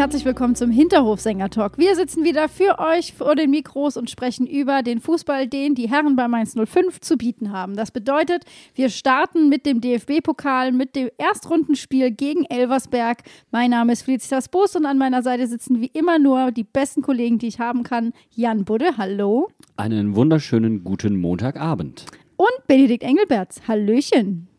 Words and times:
Herzlich 0.00 0.24
willkommen 0.24 0.54
zum 0.54 0.70
Hinterhofsänger-Talk. 0.70 1.76
Wir 1.76 1.94
sitzen 1.94 2.24
wieder 2.24 2.48
für 2.48 2.78
euch 2.78 3.12
vor 3.12 3.36
den 3.36 3.50
Mikros 3.50 3.98
und 3.98 4.08
sprechen 4.08 4.46
über 4.46 4.82
den 4.82 4.98
Fußball, 4.98 5.46
den 5.46 5.74
die 5.74 5.90
Herren 5.90 6.16
bei 6.16 6.26
Mainz 6.26 6.54
05 6.54 7.02
zu 7.02 7.18
bieten 7.18 7.52
haben. 7.52 7.76
Das 7.76 7.90
bedeutet, 7.90 8.46
wir 8.74 8.88
starten 8.88 9.50
mit 9.50 9.66
dem 9.66 9.82
DFB-Pokal, 9.82 10.72
mit 10.72 10.96
dem 10.96 11.10
Erstrundenspiel 11.18 12.12
gegen 12.12 12.46
Elversberg. 12.46 13.18
Mein 13.50 13.72
Name 13.72 13.92
ist 13.92 14.00
Felicitas 14.00 14.48
Boos 14.48 14.74
und 14.74 14.86
an 14.86 14.96
meiner 14.96 15.22
Seite 15.22 15.46
sitzen 15.46 15.82
wie 15.82 15.90
immer 15.92 16.18
nur 16.18 16.50
die 16.50 16.64
besten 16.64 17.02
Kollegen, 17.02 17.36
die 17.36 17.48
ich 17.48 17.60
haben 17.60 17.82
kann. 17.82 18.14
Jan 18.34 18.64
Budde, 18.64 18.96
hallo. 18.96 19.50
Einen 19.76 20.16
wunderschönen 20.16 20.82
guten 20.82 21.20
Montagabend. 21.20 22.06
Und 22.38 22.66
Benedikt 22.66 23.02
Engelberts, 23.02 23.68
hallöchen. 23.68 24.49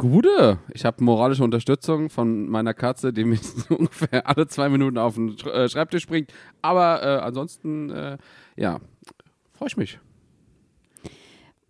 Gute. 0.00 0.58
Ich 0.72 0.86
habe 0.86 1.04
moralische 1.04 1.44
Unterstützung 1.44 2.08
von 2.08 2.48
meiner 2.48 2.72
Katze, 2.72 3.12
die 3.12 3.24
mir 3.24 3.38
ungefähr 3.68 4.26
alle 4.26 4.46
zwei 4.46 4.70
Minuten 4.70 4.96
auf 4.96 5.16
den 5.16 5.36
äh, 5.40 5.68
Schreibtisch 5.68 6.06
bringt. 6.06 6.32
Aber 6.62 7.02
äh, 7.02 7.20
ansonsten, 7.20 7.90
äh, 7.90 8.16
ja, 8.56 8.80
freue 9.52 9.68
ich 9.68 9.76
mich. 9.76 9.98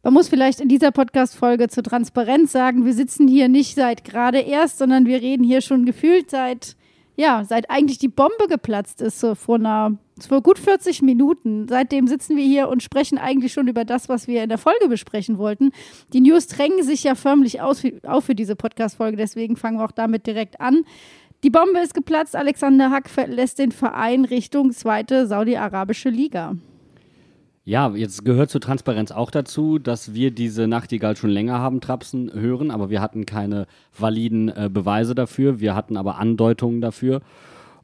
Man 0.04 0.12
muss 0.14 0.28
vielleicht 0.28 0.60
in 0.60 0.68
dieser 0.68 0.92
Podcast-Folge 0.92 1.66
zur 1.70 1.82
Transparenz 1.82 2.52
sagen, 2.52 2.84
wir 2.84 2.94
sitzen 2.94 3.26
hier 3.26 3.48
nicht 3.48 3.74
seit 3.74 4.04
gerade 4.04 4.38
erst, 4.38 4.78
sondern 4.78 5.06
wir 5.06 5.20
reden 5.20 5.42
hier 5.42 5.60
schon 5.60 5.84
gefühlt 5.84 6.30
seit, 6.30 6.76
ja, 7.16 7.44
seit 7.44 7.70
eigentlich 7.70 7.98
die 7.98 8.08
Bombe 8.08 8.46
geplatzt 8.48 9.00
ist, 9.02 9.20
so 9.20 9.34
vor 9.34 9.56
einer 9.56 9.98
vor 10.26 10.42
gut 10.42 10.58
40 10.58 11.02
Minuten. 11.02 11.66
Seitdem 11.68 12.06
sitzen 12.06 12.36
wir 12.36 12.44
hier 12.44 12.68
und 12.68 12.82
sprechen 12.82 13.18
eigentlich 13.18 13.52
schon 13.52 13.68
über 13.68 13.84
das, 13.84 14.08
was 14.08 14.28
wir 14.28 14.42
in 14.42 14.48
der 14.48 14.58
Folge 14.58 14.88
besprechen 14.88 15.38
wollten. 15.38 15.70
Die 16.12 16.20
News 16.20 16.46
drängen 16.46 16.82
sich 16.82 17.04
ja 17.04 17.14
förmlich 17.14 17.60
aus, 17.60 17.82
auf 18.06 18.24
für 18.24 18.34
diese 18.34 18.56
Podcast-Folge, 18.56 19.16
deswegen 19.16 19.56
fangen 19.56 19.78
wir 19.78 19.84
auch 19.84 19.92
damit 19.92 20.26
direkt 20.26 20.60
an. 20.60 20.84
Die 21.42 21.50
Bombe 21.50 21.80
ist 21.80 21.94
geplatzt. 21.94 22.36
Alexander 22.36 22.90
Hack 22.90 23.08
verlässt 23.08 23.58
den 23.58 23.72
Verein 23.72 24.26
Richtung 24.26 24.72
zweite 24.72 25.26
saudi-arabische 25.26 26.10
Liga. 26.10 26.56
Ja, 27.70 27.94
jetzt 27.94 28.24
gehört 28.24 28.50
zur 28.50 28.60
Transparenz 28.60 29.12
auch 29.12 29.30
dazu, 29.30 29.78
dass 29.78 30.12
wir 30.12 30.32
diese 30.32 30.66
Nachtigall 30.66 31.16
schon 31.16 31.30
länger 31.30 31.60
haben 31.60 31.80
trapsen 31.80 32.32
hören, 32.34 32.72
aber 32.72 32.90
wir 32.90 33.00
hatten 33.00 33.26
keine 33.26 33.68
validen 33.96 34.48
äh, 34.48 34.68
Beweise 34.68 35.14
dafür. 35.14 35.60
Wir 35.60 35.76
hatten 35.76 35.96
aber 35.96 36.18
Andeutungen 36.18 36.80
dafür. 36.80 37.20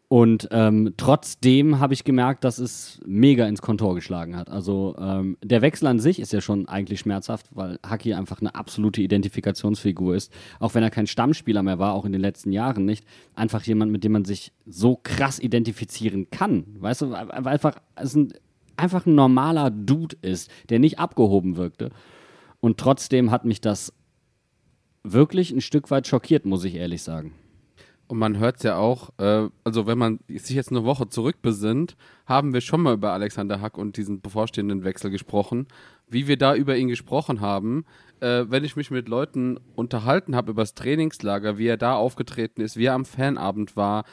Und 0.09 0.49
ähm, 0.51 0.95
trotzdem 0.97 1.79
habe 1.79 1.95
ich 1.95 2.03
gemerkt, 2.03 2.43
dass 2.43 2.59
es 2.59 3.01
mega 3.07 3.47
ins 3.47 3.63
Kontor 3.63 3.95
geschlagen 3.95 4.37
hat. 4.37 4.51
Also 4.51 4.97
ähm, 4.99 5.37
der 5.45 5.63
Wechsel 5.63 5.87
an 5.87 6.01
sich 6.01 6.19
ist 6.19 6.33
ja 6.33 6.41
schon 6.41 6.67
eigentlich 6.67 6.99
schmerzhaft, 6.99 7.47
weil 7.53 7.79
Haki 7.87 8.15
einfach 8.15 8.41
eine 8.41 8.57
absolute 8.57 9.03
Identifikationsfigur 9.03 10.17
ist. 10.17 10.33
Auch 10.59 10.75
wenn 10.75 10.83
er 10.83 10.91
kein 10.91 11.07
Stammspieler 11.07 11.63
mehr 11.63 11.79
war, 11.79 11.95
auch 11.95 12.05
in 12.05 12.13
den 12.13 12.21
letzten 12.21 12.51
Jahren 12.51 12.87
nicht. 12.87 13.05
Einfach 13.37 13.63
jemand, 13.63 13.93
mit 13.93 14.03
dem 14.03 14.13
man 14.13 14.25
sich 14.25 14.51
so 14.67 14.99
krass 15.01 15.39
identifizieren 15.39 16.29
kann. 16.31 16.65
Weißt 16.81 17.03
du, 17.03 17.15
einfach, 17.15 17.77
es 17.95 18.17
ein, 18.17 18.33
einfach 18.77 19.07
ein 19.07 19.15
normaler 19.15 19.71
Dude 19.71 20.17
ist, 20.23 20.51
der 20.69 20.79
nicht 20.79 20.99
abgehoben 20.99 21.57
wirkte. 21.57 21.91
Und 22.61 22.79
trotzdem 22.79 23.31
hat 23.31 23.45
mich 23.45 23.61
das 23.61 23.93
wirklich 25.03 25.53
ein 25.53 25.61
Stück 25.61 25.91
weit 25.91 26.07
schockiert, 26.07 26.47
muss 26.47 26.65
ich 26.65 26.75
ehrlich 26.75 27.03
sagen. 27.03 27.33
Und 28.09 28.19
man 28.19 28.39
hört 28.39 28.59
es 28.59 28.63
ja 28.63 28.77
auch, 28.77 29.11
äh, 29.19 29.49
also 29.65 29.87
wenn 29.87 29.99
man 29.99 30.21
sich 30.29 30.55
jetzt 30.55 30.71
eine 30.71 30.85
Woche 30.85 31.09
zurückbesinnt, 31.09 31.97
haben 32.25 32.55
wir 32.55 32.61
schon 32.61 32.81
mal 32.81 32.95
über 32.95 33.13
Alexander 33.13 33.61
Hack 33.61 33.79
und 33.79 33.97
diesen 33.97 34.21
bevorstehenden 34.21 34.85
Wechsel 34.85 35.11
gesprochen. 35.11 35.67
Wie 36.09 36.29
wir 36.29 36.37
da 36.37 36.55
über 36.55 36.77
ihn 36.77 36.89
gesprochen 36.89 37.41
haben, 37.41 37.85
äh, 38.21 38.45
wenn 38.49 38.63
ich 38.63 38.77
mich 38.77 38.93
mit 38.93 39.09
Leuten 39.09 39.59
unterhalten 39.75 40.37
habe 40.37 40.53
über 40.53 40.63
das 40.63 40.75
Trainingslager, 40.75 41.59
wie 41.59 41.67
er 41.67 41.77
da 41.77 41.97
aufgetreten 41.97 42.61
ist, 42.61 42.77
wie 42.77 42.85
er 42.85 42.95
am 42.95 43.05
Fanabend 43.05 43.77
war 43.77 44.05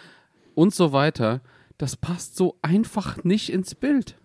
und 0.56 0.74
so 0.74 0.92
weiter, 0.92 1.42
das 1.78 1.96
passt 1.96 2.36
so 2.36 2.58
einfach 2.64 3.24
nicht 3.24 3.52
ins 3.52 3.76
Bild. 3.76 4.18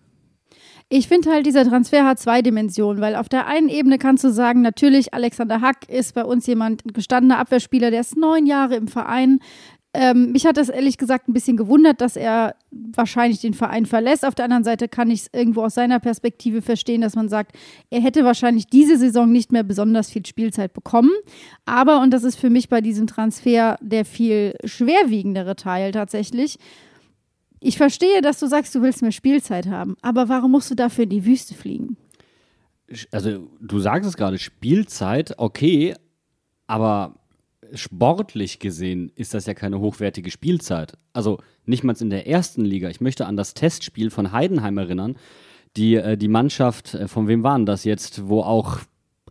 Ich 0.91 1.07
finde 1.07 1.31
halt, 1.31 1.45
dieser 1.45 1.65
Transfer 1.65 2.03
hat 2.03 2.17
zwei 2.17 2.41
Dimensionen, 2.41 2.99
weil 2.99 3.15
auf 3.15 3.29
der 3.29 3.45
einen 3.45 3.69
Ebene 3.69 3.99
kannst 3.99 4.23
du 4.23 4.31
sagen, 4.31 4.61
natürlich, 4.61 5.13
Alexander 5.13 5.61
Hack 5.61 5.87
ist 5.87 6.15
bei 6.15 6.25
uns 6.25 6.47
jemand, 6.47 6.83
ein 6.83 6.93
gestandener 6.93 7.37
Abwehrspieler, 7.37 7.91
der 7.91 8.01
ist 8.01 8.17
neun 8.17 8.47
Jahre 8.47 8.75
im 8.75 8.87
Verein. 8.87 9.39
Ähm, 9.93 10.31
mich 10.31 10.45
hat 10.47 10.57
das 10.57 10.69
ehrlich 10.69 10.97
gesagt 10.97 11.27
ein 11.27 11.33
bisschen 11.33 11.57
gewundert, 11.57 12.01
dass 12.01 12.15
er 12.15 12.55
wahrscheinlich 12.71 13.39
den 13.39 13.53
Verein 13.53 13.85
verlässt. 13.85 14.25
Auf 14.25 14.33
der 14.33 14.45
anderen 14.45 14.63
Seite 14.63 14.87
kann 14.87 15.11
ich 15.11 15.21
es 15.21 15.29
irgendwo 15.31 15.63
aus 15.63 15.75
seiner 15.75 15.99
Perspektive 15.99 16.63
verstehen, 16.63 17.01
dass 17.01 17.15
man 17.15 17.29
sagt, 17.29 17.55
er 17.91 18.01
hätte 18.01 18.23
wahrscheinlich 18.23 18.67
diese 18.67 18.97
Saison 18.97 19.31
nicht 19.31 19.51
mehr 19.51 19.63
besonders 19.63 20.09
viel 20.11 20.25
Spielzeit 20.25 20.73
bekommen. 20.73 21.11
Aber, 21.65 22.01
und 22.01 22.11
das 22.11 22.23
ist 22.23 22.39
für 22.39 22.49
mich 22.49 22.69
bei 22.69 22.81
diesem 22.81 23.05
Transfer 23.05 23.77
der 23.81 24.05
viel 24.05 24.55
schwerwiegendere 24.63 25.55
Teil 25.55 25.91
tatsächlich, 25.91 26.57
ich 27.59 27.77
verstehe, 27.77 28.21
dass 28.21 28.39
du 28.39 28.47
sagst, 28.47 28.73
du 28.75 28.81
willst 28.81 29.01
mehr 29.01 29.11
Spielzeit 29.11 29.67
haben, 29.67 29.95
aber 30.01 30.29
warum 30.29 30.51
musst 30.51 30.71
du 30.71 30.75
dafür 30.75 31.03
in 31.05 31.09
die 31.09 31.25
Wüste 31.25 31.53
fliegen? 31.53 31.97
Also, 33.11 33.47
du 33.61 33.79
sagst 33.79 34.09
es 34.09 34.17
gerade, 34.17 34.39
Spielzeit, 34.39 35.35
okay, 35.37 35.95
aber 36.65 37.19
sportlich 37.73 38.59
gesehen 38.59 39.11
ist 39.15 39.33
das 39.33 39.45
ja 39.45 39.53
keine 39.53 39.79
hochwertige 39.79 40.31
Spielzeit. 40.31 40.97
Also 41.13 41.39
nicht 41.65 41.83
mal 41.83 41.95
in 41.99 42.09
der 42.09 42.27
ersten 42.27 42.65
Liga. 42.65 42.89
Ich 42.89 43.01
möchte 43.01 43.25
an 43.25 43.37
das 43.37 43.53
Testspiel 43.53 44.09
von 44.09 44.31
Heidenheim 44.31 44.77
erinnern. 44.77 45.17
Die, 45.77 45.95
äh, 45.95 46.17
die 46.17 46.27
Mannschaft, 46.27 46.95
äh, 46.95 47.07
von 47.07 47.27
wem 47.27 47.43
waren 47.43 47.65
das 47.65 47.83
jetzt, 47.83 48.27
wo 48.27 48.41
auch 48.41 48.79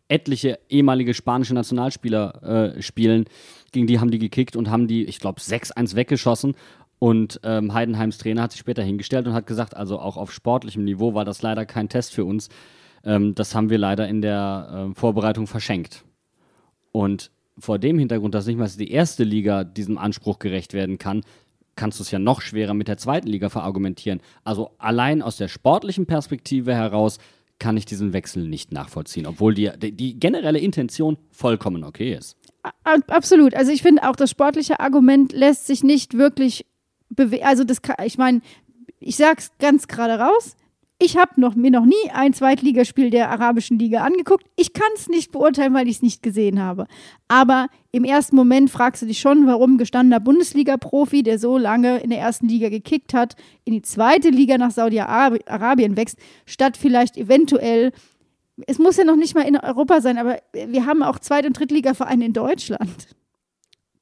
etliche 0.09 0.59
ehemalige 0.69 1.15
spanische 1.15 1.55
Nationalspieler 1.55 2.75
äh, 2.77 2.83
spielen, 2.83 3.27
gegen 3.73 3.87
die 3.87 4.01
haben 4.01 4.11
die 4.11 4.19
gekickt 4.19 4.57
und 4.57 4.71
haben 4.71 4.87
die, 4.87 5.05
ich 5.05 5.21
glaube, 5.21 5.41
6-1 5.41 5.95
weggeschossen. 5.95 6.55
Und 6.99 7.41
ähm, 7.45 7.75
Heidenheims 7.75 8.19
Trainer 8.19 8.43
hat 8.43 8.53
sich 8.53 8.61
später 8.61 8.83
hingestellt 8.83 9.27
und 9.27 9.35
hat 9.35 9.47
gesagt, 9.47 9.77
also 9.77 9.99
auch 10.01 10.17
auf 10.17 10.33
sportlichem 10.33 10.85
Niveau 10.85 11.15
war 11.15 11.25
das 11.25 11.43
leider 11.43 11.65
kein 11.65 11.89
Test 11.89 12.13
für 12.13 12.25
uns. 12.25 12.49
Ähm, 13.05 13.35
das 13.35 13.55
haben 13.55 13.71
wir 13.71 13.79
leider 13.79 14.09
in 14.09 14.21
der 14.21 14.91
äh, 14.91 14.95
Vorbereitung 14.99 15.47
verschenkt. 15.47 16.05
Und 16.91 17.31
vor 17.59 17.79
dem 17.79 17.99
Hintergrund, 17.99 18.35
dass 18.35 18.47
nicht 18.47 18.59
mal 18.59 18.69
die 18.69 18.91
erste 18.91 19.25
Liga 19.25 19.65
diesem 19.65 19.99
Anspruch 19.99 20.39
gerecht 20.39 20.75
werden 20.75 20.99
kann, 20.99 21.23
kannst 21.77 21.99
du 21.99 22.03
es 22.03 22.11
ja 22.11 22.19
noch 22.19 22.41
schwerer 22.41 22.75
mit 22.75 22.89
der 22.89 22.99
zweiten 22.99 23.29
Liga 23.29 23.49
verargumentieren. 23.49 24.21
Also 24.45 24.73
allein 24.79 25.23
aus 25.23 25.37
der 25.37 25.49
sportlichen 25.49 26.07
Perspektive 26.07 26.75
heraus 26.75 27.19
kann 27.59 27.77
ich 27.77 27.87
diesen 27.87 28.13
Wechsel 28.13 28.47
nicht 28.47 28.73
nachvollziehen, 28.73 29.27
obwohl 29.27 29.55
die, 29.55 29.71
die 29.79 30.19
generelle 30.19 30.59
Intention 30.59 31.19
vollkommen 31.31 31.85
okay 31.85 32.15
ist. 32.15 32.37
Absolut. 32.85 33.55
Also 33.55 33.73
ich 33.73 33.83
finde 33.83 34.09
auch, 34.09 34.17
das 34.17 34.31
sportliche 34.31 34.81
Argument 34.81 35.33
lässt 35.33 35.67
sich 35.67 35.83
nicht 35.83 36.15
wirklich 36.15 36.67
also 37.43 37.65
das 37.65 37.83
kann, 37.83 37.97
ich 38.05 38.19
meine, 38.19 38.41
ich 39.01 39.17
sag's 39.17 39.53
ganz 39.59 39.89
gerade 39.89 40.19
raus. 40.21 40.57
Ich 41.01 41.17
habe 41.17 41.41
noch, 41.41 41.55
mir 41.55 41.71
noch 41.71 41.85
nie 41.85 42.11
ein 42.13 42.35
Zweitligaspiel 42.35 43.11
der 43.11 43.31
arabischen 43.31 43.79
Liga 43.79 44.01
angeguckt. 44.01 44.45
Ich 44.57 44.73
kann 44.73 44.89
es 44.97 45.09
nicht 45.09 45.31
beurteilen, 45.31 45.73
weil 45.73 45.87
ich 45.87 45.97
es 45.97 46.03
nicht 46.03 46.25
gesehen 46.25 46.61
habe. 46.61 46.89
Aber 47.29 47.69
im 47.93 48.03
ersten 48.03 48.35
Moment 48.35 48.69
fragst 48.69 49.03
du 49.03 49.07
dich 49.07 49.21
schon, 49.21 49.47
warum 49.47 49.79
gestandener 49.79 50.19
Bundesliga-Profi, 50.19 51.23
der 51.23 51.39
so 51.39 51.57
lange 51.57 51.99
in 51.99 52.11
der 52.11 52.19
ersten 52.19 52.49
Liga 52.49 52.69
gekickt 52.69 53.15
hat, 53.15 53.37
in 53.65 53.75
die 53.75 53.83
zweite 53.83 54.31
Liga 54.31 54.59
nach 54.59 54.73
Saudi-Arabien 54.73 55.97
wächst, 55.97 56.19
statt 56.47 56.77
vielleicht 56.77 57.17
eventuell, 57.17 57.93
es 58.67 58.81
muss 58.81 58.97
ja 58.97 59.05
noch 59.05 59.15
nicht 59.15 59.37
mal 59.37 59.47
in 59.47 59.57
Europa 59.57 60.01
sein, 60.01 60.19
aber 60.19 60.39
wir 60.53 60.85
haben 60.85 61.05
auch 61.05 61.21
Zweit- 61.21 61.47
und 61.47 61.57
Drittliga-Vereine 61.57 62.25
in 62.25 62.33
Deutschland. 62.33 63.07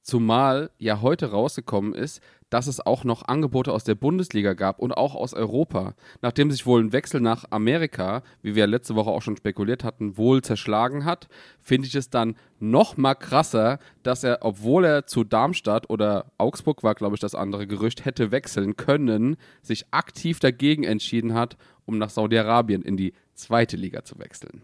Zumal 0.00 0.70
ja 0.78 1.02
heute 1.02 1.30
rausgekommen 1.30 1.92
ist, 1.92 2.22
dass 2.50 2.66
es 2.66 2.84
auch 2.84 3.04
noch 3.04 3.26
Angebote 3.26 3.72
aus 3.72 3.84
der 3.84 3.96
Bundesliga 3.96 4.54
gab 4.54 4.78
und 4.78 4.92
auch 4.92 5.14
aus 5.14 5.34
Europa. 5.34 5.94
Nachdem 6.22 6.50
sich 6.50 6.66
wohl 6.66 6.82
ein 6.82 6.92
Wechsel 6.92 7.20
nach 7.20 7.44
Amerika, 7.50 8.22
wie 8.42 8.54
wir 8.54 8.66
letzte 8.66 8.94
Woche 8.94 9.10
auch 9.10 9.22
schon 9.22 9.36
spekuliert 9.36 9.82
hatten, 9.84 10.16
wohl 10.16 10.42
zerschlagen 10.42 11.04
hat, 11.04 11.28
finde 11.60 11.88
ich 11.88 11.94
es 11.94 12.10
dann 12.10 12.36
noch 12.60 12.96
mal 12.96 13.14
krasser, 13.14 13.78
dass 14.02 14.22
er, 14.22 14.38
obwohl 14.42 14.84
er 14.84 15.06
zu 15.06 15.24
Darmstadt 15.24 15.90
oder 15.90 16.32
Augsburg 16.38 16.82
war, 16.82 16.94
glaube 16.94 17.16
ich, 17.16 17.20
das 17.20 17.34
andere 17.34 17.66
Gerücht, 17.66 18.04
hätte 18.04 18.30
wechseln 18.30 18.76
können, 18.76 19.36
sich 19.62 19.86
aktiv 19.90 20.38
dagegen 20.38 20.84
entschieden 20.84 21.34
hat, 21.34 21.56
um 21.84 21.98
nach 21.98 22.10
Saudi-Arabien 22.10 22.82
in 22.82 22.96
die 22.96 23.12
zweite 23.34 23.76
Liga 23.76 24.04
zu 24.04 24.18
wechseln. 24.18 24.62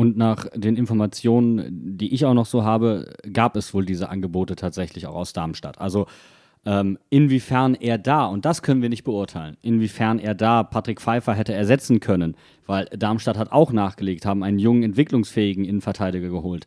Und 0.00 0.16
nach 0.16 0.46
den 0.54 0.76
Informationen, 0.76 1.98
die 1.98 2.14
ich 2.14 2.24
auch 2.24 2.32
noch 2.32 2.46
so 2.46 2.64
habe, 2.64 3.12
gab 3.32 3.54
es 3.56 3.74
wohl 3.74 3.84
diese 3.84 4.08
Angebote 4.08 4.56
tatsächlich 4.56 5.06
auch 5.06 5.14
aus 5.14 5.34
Darmstadt. 5.34 5.78
Also 5.78 6.06
ähm, 6.66 6.98
inwiefern 7.08 7.74
er 7.74 7.98
da, 7.98 8.26
und 8.26 8.44
das 8.44 8.62
können 8.62 8.82
wir 8.82 8.88
nicht 8.88 9.04
beurteilen, 9.04 9.56
inwiefern 9.62 10.18
er 10.18 10.34
da 10.34 10.62
Patrick 10.62 11.00
Pfeiffer 11.00 11.34
hätte 11.34 11.54
ersetzen 11.54 12.00
können, 12.00 12.36
weil 12.66 12.84
Darmstadt 12.86 13.38
hat 13.38 13.52
auch 13.52 13.72
nachgelegt, 13.72 14.26
haben 14.26 14.42
einen 14.42 14.58
jungen, 14.58 14.82
entwicklungsfähigen 14.82 15.64
Innenverteidiger 15.64 16.28
geholt. 16.28 16.66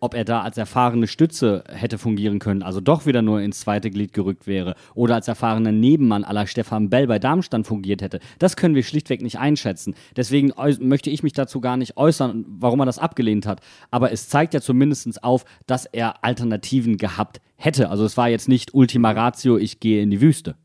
Ob 0.00 0.14
er 0.14 0.24
da 0.24 0.40
als 0.40 0.58
erfahrene 0.58 1.06
Stütze 1.06 1.64
hätte 1.68 1.98
fungieren 1.98 2.38
können, 2.38 2.62
also 2.62 2.80
doch 2.80 3.06
wieder 3.06 3.22
nur 3.22 3.40
ins 3.40 3.60
zweite 3.60 3.90
Glied 3.90 4.12
gerückt 4.12 4.46
wäre 4.46 4.74
oder 4.94 5.14
als 5.14 5.28
erfahrener 5.28 5.72
Nebenmann 5.72 6.24
aller 6.24 6.46
Stefan 6.46 6.90
Bell 6.90 7.06
bei 7.06 7.18
Darmstadt 7.18 7.66
fungiert 7.66 8.02
hätte, 8.02 8.20
das 8.38 8.56
können 8.56 8.74
wir 8.74 8.82
schlichtweg 8.82 9.22
nicht 9.22 9.38
einschätzen. 9.38 9.94
Deswegen 10.16 10.52
möchte 10.80 11.10
ich 11.10 11.22
mich 11.22 11.32
dazu 11.32 11.60
gar 11.60 11.76
nicht 11.76 11.96
äußern, 11.96 12.44
warum 12.48 12.80
er 12.80 12.86
das 12.86 12.98
abgelehnt 12.98 13.46
hat. 13.46 13.60
Aber 13.90 14.12
es 14.12 14.28
zeigt 14.28 14.54
ja 14.54 14.60
zumindest 14.60 15.22
auf, 15.22 15.44
dass 15.66 15.86
er 15.86 16.24
Alternativen 16.24 16.96
gehabt 16.96 17.40
hätte. 17.56 17.90
Also 17.90 18.04
es 18.04 18.16
war 18.16 18.28
jetzt 18.28 18.48
nicht 18.48 18.74
Ultima 18.74 19.10
Ratio, 19.12 19.56
ich 19.58 19.80
gehe 19.80 20.02
in 20.02 20.10
die 20.10 20.20
Wüste. 20.20 20.56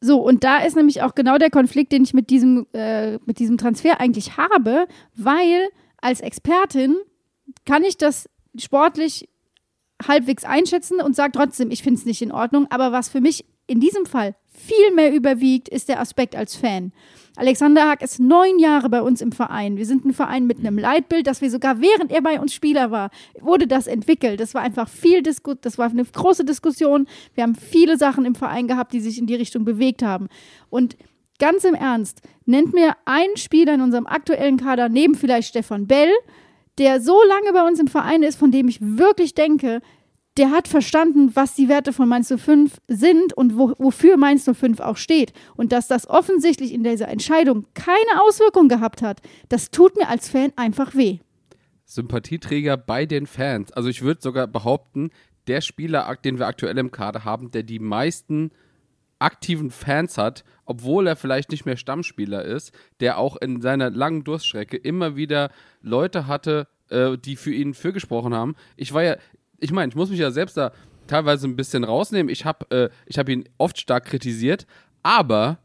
So, 0.00 0.20
und 0.20 0.42
da 0.42 0.58
ist 0.58 0.74
nämlich 0.74 1.02
auch 1.02 1.14
genau 1.14 1.38
der 1.38 1.50
Konflikt, 1.50 1.92
den 1.92 2.02
ich 2.02 2.12
mit 2.12 2.28
diesem, 2.28 2.66
äh, 2.72 3.18
mit 3.24 3.38
diesem 3.38 3.56
Transfer 3.56 4.00
eigentlich 4.00 4.36
habe, 4.36 4.86
weil 5.14 5.68
als 5.98 6.20
Expertin 6.20 6.96
kann 7.64 7.84
ich 7.84 7.98
das 7.98 8.28
sportlich 8.58 9.28
halbwegs 10.06 10.44
einschätzen 10.44 11.00
und 11.00 11.16
sage 11.16 11.32
trotzdem, 11.32 11.70
ich 11.70 11.82
finde 11.82 11.98
es 11.98 12.06
nicht 12.06 12.22
in 12.22 12.32
Ordnung. 12.32 12.66
Aber 12.70 12.92
was 12.92 13.08
für 13.08 13.20
mich 13.20 13.44
in 13.66 13.80
diesem 13.80 14.06
Fall 14.06 14.34
viel 14.48 14.94
mehr 14.94 15.14
überwiegt, 15.14 15.68
ist 15.68 15.88
der 15.88 16.00
Aspekt 16.00 16.36
als 16.36 16.56
Fan. 16.56 16.92
Alexander 17.36 17.88
Hack 17.88 18.02
ist 18.02 18.20
neun 18.20 18.58
Jahre 18.58 18.90
bei 18.90 19.00
uns 19.00 19.22
im 19.22 19.32
Verein. 19.32 19.78
Wir 19.78 19.86
sind 19.86 20.04
ein 20.04 20.12
Verein 20.12 20.46
mit 20.46 20.58
einem 20.58 20.78
Leitbild, 20.78 21.26
das 21.26 21.40
wir 21.40 21.50
sogar 21.50 21.80
während 21.80 22.12
er 22.12 22.20
bei 22.20 22.38
uns 22.38 22.52
Spieler 22.52 22.90
war, 22.90 23.10
wurde 23.40 23.66
das 23.66 23.86
entwickelt. 23.86 24.40
Das 24.40 24.52
war 24.52 24.60
einfach 24.60 24.88
viel 24.88 25.22
Disku 25.22 25.54
das 25.54 25.78
war 25.78 25.88
eine 25.88 26.04
große 26.04 26.44
Diskussion. 26.44 27.06
Wir 27.34 27.44
haben 27.44 27.54
viele 27.54 27.96
Sachen 27.96 28.26
im 28.26 28.34
Verein 28.34 28.68
gehabt, 28.68 28.92
die 28.92 29.00
sich 29.00 29.18
in 29.18 29.26
die 29.26 29.34
Richtung 29.34 29.64
bewegt 29.64 30.02
haben. 30.02 30.28
Und 30.68 30.96
ganz 31.38 31.64
im 31.64 31.74
Ernst, 31.74 32.20
nennt 32.44 32.74
mir 32.74 32.96
einen 33.06 33.36
Spieler 33.36 33.74
in 33.74 33.80
unserem 33.80 34.06
aktuellen 34.06 34.58
Kader, 34.58 34.90
neben 34.90 35.14
vielleicht 35.14 35.48
Stefan 35.48 35.86
Bell, 35.86 36.10
der 36.78 37.00
so 37.00 37.16
lange 37.28 37.52
bei 37.52 37.66
uns 37.66 37.78
im 37.80 37.88
Verein 37.88 38.22
ist, 38.22 38.38
von 38.38 38.50
dem 38.50 38.68
ich 38.68 38.80
wirklich 38.80 39.34
denke, 39.34 39.80
der 40.38 40.50
hat 40.50 40.66
verstanden, 40.66 41.34
was 41.34 41.54
die 41.54 41.68
Werte 41.68 41.92
von 41.92 42.08
Mainz 42.08 42.32
05 42.34 42.78
sind 42.88 43.34
und 43.34 43.58
wo, 43.58 43.74
wofür 43.78 44.16
Mainz 44.16 44.48
05 44.50 44.80
auch 44.80 44.96
steht. 44.96 45.32
Und 45.56 45.72
dass 45.72 45.88
das 45.88 46.08
offensichtlich 46.08 46.72
in 46.72 46.84
dieser 46.84 47.08
Entscheidung 47.08 47.66
keine 47.74 48.22
Auswirkung 48.22 48.68
gehabt 48.68 49.02
hat, 49.02 49.20
das 49.50 49.70
tut 49.70 49.96
mir 49.96 50.08
als 50.08 50.30
Fan 50.30 50.52
einfach 50.56 50.94
weh. 50.94 51.18
Sympathieträger 51.84 52.78
bei 52.78 53.04
den 53.04 53.26
Fans. 53.26 53.72
Also 53.72 53.90
ich 53.90 54.02
würde 54.02 54.22
sogar 54.22 54.46
behaupten, 54.46 55.10
der 55.46 55.60
Spieler, 55.60 56.16
den 56.24 56.38
wir 56.38 56.46
aktuell 56.46 56.78
im 56.78 56.90
Kader 56.90 57.24
haben, 57.24 57.50
der 57.50 57.62
die 57.62 57.80
meisten 57.80 58.52
aktiven 59.22 59.70
Fans 59.70 60.18
hat, 60.18 60.44
obwohl 60.64 61.06
er 61.06 61.16
vielleicht 61.16 61.50
nicht 61.50 61.66
mehr 61.66 61.76
Stammspieler 61.76 62.44
ist, 62.44 62.72
der 63.00 63.18
auch 63.18 63.36
in 63.36 63.60
seiner 63.60 63.90
langen 63.90 64.24
Durststrecke 64.24 64.76
immer 64.76 65.16
wieder 65.16 65.50
Leute 65.80 66.26
hatte, 66.26 66.68
äh, 66.88 67.16
die 67.18 67.36
für 67.36 67.52
ihn 67.52 67.74
für 67.74 67.92
gesprochen 67.92 68.34
haben. 68.34 68.54
Ich 68.76 68.92
war 68.92 69.02
ja, 69.02 69.16
ich 69.58 69.72
meine, 69.72 69.90
ich 69.90 69.96
muss 69.96 70.10
mich 70.10 70.18
ja 70.18 70.30
selbst 70.30 70.56
da 70.56 70.72
teilweise 71.06 71.46
ein 71.46 71.56
bisschen 71.56 71.84
rausnehmen. 71.84 72.30
Ich 72.30 72.44
habe 72.44 72.70
äh, 72.70 73.16
hab 73.16 73.28
ihn 73.28 73.48
oft 73.58 73.78
stark 73.78 74.04
kritisiert, 74.06 74.66
aber, 75.02 75.58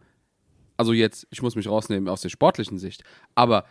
also 0.78 0.94
jetzt, 0.94 1.28
ich 1.30 1.42
muss 1.42 1.56
mich 1.56 1.68
rausnehmen 1.68 2.10
aus 2.10 2.22
der 2.22 2.30
sportlichen 2.30 2.80
Sicht, 2.80 3.04
aber 3.36 3.66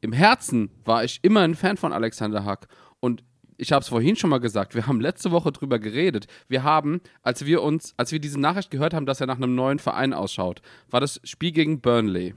im 0.00 0.12
Herzen 0.12 0.70
war 0.84 1.04
ich 1.04 1.20
immer 1.22 1.40
ein 1.40 1.54
Fan 1.54 1.76
von 1.76 1.92
Alexander 1.92 2.44
Hack. 2.44 2.68
Und 3.00 3.24
ich 3.58 3.72
habe 3.72 3.82
es 3.82 3.88
vorhin 3.88 4.16
schon 4.16 4.30
mal 4.30 4.38
gesagt, 4.38 4.74
wir 4.74 4.86
haben 4.86 5.00
letzte 5.00 5.32
Woche 5.32 5.50
drüber 5.50 5.78
geredet. 5.80 6.28
Wir 6.46 6.62
haben, 6.62 7.00
als 7.22 7.44
wir 7.44 7.62
uns, 7.62 7.92
als 7.96 8.12
wir 8.12 8.20
diese 8.20 8.40
Nachricht 8.40 8.70
gehört 8.70 8.94
haben, 8.94 9.04
dass 9.04 9.20
er 9.20 9.26
nach 9.26 9.36
einem 9.36 9.54
neuen 9.56 9.80
Verein 9.80 10.14
ausschaut, 10.14 10.62
war 10.88 11.00
das 11.00 11.20
Spiel 11.24 11.50
gegen 11.50 11.80
Burnley. 11.80 12.34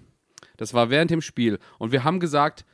Das 0.58 0.74
war 0.74 0.90
während 0.90 1.12
dem 1.12 1.22
Spiel. 1.22 1.60
Und 1.78 1.92
wir 1.92 2.04
haben 2.04 2.20
gesagt, 2.20 2.66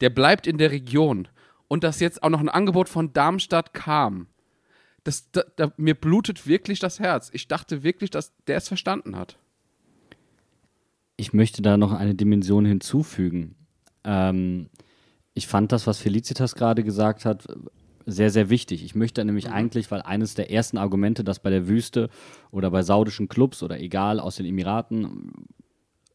der 0.00 0.10
bleibt 0.10 0.46
in 0.46 0.58
der 0.58 0.70
Region 0.70 1.28
und 1.66 1.82
dass 1.82 1.98
jetzt 1.98 2.22
auch 2.22 2.28
noch 2.28 2.40
ein 2.40 2.50
Angebot 2.50 2.90
von 2.90 3.14
Darmstadt 3.14 3.72
kam. 3.72 4.26
Das, 5.02 5.30
da, 5.30 5.42
da, 5.56 5.72
mir 5.76 5.94
blutet 5.94 6.46
wirklich 6.46 6.78
das 6.80 7.00
Herz. 7.00 7.30
Ich 7.32 7.48
dachte 7.48 7.82
wirklich, 7.82 8.10
dass 8.10 8.34
der 8.46 8.58
es 8.58 8.68
verstanden 8.68 9.16
hat. 9.16 9.38
Ich 11.16 11.32
möchte 11.32 11.62
da 11.62 11.76
noch 11.76 11.92
eine 11.92 12.14
Dimension 12.14 12.66
hinzufügen. 12.66 13.54
Ähm, 14.04 14.68
ich 15.32 15.46
fand 15.46 15.72
das, 15.72 15.86
was 15.86 15.98
Felicitas 15.98 16.54
gerade 16.54 16.84
gesagt 16.84 17.24
hat, 17.24 17.46
sehr, 18.06 18.30
sehr 18.30 18.50
wichtig. 18.50 18.84
Ich 18.84 18.94
möchte 18.94 19.24
nämlich 19.24 19.46
mhm. 19.46 19.54
eigentlich, 19.54 19.90
weil 19.90 20.02
eines 20.02 20.34
der 20.34 20.50
ersten 20.50 20.78
Argumente, 20.78 21.24
das 21.24 21.38
bei 21.38 21.50
der 21.50 21.68
Wüste 21.68 22.08
oder 22.50 22.70
bei 22.70 22.82
saudischen 22.82 23.28
Clubs 23.28 23.62
oder 23.62 23.80
egal 23.80 24.20
aus 24.20 24.36
den 24.36 24.46
Emiraten, 24.46 25.32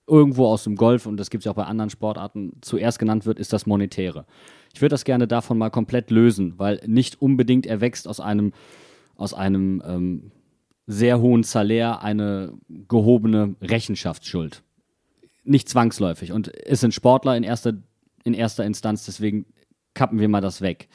irgendwo 0.07 0.47
aus 0.47 0.63
dem 0.63 0.75
Golf, 0.75 1.05
und 1.05 1.17
das 1.17 1.29
gibt 1.29 1.41
es 1.41 1.45
ja 1.45 1.51
auch 1.51 1.55
bei 1.55 1.65
anderen 1.65 1.89
Sportarten, 1.89 2.53
zuerst 2.61 2.99
genannt 2.99 3.25
wird, 3.25 3.39
ist 3.39 3.53
das 3.53 3.65
Monetäre. 3.65 4.25
Ich 4.73 4.81
würde 4.81 4.93
das 4.93 5.05
gerne 5.05 5.27
davon 5.27 5.57
mal 5.57 5.69
komplett 5.69 6.11
lösen, 6.11 6.55
weil 6.57 6.81
nicht 6.85 7.21
unbedingt 7.21 7.65
erwächst 7.65 8.07
aus 8.07 8.19
einem, 8.19 8.53
aus 9.15 9.33
einem 9.33 9.81
ähm, 9.85 10.31
sehr 10.87 11.21
hohen 11.21 11.43
Salär 11.43 12.01
eine 12.01 12.53
gehobene 12.67 13.55
Rechenschaftsschuld. 13.61 14.63
Nicht 15.43 15.69
zwangsläufig. 15.69 16.31
Und 16.31 16.55
es 16.65 16.79
sind 16.81 16.93
Sportler 16.93 17.37
in 17.37 17.43
erster, 17.43 17.73
in 18.23 18.33
erster 18.33 18.65
Instanz, 18.65 19.05
deswegen 19.05 19.45
kappen 19.93 20.19
wir 20.19 20.29
mal 20.29 20.41
das 20.41 20.61
weg. 20.61 20.89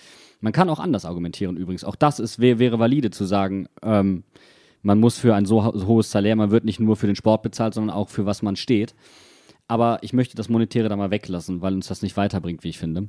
Man 0.45 0.53
kann 0.53 0.69
auch 0.69 0.79
anders 0.79 1.05
argumentieren 1.05 1.57
übrigens. 1.57 1.85
Auch 1.85 1.97
das 1.97 2.21
ist, 2.21 2.39
wär, 2.39 2.59
wäre 2.59 2.79
valide 2.79 3.11
zu 3.11 3.25
sagen, 3.25 3.67
ähm, 3.83 4.25
man 4.83 5.01
muss 5.01 5.19
für 5.19 5.35
ein 5.35 5.47
so 5.47 5.65
hohes 5.65 6.11
Salär, 6.11 6.37
man 6.37 6.51
wird 6.51 6.65
nicht 6.65 6.79
nur 6.79 6.97
für 6.97 7.07
den 7.07 7.17
Sport 7.17 7.43
bezahlt, 7.43 7.75
sondern 7.75 7.97
auch 7.97 8.11
für 8.11 8.27
was 8.27 8.43
man 8.43 8.57
steht. 8.57 8.95
Aber 9.67 9.99
ich 10.03 10.13
möchte 10.13 10.37
das 10.37 10.49
Monetäre 10.49 10.89
da 10.89 10.97
mal 10.97 11.11
weglassen, 11.11 11.63
weil 11.63 11.75
uns 11.75 11.89
das 11.89 12.03
nicht 12.03 12.17
weiterbringt, 12.17 12.63
wie 12.63 12.69
ich 12.69 12.79
finde 12.79 13.09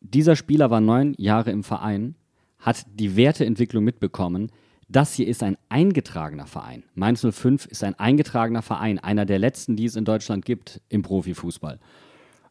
dieser 0.00 0.36
Spieler 0.36 0.70
war 0.70 0.80
neun 0.80 1.14
Jahre 1.18 1.50
im 1.50 1.62
Verein, 1.62 2.14
hat 2.58 2.84
die 2.92 3.16
Werteentwicklung 3.16 3.84
mitbekommen. 3.84 4.50
Das 4.88 5.14
hier 5.14 5.28
ist 5.28 5.42
ein 5.42 5.56
eingetragener 5.68 6.46
Verein. 6.46 6.84
Mainz 6.94 7.24
05 7.28 7.66
ist 7.66 7.84
ein 7.84 7.94
eingetragener 7.94 8.62
Verein, 8.62 8.98
einer 8.98 9.24
der 9.24 9.38
letzten, 9.38 9.76
die 9.76 9.84
es 9.84 9.96
in 9.96 10.04
Deutschland 10.04 10.44
gibt 10.44 10.80
im 10.88 11.02
Profifußball. 11.02 11.78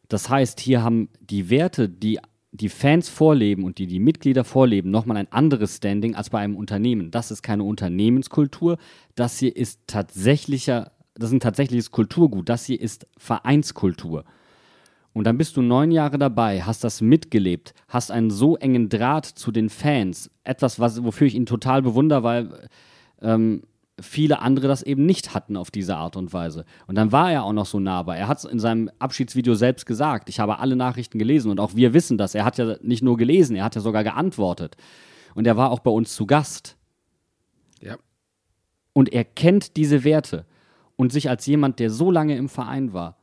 Das 0.08 0.28
heißt, 0.28 0.58
hier 0.58 0.82
haben 0.82 1.08
die 1.20 1.50
Werte, 1.50 1.88
die 1.88 2.18
die 2.52 2.68
Fans 2.68 3.08
vorleben 3.08 3.64
und 3.64 3.78
die 3.78 3.86
die 3.86 4.00
Mitglieder 4.00 4.44
vorleben, 4.44 4.90
nochmal 4.90 5.16
ein 5.16 5.30
anderes 5.32 5.76
Standing 5.76 6.14
als 6.14 6.30
bei 6.30 6.40
einem 6.40 6.56
Unternehmen. 6.56 7.10
Das 7.10 7.30
ist 7.30 7.42
keine 7.42 7.62
Unternehmenskultur. 7.62 8.78
Das 9.14 9.38
hier 9.38 9.54
ist 9.54 9.80
tatsächlicher, 9.86 10.92
das 11.14 11.30
ist 11.30 11.34
ein 11.34 11.40
tatsächliches 11.40 11.90
Kulturgut. 11.90 12.48
Das 12.48 12.64
hier 12.64 12.80
ist 12.80 13.06
Vereinskultur. 13.16 14.24
Und 15.12 15.24
dann 15.24 15.38
bist 15.38 15.56
du 15.56 15.62
neun 15.62 15.90
Jahre 15.90 16.18
dabei, 16.18 16.62
hast 16.62 16.84
das 16.84 17.00
mitgelebt, 17.00 17.74
hast 17.88 18.10
einen 18.10 18.30
so 18.30 18.56
engen 18.56 18.88
Draht 18.88 19.26
zu 19.26 19.50
den 19.50 19.68
Fans. 19.68 20.30
Etwas, 20.44 20.78
was, 20.78 21.02
wofür 21.02 21.26
ich 21.26 21.34
ihn 21.34 21.46
total 21.46 21.82
bewundere, 21.82 22.22
weil 22.22 22.68
ähm, 23.20 23.62
viele 24.00 24.40
andere 24.40 24.68
das 24.68 24.82
eben 24.82 25.06
nicht 25.06 25.34
hatten 25.34 25.56
auf 25.56 25.70
diese 25.70 25.96
Art 25.96 26.16
und 26.16 26.32
Weise. 26.32 26.64
Und 26.86 26.96
dann 26.96 27.12
war 27.12 27.32
er 27.32 27.44
auch 27.44 27.52
noch 27.52 27.66
so 27.66 27.80
nahbar. 27.80 28.16
Er 28.16 28.28
hat 28.28 28.38
es 28.38 28.44
in 28.44 28.58
seinem 28.58 28.90
Abschiedsvideo 28.98 29.54
selbst 29.54 29.86
gesagt. 29.86 30.28
Ich 30.28 30.40
habe 30.40 30.58
alle 30.58 30.76
Nachrichten 30.76 31.18
gelesen 31.18 31.50
und 31.50 31.60
auch 31.60 31.74
wir 31.74 31.94
wissen 31.94 32.18
das. 32.18 32.34
Er 32.34 32.44
hat 32.44 32.58
ja 32.58 32.76
nicht 32.82 33.02
nur 33.02 33.16
gelesen, 33.16 33.56
er 33.56 33.64
hat 33.64 33.74
ja 33.74 33.80
sogar 33.80 34.04
geantwortet. 34.04 34.76
Und 35.34 35.46
er 35.46 35.56
war 35.56 35.70
auch 35.70 35.80
bei 35.80 35.90
uns 35.90 36.14
zu 36.14 36.26
Gast. 36.26 36.76
Ja. 37.80 37.96
Und 38.92 39.12
er 39.12 39.24
kennt 39.24 39.76
diese 39.76 40.04
Werte. 40.04 40.46
Und 40.96 41.12
sich 41.12 41.30
als 41.30 41.46
jemand, 41.46 41.78
der 41.78 41.90
so 41.90 42.10
lange 42.10 42.36
im 42.36 42.48
Verein 42.48 42.92
war, 42.92 43.16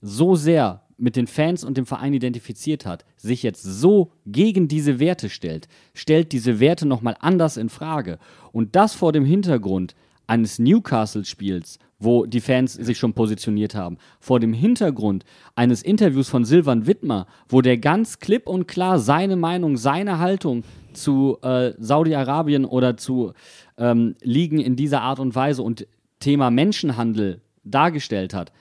so 0.00 0.34
sehr 0.34 0.82
mit 1.00 1.16
den 1.16 1.26
Fans 1.26 1.64
und 1.64 1.76
dem 1.76 1.86
Verein 1.86 2.12
identifiziert 2.12 2.84
hat, 2.84 3.04
sich 3.16 3.42
jetzt 3.42 3.62
so 3.62 4.12
gegen 4.26 4.68
diese 4.68 5.00
Werte 5.00 5.30
stellt, 5.30 5.68
stellt 5.94 6.32
diese 6.32 6.60
Werte 6.60 6.86
nochmal 6.86 7.16
anders 7.20 7.56
in 7.56 7.70
Frage. 7.70 8.18
Und 8.52 8.76
das 8.76 8.94
vor 8.94 9.12
dem 9.12 9.24
Hintergrund 9.24 9.94
eines 10.30 10.60
Newcastle-Spiels, 10.60 11.80
wo 11.98 12.24
die 12.24 12.40
Fans 12.40 12.74
sich 12.74 12.98
schon 12.98 13.14
positioniert 13.14 13.74
haben, 13.74 13.98
vor 14.20 14.38
dem 14.38 14.52
Hintergrund 14.52 15.24
eines 15.56 15.82
Interviews 15.82 16.28
von 16.28 16.44
Silvan 16.44 16.86
Wittmer, 16.86 17.26
wo 17.48 17.62
der 17.62 17.78
ganz 17.78 18.20
klipp 18.20 18.48
und 18.48 18.68
klar 18.68 19.00
seine 19.00 19.34
Meinung, 19.34 19.76
seine 19.76 20.20
Haltung 20.20 20.62
zu 20.92 21.38
äh, 21.42 21.72
Saudi-Arabien 21.78 22.64
oder 22.64 22.96
zu 22.96 23.32
ähm, 23.76 24.14
Ligen 24.22 24.60
in 24.60 24.76
dieser 24.76 25.02
Art 25.02 25.18
und 25.18 25.34
Weise 25.34 25.64
und 25.64 25.88
Thema 26.20 26.52
Menschenhandel 26.52 27.40
dargestellt 27.64 28.32
hat, 28.32 28.52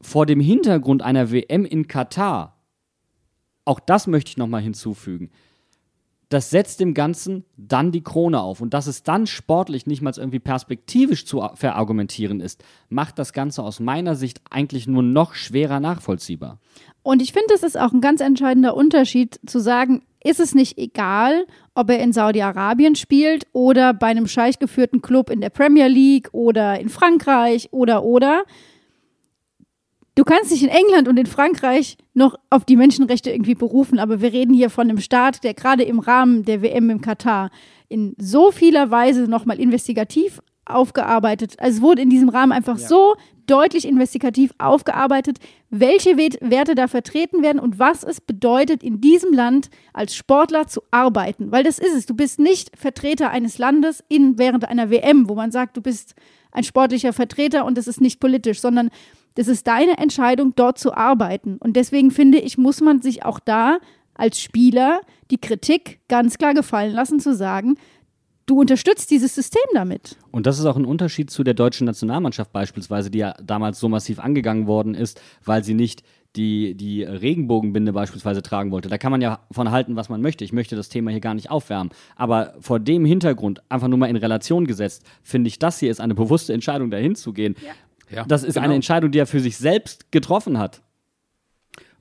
vor 0.00 0.26
dem 0.26 0.40
Hintergrund 0.40 1.02
einer 1.02 1.30
WM 1.30 1.64
in 1.64 1.86
Katar, 1.86 2.56
auch 3.64 3.78
das 3.78 4.08
möchte 4.08 4.30
ich 4.30 4.36
nochmal 4.36 4.62
hinzufügen, 4.62 5.30
das 6.30 6.48
setzt 6.48 6.78
dem 6.78 6.94
Ganzen 6.94 7.44
dann 7.56 7.90
die 7.90 8.02
Krone 8.02 8.40
auf. 8.40 8.60
Und 8.60 8.72
dass 8.72 8.86
es 8.86 9.02
dann 9.02 9.26
sportlich 9.26 9.86
nicht 9.86 10.00
mal 10.00 10.12
irgendwie 10.16 10.38
perspektivisch 10.38 11.26
zu 11.26 11.46
verargumentieren 11.54 12.40
ist, 12.40 12.64
macht 12.88 13.18
das 13.18 13.32
Ganze 13.32 13.62
aus 13.62 13.80
meiner 13.80 14.14
Sicht 14.14 14.40
eigentlich 14.48 14.86
nur 14.86 15.02
noch 15.02 15.34
schwerer 15.34 15.80
nachvollziehbar. 15.80 16.58
Und 17.02 17.20
ich 17.20 17.32
finde, 17.32 17.48
das 17.50 17.64
ist 17.64 17.78
auch 17.78 17.92
ein 17.92 18.00
ganz 18.00 18.20
entscheidender 18.20 18.76
Unterschied 18.76 19.40
zu 19.44 19.58
sagen, 19.58 20.02
ist 20.22 20.38
es 20.38 20.54
nicht 20.54 20.78
egal, 20.78 21.46
ob 21.74 21.90
er 21.90 21.98
in 21.98 22.12
Saudi-Arabien 22.12 22.94
spielt 22.94 23.46
oder 23.52 23.92
bei 23.92 24.08
einem 24.08 24.28
scheich 24.28 24.58
geführten 24.58 25.02
Club 25.02 25.30
in 25.30 25.40
der 25.40 25.50
Premier 25.50 25.88
League 25.88 26.28
oder 26.32 26.78
in 26.78 26.90
Frankreich 26.90 27.68
oder 27.72 28.04
oder, 28.04 28.44
Du 30.20 30.24
kannst 30.26 30.50
dich 30.50 30.62
in 30.62 30.68
England 30.68 31.08
und 31.08 31.18
in 31.18 31.24
Frankreich 31.24 31.96
noch 32.12 32.34
auf 32.50 32.66
die 32.66 32.76
Menschenrechte 32.76 33.30
irgendwie 33.30 33.54
berufen, 33.54 33.98
aber 33.98 34.20
wir 34.20 34.34
reden 34.34 34.52
hier 34.52 34.68
von 34.68 34.90
einem 34.90 35.00
Staat, 35.00 35.44
der 35.44 35.54
gerade 35.54 35.82
im 35.82 35.98
Rahmen 35.98 36.44
der 36.44 36.60
WM 36.60 36.90
im 36.90 37.00
Katar 37.00 37.50
in 37.88 38.14
so 38.18 38.50
vieler 38.50 38.90
Weise 38.90 39.22
nochmal 39.22 39.58
investigativ 39.58 40.42
aufgearbeitet. 40.66 41.54
Also 41.58 41.78
es 41.78 41.82
wurde 41.82 42.02
in 42.02 42.10
diesem 42.10 42.28
Rahmen 42.28 42.52
einfach 42.52 42.78
ja. 42.78 42.86
so 42.86 43.16
deutlich 43.46 43.88
investigativ 43.88 44.52
aufgearbeitet, 44.58 45.38
welche 45.70 46.18
Werte 46.18 46.74
da 46.74 46.86
vertreten 46.86 47.42
werden 47.42 47.58
und 47.58 47.78
was 47.78 48.04
es 48.04 48.20
bedeutet, 48.20 48.82
in 48.82 49.00
diesem 49.00 49.32
Land 49.32 49.70
als 49.94 50.14
Sportler 50.14 50.66
zu 50.66 50.82
arbeiten. 50.90 51.50
Weil 51.50 51.64
das 51.64 51.78
ist 51.78 51.94
es. 51.96 52.04
Du 52.04 52.12
bist 52.12 52.38
nicht 52.38 52.76
Vertreter 52.76 53.30
eines 53.30 53.56
Landes 53.56 54.04
in, 54.08 54.36
während 54.36 54.68
einer 54.68 54.90
WM, 54.90 55.30
wo 55.30 55.34
man 55.34 55.50
sagt, 55.50 55.78
du 55.78 55.80
bist 55.80 56.14
ein 56.52 56.64
sportlicher 56.64 57.14
Vertreter 57.14 57.64
und 57.64 57.78
es 57.78 57.86
ist 57.86 58.02
nicht 58.02 58.20
politisch, 58.20 58.60
sondern 58.60 58.90
das 59.34 59.48
ist 59.48 59.66
deine 59.66 59.98
Entscheidung, 59.98 60.54
dort 60.56 60.78
zu 60.78 60.94
arbeiten. 60.94 61.56
Und 61.58 61.76
deswegen 61.76 62.10
finde 62.10 62.38
ich, 62.38 62.58
muss 62.58 62.80
man 62.80 63.00
sich 63.00 63.24
auch 63.24 63.38
da 63.40 63.78
als 64.14 64.40
Spieler 64.40 65.00
die 65.30 65.38
Kritik 65.38 66.00
ganz 66.08 66.36
klar 66.36 66.54
gefallen 66.54 66.92
lassen, 66.92 67.20
zu 67.20 67.34
sagen, 67.34 67.76
du 68.46 68.60
unterstützt 68.60 69.10
dieses 69.10 69.34
System 69.34 69.62
damit. 69.72 70.16
Und 70.32 70.46
das 70.46 70.58
ist 70.58 70.66
auch 70.66 70.76
ein 70.76 70.84
Unterschied 70.84 71.30
zu 71.30 71.44
der 71.44 71.54
deutschen 71.54 71.84
Nationalmannschaft 71.86 72.52
beispielsweise, 72.52 73.10
die 73.10 73.18
ja 73.18 73.34
damals 73.42 73.78
so 73.78 73.88
massiv 73.88 74.18
angegangen 74.18 74.66
worden 74.66 74.94
ist, 74.94 75.20
weil 75.44 75.62
sie 75.64 75.74
nicht 75.74 76.02
die, 76.36 76.74
die 76.76 77.02
Regenbogenbinde 77.02 77.92
beispielsweise 77.92 78.42
tragen 78.42 78.70
wollte. 78.70 78.88
Da 78.88 78.98
kann 78.98 79.10
man 79.10 79.20
ja 79.20 79.40
von 79.50 79.70
halten, 79.70 79.96
was 79.96 80.08
man 80.08 80.20
möchte. 80.20 80.44
Ich 80.44 80.52
möchte 80.52 80.76
das 80.76 80.88
Thema 80.88 81.10
hier 81.10 81.20
gar 81.20 81.34
nicht 81.34 81.50
aufwärmen. 81.50 81.90
Aber 82.14 82.54
vor 82.60 82.78
dem 82.78 83.04
Hintergrund, 83.04 83.62
einfach 83.68 83.88
nur 83.88 83.98
mal 83.98 84.06
in 84.06 84.16
Relation 84.16 84.66
gesetzt, 84.66 85.04
finde 85.22 85.48
ich, 85.48 85.58
das 85.58 85.80
hier 85.80 85.90
ist 85.90 86.00
eine 86.00 86.14
bewusste 86.14 86.52
Entscheidung, 86.52 86.90
dahin 86.90 87.16
zu 87.16 87.32
gehen. 87.32 87.56
Ja. 87.64 87.72
Ja, 88.10 88.24
das 88.24 88.42
ist 88.42 88.54
genau. 88.54 88.64
eine 88.64 88.74
Entscheidung, 88.74 89.10
die 89.10 89.18
er 89.18 89.26
für 89.26 89.40
sich 89.40 89.56
selbst 89.56 90.10
getroffen 90.12 90.58
hat. 90.58 90.82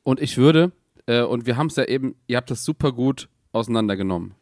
Und 0.03 0.19
ich 0.19 0.37
würde, 0.37 0.71
äh, 1.05 1.21
und 1.21 1.45
wir 1.45 1.57
haben 1.57 1.67
es 1.67 1.75
ja 1.75 1.85
eben, 1.85 2.15
ihr 2.27 2.37
habt 2.37 2.49
das 2.49 2.63
super 2.63 2.91
gut 2.91 3.29
auseinandergenommen. 3.51 4.33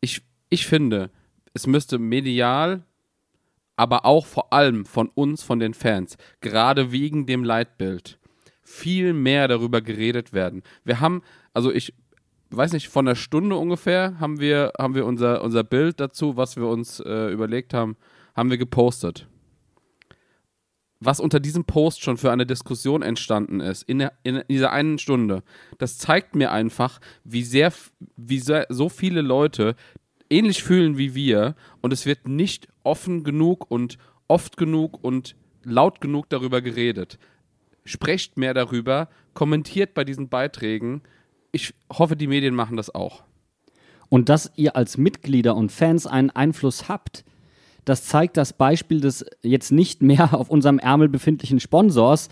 Ich 0.00 0.22
ich 0.50 0.66
finde, 0.66 1.10
es 1.54 1.66
müsste 1.66 1.98
medial, 1.98 2.84
aber 3.76 4.04
auch 4.04 4.26
vor 4.26 4.52
allem 4.52 4.86
von 4.86 5.08
uns, 5.08 5.42
von 5.42 5.58
den 5.58 5.74
Fans, 5.74 6.16
gerade 6.40 6.92
wegen 6.92 7.26
dem 7.26 7.44
Leitbild, 7.44 8.18
viel 8.62 9.12
mehr 9.12 9.48
darüber 9.48 9.80
geredet 9.80 10.32
werden. 10.32 10.62
Wir 10.84 11.00
haben, 11.00 11.22
also 11.54 11.72
ich 11.72 11.94
weiß 12.50 12.72
nicht, 12.72 12.88
von 12.88 13.06
einer 13.06 13.14
Stunde 13.14 13.56
ungefähr 13.56 14.18
haben 14.20 14.40
wir, 14.40 14.72
haben 14.78 14.94
wir 14.94 15.06
unser, 15.06 15.42
unser 15.42 15.64
Bild 15.64 16.00
dazu, 16.00 16.36
was 16.36 16.56
wir 16.56 16.66
uns 16.66 17.00
äh, 17.00 17.30
überlegt 17.30 17.72
haben, 17.72 17.96
haben 18.34 18.50
wir 18.50 18.58
gepostet. 18.58 19.27
Was 21.00 21.20
unter 21.20 21.38
diesem 21.38 21.64
Post 21.64 22.02
schon 22.02 22.16
für 22.16 22.32
eine 22.32 22.46
Diskussion 22.46 23.02
entstanden 23.02 23.60
ist, 23.60 23.82
in, 23.82 24.00
der, 24.00 24.12
in 24.24 24.42
dieser 24.48 24.72
einen 24.72 24.98
Stunde, 24.98 25.44
das 25.78 25.96
zeigt 25.96 26.34
mir 26.34 26.50
einfach, 26.50 27.00
wie 27.22 27.44
sehr, 27.44 27.72
wie 28.16 28.40
sehr, 28.40 28.66
so 28.68 28.88
viele 28.88 29.20
Leute 29.20 29.76
ähnlich 30.30 30.62
fühlen 30.62 30.98
wie 30.98 31.14
wir 31.14 31.54
und 31.80 31.92
es 31.92 32.04
wird 32.04 32.26
nicht 32.26 32.68
offen 32.82 33.24
genug 33.24 33.70
und 33.70 33.98
oft 34.26 34.56
genug 34.56 35.02
und 35.02 35.36
laut 35.64 36.00
genug 36.00 36.28
darüber 36.28 36.60
geredet. 36.60 37.18
Sprecht 37.84 38.36
mehr 38.36 38.54
darüber, 38.54 39.08
kommentiert 39.34 39.94
bei 39.94 40.04
diesen 40.04 40.28
Beiträgen. 40.28 41.02
Ich 41.52 41.74
hoffe, 41.90 42.16
die 42.16 42.26
Medien 42.26 42.54
machen 42.54 42.76
das 42.76 42.94
auch. 42.94 43.22
Und 44.10 44.28
dass 44.28 44.52
ihr 44.56 44.76
als 44.76 44.98
Mitglieder 44.98 45.54
und 45.54 45.72
Fans 45.72 46.06
einen 46.06 46.30
Einfluss 46.30 46.88
habt, 46.88 47.24
das 47.88 48.04
zeigt 48.04 48.36
das 48.36 48.52
Beispiel 48.52 49.00
des 49.00 49.24
jetzt 49.42 49.72
nicht 49.72 50.02
mehr 50.02 50.34
auf 50.38 50.50
unserem 50.50 50.78
Ärmel 50.78 51.08
befindlichen 51.08 51.60
Sponsors, 51.60 52.28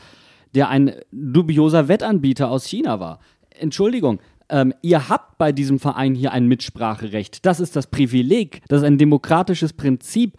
der 0.55 0.69
ein 0.69 0.93
dubioser 1.13 1.89
Wettanbieter 1.89 2.51
aus 2.51 2.67
China 2.67 3.01
war. 3.01 3.21
Entschuldigung, 3.59 4.21
ähm, 4.49 4.73
ihr 4.83 5.09
habt 5.09 5.39
bei 5.39 5.53
diesem 5.53 5.79
Verein 5.79 6.15
hier 6.15 6.33
ein 6.33 6.47
Mitspracherecht. 6.47 7.45
Das 7.45 7.61
ist 7.61 7.75
das 7.75 7.89
Privileg, 7.89 8.63
das 8.69 8.83
ist 8.83 8.87
ein 8.87 8.99
demokratisches 8.99 9.73
Prinzip 9.73 10.35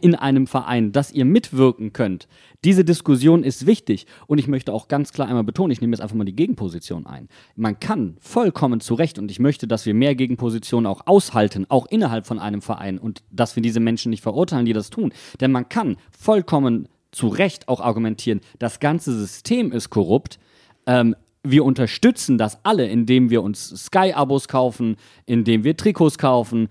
in 0.00 0.14
einem 0.14 0.46
Verein, 0.46 0.92
dass 0.92 1.12
ihr 1.12 1.24
mitwirken 1.24 1.92
könnt. 1.92 2.28
Diese 2.64 2.84
Diskussion 2.84 3.42
ist 3.44 3.66
wichtig 3.66 4.06
und 4.26 4.38
ich 4.38 4.48
möchte 4.48 4.72
auch 4.72 4.88
ganz 4.88 5.12
klar 5.12 5.28
einmal 5.28 5.44
betonen, 5.44 5.70
ich 5.70 5.80
nehme 5.80 5.92
jetzt 5.92 6.00
einfach 6.00 6.16
mal 6.16 6.24
die 6.24 6.36
Gegenposition 6.36 7.06
ein. 7.06 7.28
Man 7.56 7.78
kann 7.78 8.16
vollkommen 8.20 8.80
zu 8.80 8.94
Recht 8.94 9.18
und 9.18 9.30
ich 9.30 9.38
möchte, 9.38 9.66
dass 9.66 9.86
wir 9.86 9.94
mehr 9.94 10.14
Gegenpositionen 10.14 10.86
auch 10.86 11.06
aushalten, 11.06 11.66
auch 11.68 11.86
innerhalb 11.86 12.26
von 12.26 12.38
einem 12.38 12.62
Verein 12.62 12.98
und 12.98 13.22
dass 13.30 13.56
wir 13.56 13.62
diese 13.62 13.80
Menschen 13.80 14.10
nicht 14.10 14.22
verurteilen, 14.22 14.64
die 14.64 14.72
das 14.72 14.90
tun. 14.90 15.12
Denn 15.40 15.52
man 15.52 15.68
kann 15.68 15.96
vollkommen 16.10 16.88
zu 17.12 17.28
Recht 17.28 17.68
auch 17.68 17.80
argumentieren, 17.80 18.40
das 18.58 18.80
ganze 18.80 19.16
System 19.16 19.70
ist 19.72 19.90
korrupt. 19.90 20.38
Ähm, 20.86 21.14
wir 21.44 21.64
unterstützen 21.64 22.38
das 22.38 22.64
alle, 22.64 22.86
indem 22.86 23.30
wir 23.30 23.42
uns 23.42 23.68
Sky-Abos 23.68 24.48
kaufen, 24.48 24.96
indem 25.26 25.62
wir 25.62 25.76
Trikots 25.76 26.16
kaufen, 26.16 26.68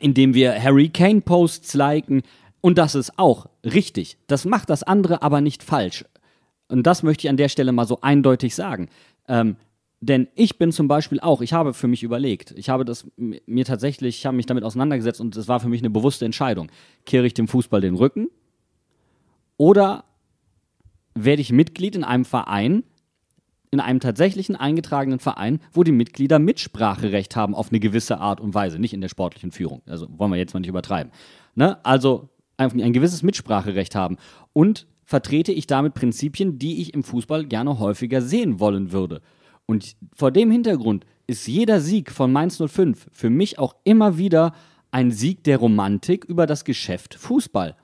indem 0.00 0.34
wir 0.34 0.60
Harry 0.62 0.88
Kane-Posts 0.88 1.74
liken. 1.74 2.22
Und 2.60 2.78
das 2.78 2.94
ist 2.94 3.18
auch 3.18 3.46
richtig. 3.64 4.18
Das 4.26 4.44
macht 4.44 4.70
das 4.70 4.82
andere 4.82 5.22
aber 5.22 5.40
nicht 5.40 5.62
falsch. 5.62 6.04
Und 6.68 6.86
das 6.86 7.02
möchte 7.02 7.26
ich 7.26 7.30
an 7.30 7.36
der 7.36 7.48
Stelle 7.48 7.72
mal 7.72 7.86
so 7.86 8.00
eindeutig 8.00 8.54
sagen. 8.54 8.88
Ähm, 9.26 9.56
denn 10.00 10.28
ich 10.34 10.58
bin 10.58 10.70
zum 10.70 10.86
Beispiel 10.86 11.18
auch, 11.20 11.40
ich 11.40 11.52
habe 11.52 11.74
für 11.74 11.88
mich 11.88 12.02
überlegt, 12.02 12.52
ich 12.56 12.68
habe 12.68 12.84
das 12.84 13.06
mir 13.16 13.64
tatsächlich, 13.64 14.18
ich 14.18 14.26
habe 14.26 14.36
mich 14.36 14.46
damit 14.46 14.62
auseinandergesetzt 14.62 15.20
und 15.20 15.36
es 15.36 15.48
war 15.48 15.58
für 15.58 15.68
mich 15.68 15.80
eine 15.80 15.90
bewusste 15.90 16.24
Entscheidung. 16.24 16.70
Kehre 17.04 17.26
ich 17.26 17.34
dem 17.34 17.48
Fußball 17.48 17.80
den 17.80 17.96
Rücken 17.96 18.28
oder 19.56 20.04
werde 21.14 21.42
ich 21.42 21.50
Mitglied 21.50 21.96
in 21.96 22.04
einem 22.04 22.24
Verein, 22.24 22.84
in 23.70 23.80
einem 23.80 24.00
tatsächlichen 24.00 24.56
eingetragenen 24.56 25.18
Verein, 25.18 25.60
wo 25.72 25.82
die 25.82 25.92
Mitglieder 25.92 26.38
Mitspracherecht 26.38 27.36
haben 27.36 27.54
auf 27.54 27.70
eine 27.70 27.80
gewisse 27.80 28.18
Art 28.18 28.40
und 28.40 28.54
Weise, 28.54 28.78
nicht 28.78 28.94
in 28.94 29.00
der 29.00 29.08
sportlichen 29.08 29.52
Führung. 29.52 29.82
Also 29.86 30.06
wollen 30.16 30.30
wir 30.30 30.38
jetzt 30.38 30.54
mal 30.54 30.60
nicht 30.60 30.70
übertreiben. 30.70 31.12
Ne? 31.54 31.84
Also 31.84 32.30
ein, 32.56 32.80
ein 32.80 32.92
gewisses 32.92 33.22
Mitspracherecht 33.22 33.94
haben. 33.94 34.16
Und 34.52 34.86
vertrete 35.04 35.52
ich 35.52 35.66
damit 35.66 35.94
Prinzipien, 35.94 36.58
die 36.58 36.82
ich 36.82 36.92
im 36.92 37.02
Fußball 37.02 37.46
gerne 37.46 37.78
häufiger 37.78 38.20
sehen 38.20 38.60
wollen 38.60 38.92
würde. 38.92 39.22
Und 39.64 39.96
vor 40.14 40.30
dem 40.30 40.50
Hintergrund 40.50 41.06
ist 41.26 41.46
jeder 41.46 41.80
Sieg 41.80 42.10
von 42.10 42.30
Mainz 42.30 42.62
05 42.62 43.08
für 43.10 43.30
mich 43.30 43.58
auch 43.58 43.74
immer 43.84 44.18
wieder 44.18 44.52
ein 44.90 45.10
Sieg 45.10 45.44
der 45.44 45.58
Romantik 45.58 46.24
über 46.24 46.46
das 46.46 46.64
Geschäft 46.64 47.14
Fußball. 47.14 47.76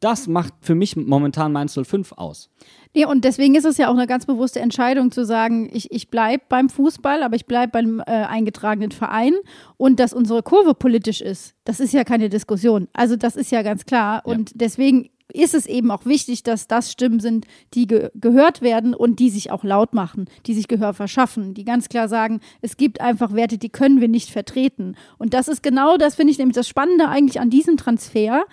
Das 0.00 0.26
macht 0.26 0.52
für 0.60 0.74
mich 0.74 0.94
momentan 0.94 1.52
Mainz 1.52 1.78
05 1.82 2.12
aus. 2.12 2.50
Nee, 2.94 3.06
und 3.06 3.24
deswegen 3.24 3.54
ist 3.54 3.64
es 3.64 3.78
ja 3.78 3.88
auch 3.88 3.94
eine 3.94 4.06
ganz 4.06 4.26
bewusste 4.26 4.60
Entscheidung 4.60 5.10
zu 5.10 5.24
sagen, 5.24 5.68
ich, 5.72 5.90
ich 5.90 6.10
bleibe 6.10 6.44
beim 6.48 6.68
Fußball, 6.68 7.22
aber 7.22 7.36
ich 7.36 7.46
bleibe 7.46 7.72
beim 7.72 8.00
äh, 8.00 8.04
eingetragenen 8.04 8.90
Verein 8.90 9.34
und 9.76 10.00
dass 10.00 10.12
unsere 10.12 10.42
Kurve 10.42 10.74
politisch 10.74 11.20
ist, 11.20 11.54
das 11.64 11.80
ist 11.80 11.92
ja 11.92 12.04
keine 12.04 12.28
Diskussion. 12.28 12.88
Also 12.92 13.16
das 13.16 13.36
ist 13.36 13.50
ja 13.50 13.62
ganz 13.62 13.86
klar. 13.86 14.22
Ja. 14.24 14.32
Und 14.32 14.52
deswegen 14.54 15.10
ist 15.32 15.54
es 15.54 15.66
eben 15.66 15.90
auch 15.90 16.06
wichtig, 16.06 16.42
dass 16.42 16.68
das 16.68 16.92
Stimmen 16.92 17.20
sind, 17.20 17.46
die 17.74 17.86
ge 17.86 18.10
gehört 18.14 18.62
werden 18.62 18.94
und 18.94 19.18
die 19.18 19.30
sich 19.30 19.50
auch 19.50 19.64
laut 19.64 19.92
machen, 19.92 20.26
die 20.46 20.54
sich 20.54 20.68
Gehör 20.68 20.94
verschaffen, 20.94 21.54
die 21.54 21.64
ganz 21.64 21.88
klar 21.88 22.08
sagen, 22.08 22.40
es 22.60 22.76
gibt 22.76 23.00
einfach 23.00 23.34
Werte, 23.34 23.58
die 23.58 23.68
können 23.68 24.00
wir 24.00 24.08
nicht 24.08 24.30
vertreten. 24.30 24.96
Und 25.18 25.34
das 25.34 25.48
ist 25.48 25.62
genau 25.62 25.96
das, 25.96 26.14
finde 26.14 26.32
ich 26.32 26.38
nämlich 26.38 26.54
das 26.54 26.68
Spannende 26.68 27.08
eigentlich 27.08 27.40
an 27.40 27.50
diesem 27.50 27.76
Transfer, 27.76 28.44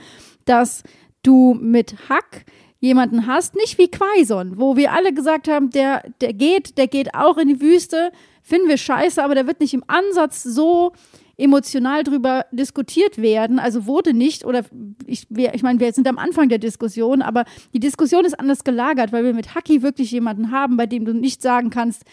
dass 0.46 0.84
du 1.24 1.58
mit 1.60 2.10
Hack 2.10 2.46
jemanden 2.80 3.28
hast, 3.28 3.56
nicht 3.56 3.78
wie 3.78 3.90
Quaison, 3.90 4.60
wo 4.60 4.76
wir 4.76 4.92
alle 4.92 5.14
gesagt 5.14 5.48
haben, 5.48 5.70
der, 5.70 6.04
der 6.20 6.34
geht, 6.34 6.78
der 6.78 6.88
geht 6.88 7.16
auch 7.16 7.38
in 7.38 7.48
die 7.48 7.62
Wüste, 7.62 8.12
finden 8.42 8.68
wir 8.68 8.78
scheiße, 8.78 9.24
aber 9.24 9.36
der 9.36 9.48
wird 9.48 9.62
nicht 9.62 9.74
im 9.74 9.86
Ansatz 9.88 10.44
so 10.44 10.92
emotional 11.38 12.04
drüber 12.04 12.46
diskutiert 12.52 13.22
werden, 13.22 13.58
also 13.58 13.88
wurde 13.88 14.14
nicht, 14.14 14.46
oder 14.46 14.64
ich, 15.08 15.28
ich 15.32 15.64
meine, 15.64 15.80
wir 15.80 15.92
sind 15.94 16.08
am 16.08 16.18
Anfang 16.18 16.50
der 16.50 16.60
Diskussion, 16.60 17.22
aber 17.22 17.46
die 17.74 17.80
Diskussion 17.80 18.26
ist 18.26 18.40
anders 18.40 18.64
gelagert, 18.64 19.12
weil 19.12 19.24
wir 19.24 19.34
mit 19.34 19.56
Haki 19.56 19.82
wirklich 19.82 20.12
jemanden 20.12 20.52
haben, 20.52 20.78
bei 20.78 20.86
dem 20.86 21.06
du 21.06 21.14
nicht 21.14 21.42
sagen 21.42 21.70
kannst, 21.70 22.04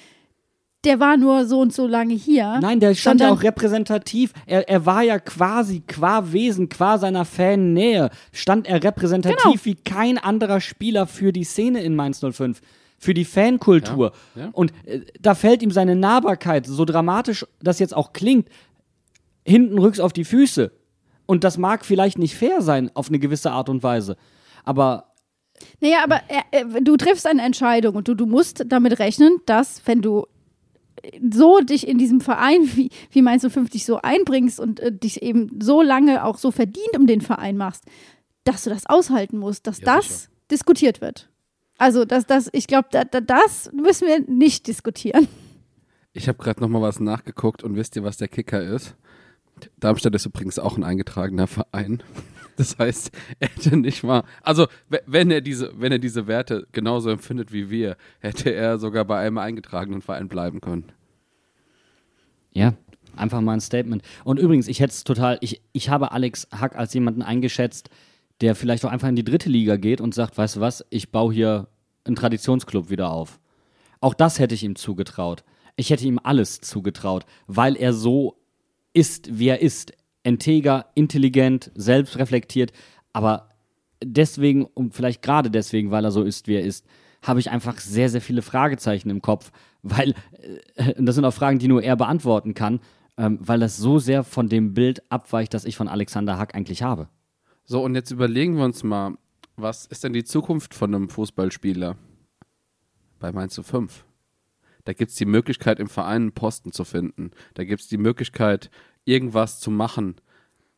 der 0.84 0.98
war 0.98 1.16
nur 1.16 1.46
so 1.46 1.60
und 1.60 1.72
so 1.74 1.86
lange 1.86 2.14
hier. 2.14 2.58
Nein, 2.60 2.80
der 2.80 2.94
stand 2.94 3.20
ja 3.20 3.30
auch 3.30 3.42
repräsentativ. 3.42 4.32
Er, 4.46 4.68
er 4.68 4.86
war 4.86 5.02
ja 5.02 5.18
quasi, 5.18 5.82
qua 5.86 6.32
Wesen, 6.32 6.68
qua 6.68 6.96
seiner 6.98 7.24
Fannähe, 7.24 8.10
stand 8.32 8.66
er 8.66 8.82
repräsentativ 8.82 9.62
genau. 9.62 9.64
wie 9.64 9.74
kein 9.74 10.18
anderer 10.18 10.60
Spieler 10.60 11.06
für 11.06 11.32
die 11.32 11.44
Szene 11.44 11.82
in 11.82 11.94
Mainz 11.96 12.20
05 12.20 12.60
für 13.00 13.14
die 13.14 13.24
Fankultur. 13.24 14.12
Ja, 14.34 14.42
ja. 14.42 14.48
Und 14.52 14.72
äh, 14.84 15.00
da 15.20 15.34
fällt 15.34 15.62
ihm 15.62 15.70
seine 15.70 15.96
Nahbarkeit, 15.96 16.66
so 16.66 16.84
dramatisch 16.84 17.46
das 17.60 17.78
jetzt 17.78 17.96
auch 17.96 18.12
klingt, 18.12 18.48
hinten 19.44 19.78
rücks 19.78 20.00
auf 20.00 20.12
die 20.12 20.24
Füße. 20.24 20.70
Und 21.26 21.44
das 21.44 21.58
mag 21.58 21.84
vielleicht 21.84 22.18
nicht 22.18 22.36
fair 22.36 22.60
sein 22.60 22.90
auf 22.94 23.08
eine 23.08 23.18
gewisse 23.18 23.52
Art 23.52 23.68
und 23.68 23.82
Weise. 23.82 24.16
Aber. 24.64 25.14
Naja, 25.80 26.04
aber 26.04 26.20
äh, 26.28 26.60
äh 26.60 26.82
du 26.82 26.96
triffst 26.96 27.26
eine 27.26 27.42
Entscheidung 27.42 27.94
und 27.96 28.06
du, 28.06 28.14
du 28.14 28.26
musst 28.26 28.64
damit 28.66 28.98
rechnen, 28.98 29.38
dass, 29.46 29.80
wenn 29.86 30.02
du 30.02 30.26
so 31.30 31.60
dich 31.60 31.86
in 31.86 31.98
diesem 31.98 32.20
Verein, 32.20 32.62
wie, 32.74 32.90
wie 33.10 33.22
meinst 33.22 33.44
du, 33.44 33.50
50 33.50 33.84
so 33.84 34.00
einbringst 34.00 34.60
und 34.60 34.80
äh, 34.80 34.92
dich 34.92 35.22
eben 35.22 35.58
so 35.60 35.82
lange 35.82 36.24
auch 36.24 36.38
so 36.38 36.50
verdient 36.50 36.96
um 36.96 37.06
den 37.06 37.20
Verein 37.20 37.56
machst, 37.56 37.84
dass 38.44 38.64
du 38.64 38.70
das 38.70 38.86
aushalten 38.86 39.38
musst, 39.38 39.66
dass 39.66 39.80
ja, 39.80 39.96
das 39.96 40.06
sicher. 40.06 40.30
diskutiert 40.50 41.00
wird. 41.00 41.30
Also 41.78 42.04
das, 42.04 42.26
das, 42.26 42.50
ich 42.52 42.66
glaube, 42.66 42.88
da, 42.90 43.04
da, 43.04 43.20
das 43.20 43.70
müssen 43.72 44.06
wir 44.06 44.20
nicht 44.20 44.66
diskutieren. 44.66 45.28
Ich 46.12 46.28
habe 46.28 46.38
gerade 46.38 46.60
noch 46.60 46.68
mal 46.68 46.82
was 46.82 47.00
nachgeguckt 47.00 47.62
und 47.62 47.76
wisst 47.76 47.96
ihr, 47.96 48.02
was 48.02 48.16
der 48.16 48.28
Kicker 48.28 48.62
ist? 48.62 48.96
Darmstadt 49.78 50.14
ist 50.14 50.26
übrigens 50.26 50.58
auch 50.58 50.76
ein 50.76 50.84
eingetragener 50.84 51.46
Verein. 51.46 52.02
Das 52.60 52.78
heißt, 52.78 53.10
er 53.38 53.48
hätte 53.48 53.74
nicht 53.74 54.02
mal, 54.02 54.22
also 54.42 54.66
wenn 55.06 55.30
er 55.30 55.40
diese, 55.40 55.72
wenn 55.80 55.92
er 55.92 55.98
diese 55.98 56.26
Werte 56.26 56.66
genauso 56.72 57.08
empfindet 57.08 57.54
wie 57.54 57.70
wir, 57.70 57.96
hätte 58.18 58.52
er 58.52 58.78
sogar 58.78 59.06
bei 59.06 59.18
einem 59.18 59.38
eingetragenen 59.38 60.02
Verein 60.02 60.28
bleiben 60.28 60.60
können. 60.60 60.92
Ja, 62.52 62.74
einfach 63.16 63.40
mal 63.40 63.54
ein 63.54 63.62
Statement. 63.62 64.02
Und 64.24 64.38
übrigens, 64.38 64.68
ich 64.68 64.80
hätte 64.80 64.92
es 64.92 65.04
total, 65.04 65.38
ich, 65.40 65.62
ich 65.72 65.88
habe 65.88 66.12
Alex 66.12 66.48
Hack 66.52 66.76
als 66.76 66.92
jemanden 66.92 67.22
eingeschätzt, 67.22 67.88
der 68.42 68.54
vielleicht 68.54 68.84
auch 68.84 68.90
einfach 68.90 69.08
in 69.08 69.16
die 69.16 69.24
dritte 69.24 69.48
Liga 69.48 69.76
geht 69.76 70.02
und 70.02 70.14
sagt, 70.14 70.36
weißt 70.36 70.56
du 70.56 70.60
was, 70.60 70.84
ich 70.90 71.10
baue 71.10 71.32
hier 71.32 71.66
einen 72.04 72.16
Traditionsclub 72.16 72.90
wieder 72.90 73.10
auf. 73.10 73.40
Auch 74.02 74.12
das 74.12 74.38
hätte 74.38 74.54
ich 74.54 74.64
ihm 74.64 74.76
zugetraut. 74.76 75.44
Ich 75.76 75.88
hätte 75.88 76.04
ihm 76.04 76.20
alles 76.22 76.60
zugetraut, 76.60 77.24
weil 77.46 77.74
er 77.74 77.94
so 77.94 78.36
ist, 78.92 79.38
wie 79.38 79.48
er 79.48 79.62
ist 79.62 79.94
integer, 80.22 80.86
intelligent, 80.94 81.70
selbstreflektiert, 81.74 82.72
aber 83.12 83.48
deswegen 84.02 84.64
und 84.64 84.94
vielleicht 84.94 85.22
gerade 85.22 85.50
deswegen, 85.50 85.90
weil 85.90 86.04
er 86.04 86.10
so 86.10 86.22
ist, 86.22 86.48
wie 86.48 86.54
er 86.54 86.64
ist, 86.64 86.86
habe 87.22 87.40
ich 87.40 87.50
einfach 87.50 87.78
sehr, 87.78 88.08
sehr 88.08 88.20
viele 88.20 88.42
Fragezeichen 88.42 89.10
im 89.10 89.22
Kopf, 89.22 89.52
weil 89.82 90.14
äh, 90.76 90.94
das 90.98 91.14
sind 91.14 91.24
auch 91.24 91.34
Fragen, 91.34 91.58
die 91.58 91.68
nur 91.68 91.82
er 91.82 91.96
beantworten 91.96 92.54
kann, 92.54 92.80
ähm, 93.16 93.38
weil 93.40 93.60
das 93.60 93.76
so 93.76 93.98
sehr 93.98 94.24
von 94.24 94.48
dem 94.48 94.74
Bild 94.74 95.02
abweicht, 95.10 95.52
das 95.52 95.64
ich 95.64 95.76
von 95.76 95.88
Alexander 95.88 96.38
Hack 96.38 96.54
eigentlich 96.54 96.82
habe. 96.82 97.08
So, 97.64 97.82
und 97.84 97.94
jetzt 97.94 98.10
überlegen 98.10 98.56
wir 98.56 98.64
uns 98.64 98.82
mal, 98.82 99.14
was 99.56 99.86
ist 99.86 100.04
denn 100.04 100.12
die 100.12 100.24
Zukunft 100.24 100.74
von 100.74 100.94
einem 100.94 101.08
Fußballspieler 101.08 101.96
bei 103.18 103.32
Mainz 103.32 103.60
5? 103.62 104.04
Da 104.84 104.94
gibt 104.94 105.10
es 105.10 105.16
die 105.16 105.26
Möglichkeit, 105.26 105.78
im 105.78 105.88
Verein 105.88 106.22
einen 106.22 106.32
Posten 106.32 106.72
zu 106.72 106.84
finden. 106.84 107.32
Da 107.54 107.64
gibt 107.64 107.82
es 107.82 107.88
die 107.88 107.98
Möglichkeit, 107.98 108.70
irgendwas 109.10 109.60
zu 109.60 109.70
machen, 109.70 110.16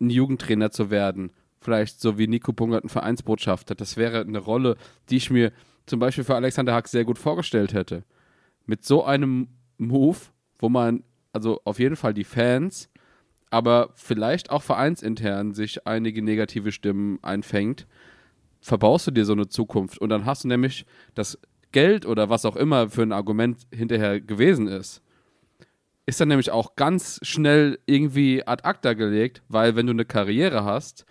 ein 0.00 0.10
Jugendtrainer 0.10 0.70
zu 0.70 0.90
werden, 0.90 1.30
vielleicht 1.60 2.00
so 2.00 2.18
wie 2.18 2.26
Nico 2.26 2.52
Bungert 2.52 2.84
ein 2.84 2.88
Vereinsbotschafter. 2.88 3.74
Das 3.74 3.96
wäre 3.96 4.22
eine 4.22 4.38
Rolle, 4.38 4.76
die 5.10 5.16
ich 5.16 5.30
mir 5.30 5.52
zum 5.86 6.00
Beispiel 6.00 6.24
für 6.24 6.34
Alexander 6.34 6.74
Hack 6.74 6.88
sehr 6.88 7.04
gut 7.04 7.18
vorgestellt 7.18 7.74
hätte. 7.74 8.04
Mit 8.66 8.84
so 8.84 9.04
einem 9.04 9.48
Move, 9.78 10.18
wo 10.58 10.68
man 10.68 11.04
also 11.32 11.60
auf 11.64 11.78
jeden 11.78 11.96
Fall 11.96 12.14
die 12.14 12.24
Fans, 12.24 12.88
aber 13.50 13.90
vielleicht 13.94 14.50
auch 14.50 14.62
vereinsintern 14.62 15.54
sich 15.54 15.86
einige 15.86 16.22
negative 16.22 16.72
Stimmen 16.72 17.18
einfängt, 17.22 17.86
verbaust 18.60 19.08
du 19.08 19.10
dir 19.10 19.24
so 19.24 19.32
eine 19.32 19.48
Zukunft 19.48 19.98
und 19.98 20.08
dann 20.08 20.24
hast 20.24 20.44
du 20.44 20.48
nämlich 20.48 20.86
das 21.14 21.38
Geld 21.72 22.06
oder 22.06 22.30
was 22.30 22.44
auch 22.44 22.56
immer 22.56 22.88
für 22.88 23.02
ein 23.02 23.12
Argument 23.12 23.66
hinterher 23.72 24.20
gewesen 24.20 24.68
ist, 24.68 25.02
ist 26.06 26.20
dann 26.20 26.28
nämlich 26.28 26.50
auch 26.50 26.74
ganz 26.76 27.20
schnell 27.22 27.78
irgendwie 27.86 28.46
ad 28.46 28.64
acta 28.64 28.94
gelegt, 28.94 29.42
weil 29.48 29.76
wenn 29.76 29.86
du 29.86 29.92
eine 29.92 30.04
Karriere 30.04 30.64
hast, 30.64 31.06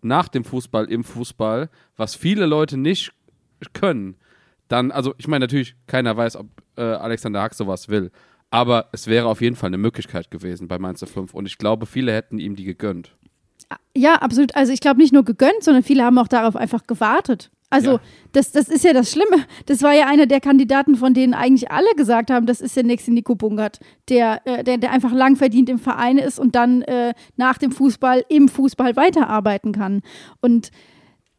nach 0.00 0.28
dem 0.28 0.44
Fußball, 0.44 0.90
im 0.90 1.02
Fußball, 1.02 1.70
was 1.96 2.14
viele 2.14 2.46
Leute 2.46 2.76
nicht 2.76 3.12
können, 3.72 4.16
dann, 4.68 4.90
also 4.92 5.14
ich 5.18 5.26
meine 5.26 5.44
natürlich, 5.44 5.74
keiner 5.86 6.16
weiß, 6.16 6.36
ob 6.36 6.46
äh, 6.76 6.82
Alexander 6.82 7.42
Hack 7.42 7.54
sowas 7.54 7.88
will, 7.88 8.12
aber 8.50 8.88
es 8.92 9.06
wäre 9.06 9.26
auf 9.26 9.40
jeden 9.40 9.56
Fall 9.56 9.68
eine 9.68 9.78
Möglichkeit 9.78 10.30
gewesen 10.30 10.68
bei 10.68 10.78
Mainz 10.78 11.04
5 11.04 11.34
und 11.34 11.46
ich 11.46 11.58
glaube, 11.58 11.86
viele 11.86 12.12
hätten 12.12 12.38
ihm 12.38 12.54
die 12.54 12.64
gegönnt. 12.64 13.16
Ja, 13.94 14.16
absolut. 14.16 14.54
Also 14.54 14.72
ich 14.72 14.80
glaube 14.80 15.00
nicht 15.00 15.12
nur 15.12 15.24
gegönnt, 15.24 15.62
sondern 15.62 15.82
viele 15.82 16.04
haben 16.04 16.18
auch 16.18 16.28
darauf 16.28 16.56
einfach 16.56 16.86
gewartet. 16.86 17.50
Also, 17.70 17.92
ja. 17.92 18.00
das, 18.32 18.52
das 18.52 18.68
ist 18.68 18.84
ja 18.84 18.92
das 18.92 19.10
Schlimme. 19.10 19.44
Das 19.66 19.82
war 19.82 19.92
ja 19.92 20.06
einer 20.06 20.26
der 20.26 20.40
Kandidaten, 20.40 20.96
von 20.96 21.12
denen 21.12 21.34
eigentlich 21.34 21.70
alle 21.70 21.88
gesagt 21.96 22.30
haben, 22.30 22.46
das 22.46 22.60
ist 22.60 22.76
der 22.76 22.84
nächste 22.84 23.12
Nico 23.12 23.34
Bungert, 23.34 23.78
der, 24.08 24.40
äh, 24.46 24.64
der, 24.64 24.78
der 24.78 24.90
einfach 24.90 25.12
lang 25.12 25.36
verdient 25.36 25.68
im 25.68 25.78
Verein 25.78 26.18
ist 26.18 26.38
und 26.38 26.54
dann 26.54 26.82
äh, 26.82 27.12
nach 27.36 27.58
dem 27.58 27.70
Fußball 27.70 28.24
im 28.28 28.48
Fußball 28.48 28.96
weiterarbeiten 28.96 29.72
kann. 29.72 30.00
Und 30.40 30.70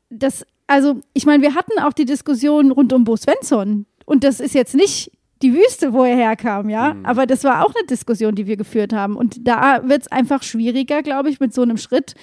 das, 0.10 0.46
also, 0.68 1.02
ich 1.14 1.26
meine, 1.26 1.42
wir 1.42 1.56
hatten 1.56 1.80
auch 1.80 1.94
die 1.94 2.06
Diskussion 2.06 2.72
rund 2.72 2.94
um 2.94 3.04
Bo 3.04 3.16
Svensson. 3.16 3.86
Und 4.06 4.24
das 4.24 4.40
ist 4.40 4.54
jetzt 4.54 4.76
nicht 4.76 5.12
die 5.42 5.54
Wüste, 5.54 5.94
wo 5.94 6.04
er 6.04 6.16
herkam, 6.16 6.70
ja. 6.70 6.94
Mhm. 6.94 7.06
Aber 7.06 7.26
das 7.26 7.44
war 7.44 7.66
auch 7.66 7.74
eine 7.74 7.86
Diskussion, 7.88 8.36
die 8.36 8.46
wir 8.46 8.58
geführt 8.58 8.94
haben. 8.94 9.16
Und 9.16 9.48
da 9.48 9.88
wird 9.88 10.04
es 10.04 10.12
einfach 10.12 10.44
schwieriger, 10.44 11.02
glaube 11.02 11.30
ich, 11.30 11.40
mit 11.40 11.54
so 11.54 11.62
einem 11.62 11.78
Schritt 11.78 12.16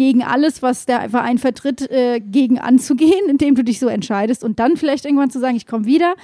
gegen 0.00 0.22
alles, 0.22 0.62
was 0.62 0.86
der 0.86 1.10
Verein 1.10 1.36
vertritt, 1.36 1.90
äh, 1.90 2.20
gegen 2.20 2.58
anzugehen, 2.58 3.20
indem 3.28 3.54
du 3.54 3.62
dich 3.62 3.78
so 3.78 3.86
entscheidest 3.86 4.42
und 4.42 4.58
dann 4.58 4.78
vielleicht 4.78 5.04
irgendwann 5.04 5.28
zu 5.28 5.38
sagen, 5.40 5.56
ich 5.56 5.66
komme 5.66 5.84
wieder. 5.84 6.14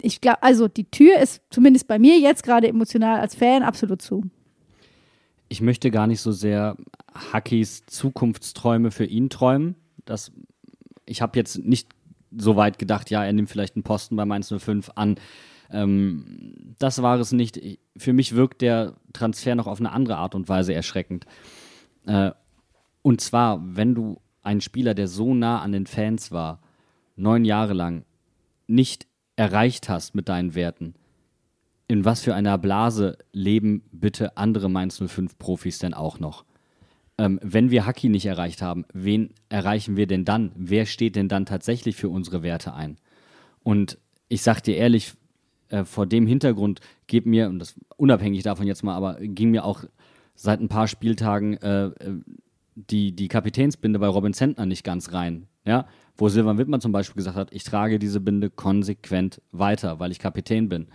Ich 0.00 0.20
glaube, 0.20 0.44
also 0.44 0.68
die 0.68 0.84
Tür 0.84 1.18
ist 1.18 1.42
zumindest 1.50 1.88
bei 1.88 1.98
mir 1.98 2.20
jetzt 2.20 2.44
gerade 2.44 2.68
emotional 2.68 3.18
als 3.18 3.34
Fan 3.34 3.64
absolut 3.64 4.00
zu. 4.00 4.22
Ich 5.48 5.60
möchte 5.60 5.90
gar 5.90 6.06
nicht 6.06 6.20
so 6.20 6.30
sehr 6.30 6.76
Hackys 7.32 7.84
Zukunftsträume 7.86 8.92
für 8.92 9.06
ihn 9.06 9.28
träumen. 9.28 9.74
Das, 10.04 10.30
ich 11.04 11.20
habe 11.20 11.36
jetzt 11.36 11.58
nicht 11.58 11.88
so 12.30 12.54
weit 12.54 12.78
gedacht, 12.78 13.10
ja, 13.10 13.24
er 13.24 13.32
nimmt 13.32 13.50
vielleicht 13.50 13.74
einen 13.74 13.82
Posten 13.82 14.14
bei 14.14 14.24
Mainz 14.24 14.54
05 14.56 14.92
an. 14.94 15.16
Ähm, 15.72 16.74
das 16.78 17.02
war 17.02 17.18
es 17.18 17.32
nicht. 17.32 17.60
Für 17.96 18.12
mich 18.12 18.36
wirkt 18.36 18.62
der 18.62 18.94
Transfer 19.12 19.56
noch 19.56 19.66
auf 19.66 19.80
eine 19.80 19.90
andere 19.90 20.18
Art 20.18 20.36
und 20.36 20.48
Weise 20.48 20.74
erschreckend. 20.74 21.26
Äh, 22.06 22.30
und 23.06 23.20
zwar, 23.20 23.60
wenn 23.62 23.94
du 23.94 24.20
einen 24.42 24.60
Spieler, 24.60 24.92
der 24.92 25.06
so 25.06 25.32
nah 25.32 25.60
an 25.60 25.70
den 25.70 25.86
Fans 25.86 26.32
war, 26.32 26.60
neun 27.14 27.44
Jahre 27.44 27.72
lang 27.72 28.04
nicht 28.66 29.06
erreicht 29.36 29.88
hast 29.88 30.16
mit 30.16 30.28
deinen 30.28 30.56
Werten, 30.56 30.94
in 31.86 32.04
was 32.04 32.22
für 32.22 32.34
einer 32.34 32.58
Blase 32.58 33.16
leben 33.30 33.84
bitte 33.92 34.36
andere 34.36 34.68
Mainz 34.68 35.00
05 35.00 35.38
Profis 35.38 35.78
denn 35.78 35.94
auch 35.94 36.18
noch? 36.18 36.44
Ähm, 37.16 37.38
wenn 37.44 37.70
wir 37.70 37.86
Haki 37.86 38.08
nicht 38.08 38.26
erreicht 38.26 38.60
haben, 38.60 38.84
wen 38.92 39.30
erreichen 39.50 39.96
wir 39.96 40.08
denn 40.08 40.24
dann? 40.24 40.50
Wer 40.56 40.84
steht 40.84 41.14
denn 41.14 41.28
dann 41.28 41.46
tatsächlich 41.46 41.94
für 41.94 42.08
unsere 42.08 42.42
Werte 42.42 42.74
ein? 42.74 42.96
Und 43.62 43.98
ich 44.26 44.42
sag 44.42 44.62
dir 44.62 44.74
ehrlich, 44.74 45.14
äh, 45.68 45.84
vor 45.84 46.06
dem 46.06 46.26
Hintergrund 46.26 46.80
geht 47.06 47.24
mir, 47.24 47.50
und 47.50 47.60
das 47.60 47.76
unabhängig 47.98 48.42
davon 48.42 48.66
jetzt 48.66 48.82
mal, 48.82 48.96
aber 48.96 49.20
ging 49.20 49.52
mir 49.52 49.64
auch 49.64 49.84
seit 50.34 50.58
ein 50.58 50.68
paar 50.68 50.88
Spieltagen 50.88 51.56
äh, 51.58 51.86
äh 51.86 52.20
die, 52.76 53.12
die 53.12 53.28
Kapitänsbinde 53.28 53.98
bei 53.98 54.06
Robin 54.06 54.34
Zentner 54.34 54.66
nicht 54.66 54.84
ganz 54.84 55.12
rein. 55.12 55.46
Ja? 55.64 55.86
Wo 56.16 56.28
Silvan 56.28 56.58
Wittmann 56.58 56.80
zum 56.80 56.92
Beispiel 56.92 57.16
gesagt 57.16 57.36
hat, 57.36 57.52
ich 57.52 57.64
trage 57.64 57.98
diese 57.98 58.20
Binde 58.20 58.50
konsequent 58.50 59.42
weiter, 59.50 59.98
weil 59.98 60.12
ich 60.12 60.18
Kapitän 60.18 60.68
bin. 60.68 60.86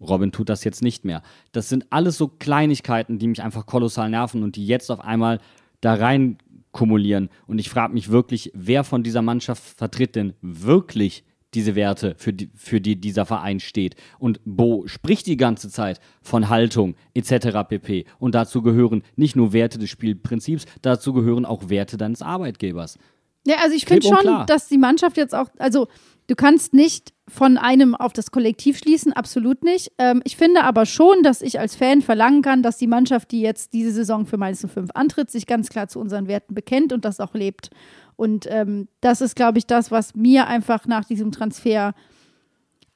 Robin 0.00 0.30
tut 0.30 0.48
das 0.48 0.64
jetzt 0.64 0.82
nicht 0.82 1.04
mehr. 1.04 1.22
Das 1.52 1.68
sind 1.68 1.86
alles 1.90 2.18
so 2.18 2.28
Kleinigkeiten, 2.28 3.18
die 3.18 3.26
mich 3.26 3.42
einfach 3.42 3.66
kolossal 3.66 4.10
nerven 4.10 4.42
und 4.42 4.56
die 4.56 4.66
jetzt 4.66 4.90
auf 4.90 5.00
einmal 5.00 5.40
da 5.80 5.94
rein 5.94 6.38
kumulieren. 6.72 7.30
Und 7.46 7.58
ich 7.58 7.70
frage 7.70 7.94
mich 7.94 8.10
wirklich, 8.10 8.52
wer 8.54 8.84
von 8.84 9.02
dieser 9.02 9.22
Mannschaft 9.22 9.62
vertritt 9.62 10.14
denn 10.14 10.34
wirklich 10.42 11.24
diese 11.54 11.74
Werte, 11.74 12.14
für 12.18 12.32
die, 12.32 12.50
für 12.54 12.80
die 12.80 12.96
dieser 13.00 13.24
Verein 13.24 13.60
steht. 13.60 13.96
Und 14.18 14.40
Bo 14.44 14.86
spricht 14.86 15.26
die 15.26 15.36
ganze 15.36 15.70
Zeit 15.70 16.00
von 16.20 16.48
Haltung 16.48 16.94
etc. 17.14 17.58
pp. 17.68 18.04
Und 18.18 18.34
dazu 18.34 18.62
gehören 18.62 19.02
nicht 19.16 19.36
nur 19.36 19.52
Werte 19.52 19.78
des 19.78 19.90
Spielprinzips, 19.90 20.66
dazu 20.82 21.12
gehören 21.12 21.44
auch 21.44 21.70
Werte 21.70 21.96
deines 21.96 22.22
Arbeitgebers. 22.22 22.98
Ja, 23.46 23.56
also 23.62 23.74
ich 23.74 23.86
finde 23.86 24.06
schon, 24.06 24.18
klar. 24.18 24.46
dass 24.46 24.68
die 24.68 24.76
Mannschaft 24.76 25.16
jetzt 25.16 25.34
auch, 25.34 25.48
also 25.58 25.88
du 26.26 26.34
kannst 26.34 26.74
nicht 26.74 27.14
von 27.28 27.56
einem 27.56 27.94
auf 27.94 28.12
das 28.12 28.30
Kollektiv 28.30 28.78
schließen, 28.78 29.14
absolut 29.14 29.64
nicht. 29.64 29.90
Ähm, 29.98 30.20
ich 30.24 30.36
finde 30.36 30.64
aber 30.64 30.84
schon, 30.84 31.22
dass 31.22 31.40
ich 31.40 31.58
als 31.58 31.74
Fan 31.74 32.02
verlangen 32.02 32.42
kann, 32.42 32.62
dass 32.62 32.76
die 32.76 32.86
Mannschaft, 32.86 33.30
die 33.30 33.40
jetzt 33.40 33.72
diese 33.72 33.92
Saison 33.92 34.26
für 34.26 34.36
Mainz 34.36 34.66
05 34.66 34.90
antritt, 34.94 35.30
sich 35.30 35.46
ganz 35.46 35.70
klar 35.70 35.88
zu 35.88 35.98
unseren 35.98 36.28
Werten 36.28 36.54
bekennt 36.54 36.92
und 36.92 37.06
das 37.06 37.20
auch 37.20 37.32
lebt. 37.32 37.70
Und 38.18 38.48
ähm, 38.50 38.88
das 39.00 39.20
ist, 39.20 39.36
glaube 39.36 39.58
ich, 39.58 39.66
das, 39.68 39.92
was 39.92 40.16
mir 40.16 40.48
einfach 40.48 40.86
nach 40.86 41.04
diesem 41.04 41.30
Transfer 41.30 41.94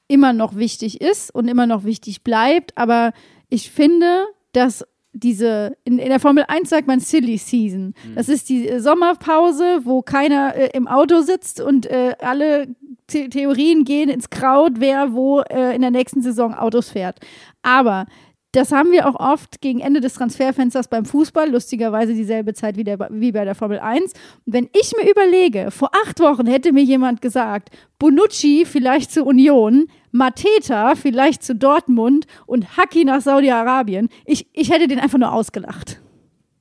immer 0.09 0.33
noch 0.33 0.57
wichtig 0.57 0.99
ist 0.99 1.33
und 1.33 1.47
immer 1.47 1.65
noch 1.65 1.85
wichtig 1.85 2.25
bleibt. 2.25 2.77
Aber 2.77 3.13
ich 3.47 3.71
finde, 3.71 4.25
dass 4.51 4.85
diese, 5.13 5.77
in, 5.85 5.97
in 5.97 6.09
der 6.09 6.19
Formel 6.19 6.43
1 6.45 6.69
sagt 6.69 6.87
man 6.87 6.99
Silly 6.99 7.37
Season. 7.37 7.93
Mhm. 8.05 8.15
Das 8.15 8.27
ist 8.27 8.49
die 8.49 8.79
Sommerpause, 8.79 9.85
wo 9.85 10.01
keiner 10.01 10.55
äh, 10.55 10.71
im 10.73 10.89
Auto 10.89 11.21
sitzt 11.21 11.61
und 11.61 11.85
äh, 11.85 12.15
alle 12.19 12.75
The 13.09 13.29
Theorien 13.29 13.85
gehen 13.85 14.09
ins 14.09 14.29
Kraut, 14.29 14.73
wer 14.79 15.13
wo 15.13 15.39
äh, 15.39 15.73
in 15.73 15.81
der 15.81 15.91
nächsten 15.91 16.21
Saison 16.21 16.53
Autos 16.53 16.89
fährt. 16.89 17.21
Aber 17.61 18.07
das 18.53 18.71
haben 18.71 18.91
wir 18.91 19.09
auch 19.09 19.19
oft 19.19 19.61
gegen 19.61 19.79
Ende 19.79 19.99
des 19.99 20.13
Transferfensters 20.13 20.87
beim 20.87 21.05
Fußball, 21.05 21.49
lustigerweise 21.49 22.13
dieselbe 22.13 22.53
Zeit 22.53 22.77
wie, 22.77 22.83
der, 22.83 22.99
wie 23.09 23.31
bei 23.31 23.43
der 23.45 23.55
Formel 23.55 23.79
1. 23.79 24.13
Und 24.45 24.53
wenn 24.53 24.69
ich 24.79 24.93
mir 24.95 25.09
überlege, 25.09 25.71
vor 25.71 25.89
acht 26.05 26.19
Wochen 26.19 26.45
hätte 26.45 26.71
mir 26.71 26.83
jemand 26.83 27.21
gesagt, 27.21 27.69
Bonucci 27.97 28.65
vielleicht 28.65 29.11
zu 29.11 29.25
Union, 29.25 29.87
Mateta 30.11 30.93
vielleicht 30.93 31.43
zu 31.43 31.55
Dortmund 31.55 32.27
und 32.45 32.77
Haki 32.77 33.05
nach 33.05 33.21
Saudi-Arabien, 33.21 34.07
ich, 34.25 34.47
ich 34.53 34.71
hätte 34.71 34.87
den 34.87 34.99
einfach 34.99 35.17
nur 35.17 35.33
ausgelacht. 35.33 35.99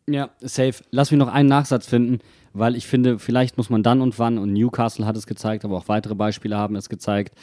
Ja, 0.09 0.31
safe. 0.40 0.83
Lass 0.90 1.11
mich 1.11 1.18
noch 1.18 1.33
einen 1.33 1.50
Nachsatz 1.50 1.87
finden, 1.87 2.20
weil 2.55 2.74
ich 2.74 2.87
finde, 2.87 3.18
vielleicht 3.18 3.59
muss 3.59 3.68
man 3.68 3.83
dann 3.83 4.00
und 4.00 4.18
wann, 4.18 4.38
und 4.38 4.55
Newcastle 4.55 5.05
hat 5.05 5.16
es 5.18 5.26
gezeigt, 5.26 5.66
aber 5.66 5.76
auch 5.76 5.88
weitere 5.88 6.14
Beispiele 6.14 6.57
haben 6.57 6.74
es 6.74 6.88
gezeigt, 6.88 7.35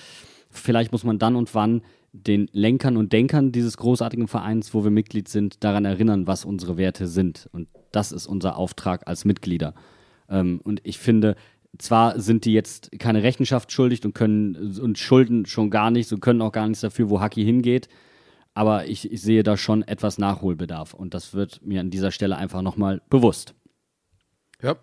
vielleicht 0.49 0.91
muss 0.91 1.03
man 1.03 1.19
dann 1.19 1.35
und 1.35 1.53
wann 1.53 1.83
den 2.11 2.49
Lenkern 2.51 2.97
und 2.97 3.13
Denkern 3.13 3.51
dieses 3.51 3.77
großartigen 3.77 4.27
Vereins, 4.27 4.73
wo 4.73 4.83
wir 4.83 4.91
Mitglied 4.91 5.27
sind, 5.27 5.63
daran 5.63 5.85
erinnern, 5.85 6.27
was 6.27 6.45
unsere 6.45 6.77
Werte 6.77 7.07
sind. 7.07 7.49
Und 7.51 7.67
das 7.91 8.11
ist 8.11 8.27
unser 8.27 8.57
Auftrag 8.57 9.07
als 9.07 9.25
Mitglieder. 9.25 9.73
Ähm, 10.29 10.61
und 10.63 10.81
ich 10.83 10.97
finde, 10.99 11.35
zwar 11.77 12.19
sind 12.19 12.45
die 12.45 12.53
jetzt 12.53 12.91
keine 12.99 13.23
Rechenschaft 13.23 13.71
schuldig 13.71 14.03
und 14.05 14.13
können 14.13 14.79
und 14.79 14.97
schulden 14.97 15.45
schon 15.45 15.69
gar 15.69 15.91
nichts 15.91 16.11
und 16.11 16.19
können 16.19 16.41
auch 16.41 16.51
gar 16.51 16.67
nichts 16.67 16.81
dafür, 16.81 17.09
wo 17.09 17.19
Haki 17.19 17.43
hingeht. 17.43 17.87
Aber 18.53 18.87
ich, 18.87 19.11
ich 19.11 19.21
sehe 19.21 19.43
da 19.43 19.55
schon 19.55 19.83
etwas 19.83 20.17
Nachholbedarf 20.17 20.93
und 20.93 21.13
das 21.13 21.33
wird 21.33 21.65
mir 21.65 21.79
an 21.79 21.91
dieser 21.91 22.11
Stelle 22.11 22.35
einfach 22.37 22.61
nochmal 22.61 23.01
bewusst. 23.09 23.53
Ja, 24.61 24.75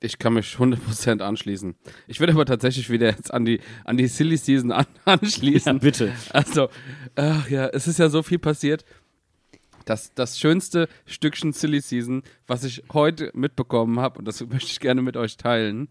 ich 0.00 0.18
kann 0.18 0.34
mich 0.34 0.54
100% 0.54 1.20
anschließen. 1.20 1.74
Ich 2.06 2.20
würde 2.20 2.32
aber 2.32 2.44
tatsächlich 2.44 2.90
wieder 2.90 3.10
jetzt 3.10 3.32
an 3.32 3.44
die, 3.44 3.60
an 3.84 3.96
die 3.96 4.06
Silly 4.06 4.36
Season 4.36 4.72
an, 4.72 4.86
anschließen. 5.04 5.74
Ja, 5.74 5.78
bitte. 5.78 6.12
Also, 6.30 6.68
ach 7.14 7.48
ja, 7.48 7.66
es 7.68 7.86
ist 7.86 7.98
ja 7.98 8.08
so 8.08 8.22
viel 8.22 8.38
passiert. 8.38 8.84
Das, 9.84 10.12
das 10.14 10.38
schönste 10.38 10.88
Stückchen 11.06 11.52
Silly 11.52 11.80
Season, 11.80 12.22
was 12.46 12.64
ich 12.64 12.82
heute 12.92 13.30
mitbekommen 13.34 14.00
habe, 14.00 14.18
und 14.18 14.24
das 14.26 14.40
möchte 14.48 14.70
ich 14.70 14.80
gerne 14.80 15.02
mit 15.02 15.16
euch 15.16 15.36
teilen. 15.36 15.88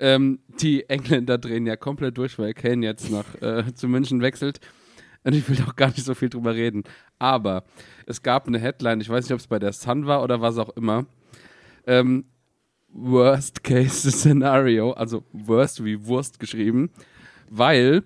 Ähm, 0.00 0.38
die 0.60 0.88
Engländer 0.88 1.38
drehen 1.38 1.66
ja 1.66 1.76
komplett 1.76 2.16
durch, 2.18 2.38
weil 2.38 2.54
Kane 2.54 2.86
jetzt 2.86 3.10
nach 3.10 3.34
äh, 3.42 3.74
zu 3.74 3.88
München 3.88 4.22
wechselt. 4.22 4.60
Und 5.24 5.34
ich 5.34 5.48
will 5.48 5.62
auch 5.66 5.76
gar 5.76 5.88
nicht 5.88 6.04
so 6.04 6.14
viel 6.14 6.28
drüber 6.28 6.54
reden. 6.54 6.84
Aber 7.18 7.64
es 8.06 8.22
gab 8.22 8.46
eine 8.46 8.58
Headline, 8.58 9.00
ich 9.00 9.08
weiß 9.08 9.24
nicht, 9.24 9.32
ob 9.32 9.40
es 9.40 9.48
bei 9.48 9.58
der 9.58 9.72
Sun 9.72 10.06
war 10.06 10.22
oder 10.22 10.40
was 10.40 10.56
auch 10.56 10.70
immer. 10.70 11.06
Ähm, 11.86 12.24
Worst 12.92 13.62
Case 13.64 14.10
Scenario, 14.10 14.92
also 14.92 15.22
Worst 15.32 15.84
wie 15.84 16.04
Wurst 16.06 16.40
geschrieben, 16.40 16.90
weil 17.50 18.02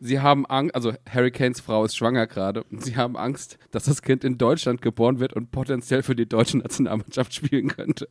sie 0.00 0.20
haben 0.20 0.44
Angst, 0.46 0.74
also 0.74 0.92
Harry 1.08 1.30
Kanes 1.30 1.60
Frau 1.60 1.84
ist 1.84 1.96
schwanger 1.96 2.26
gerade 2.26 2.62
und 2.64 2.82
sie 2.84 2.96
haben 2.96 3.16
Angst, 3.16 3.58
dass 3.70 3.84
das 3.84 4.02
Kind 4.02 4.24
in 4.24 4.38
Deutschland 4.38 4.82
geboren 4.82 5.20
wird 5.20 5.32
und 5.34 5.50
potenziell 5.50 6.02
für 6.02 6.16
die 6.16 6.26
deutsche 6.26 6.58
Nationalmannschaft 6.58 7.34
spielen 7.34 7.68
könnte. 7.68 8.08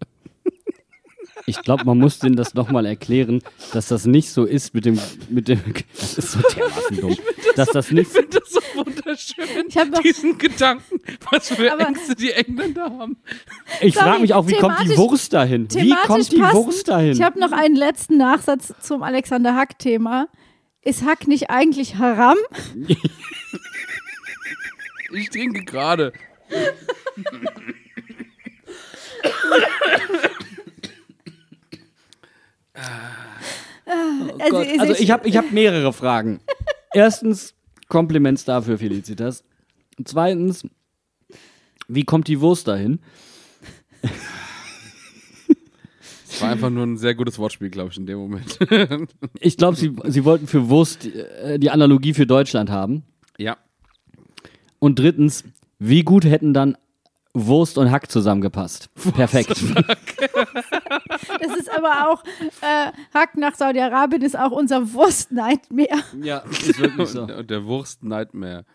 Ich 1.46 1.62
glaube, 1.62 1.84
man 1.84 1.98
muss 1.98 2.20
denen 2.20 2.38
das 2.38 2.54
nochmal 2.54 2.86
erklären, 2.86 3.42
dass 3.74 3.90
das 3.90 4.06
nicht 4.06 4.30
so 4.30 4.46
ist 4.46 4.74
mit 4.74 4.86
dem, 4.86 4.98
mit 5.30 5.50
dem, 5.50 5.60
das 6.00 6.18
ist 6.18 6.32
so 6.32 6.40
dermaßen 6.56 7.02
dumm, 7.02 7.18
dass 7.58 7.70
das 7.72 7.92
nicht, 7.92 8.08
Ich 8.08 8.14
finde 8.14 8.40
das 8.40 8.50
so 8.50 8.62
wunderschön, 8.76 9.46
Ich 9.68 10.02
diesen 10.04 10.38
Gedanken, 10.38 11.02
was 11.32 11.50
für 11.50 11.70
Aber- 11.74 11.86
Ängste 11.88 12.16
die 12.16 12.32
Engländer 12.32 12.84
haben. 12.86 13.18
Ich 13.84 13.96
frage 13.96 14.22
mich 14.22 14.34
auch, 14.34 14.48
wie 14.48 14.56
kommt 14.56 14.80
die 14.84 14.98
Wurst 14.98 15.34
dahin? 15.34 15.64
Wie 15.72 15.80
Thematisch 15.80 16.08
kommt 16.08 16.32
die 16.32 16.38
passend. 16.40 16.66
Wurst 16.66 16.88
dahin? 16.88 17.12
Ich 17.14 17.22
habe 17.22 17.40
noch 17.40 17.52
einen 17.52 17.76
letzten 17.76 18.18
Nachsatz 18.18 18.74
zum 18.80 19.04
Alexander 19.04 19.56
Hack-Thema. 19.56 20.28
Ist 20.82 21.06
Hack 21.06 21.28
nicht 21.28 21.50
eigentlich 21.50 21.96
Haram? 21.98 22.38
Ich 25.16 25.30
trinke 25.30 25.64
gerade. 25.64 26.12
Oh 33.86 34.38
Gott. 34.50 34.68
Also 34.80 34.94
ich 34.96 35.12
habe 35.12 35.28
ich 35.28 35.38
hab 35.38 35.52
mehrere 35.52 35.94
Fragen. 35.94 36.40
Erstens, 36.94 37.54
Kompliments 37.88 38.46
dafür, 38.46 38.78
Felicitas. 38.78 39.44
Zweitens, 40.04 40.66
wie 41.88 42.04
kommt 42.04 42.28
die 42.28 42.42
Wurst 42.42 42.68
dahin? 42.68 43.00
Es 46.30 46.42
war 46.42 46.50
einfach 46.50 46.72
nur 46.72 46.84
ein 46.84 46.98
sehr 46.98 47.14
gutes 47.14 47.38
Wortspiel, 47.38 47.70
glaube 47.70 47.92
ich, 47.92 47.98
in 47.98 48.06
dem 48.08 48.18
Moment. 48.18 48.58
Ich 49.40 49.56
glaube, 49.58 49.78
sie, 49.78 49.96
sie 50.06 50.26
wollten 50.26 50.48
für 50.48 50.68
Wurst 50.70 51.06
äh, 51.06 51.60
die 51.60 51.70
Analogie 51.70 52.14
für 52.14 52.26
Deutschland 52.26 52.70
haben. 52.70 53.04
ja. 53.38 53.58
Und 54.80 55.00
drittens, 55.00 55.46
wie 55.80 56.04
gut 56.04 56.26
hätten 56.26 56.54
dann 56.54 56.76
Wurst 57.34 57.78
und 57.78 57.90
Hack 57.90 58.12
zusammengepasst? 58.12 58.90
Perfekt. 59.16 59.56
Das 61.40 61.58
ist 61.58 61.70
aber 61.70 62.10
auch, 62.10 62.24
äh, 62.62 62.92
Hack 63.14 63.38
nach 63.38 63.56
Saudi-Arabien 63.56 64.22
ist 64.22 64.38
auch 64.38 64.52
unser 64.52 64.94
Wurst-Nightmare. 64.94 66.04
ja, 66.22 66.40
ist 66.40 66.80
wirklich 66.80 67.10
so. 67.10 67.24
Und 67.24 67.50
der 67.50 67.66
Wurst-Nightmare. 67.66 68.66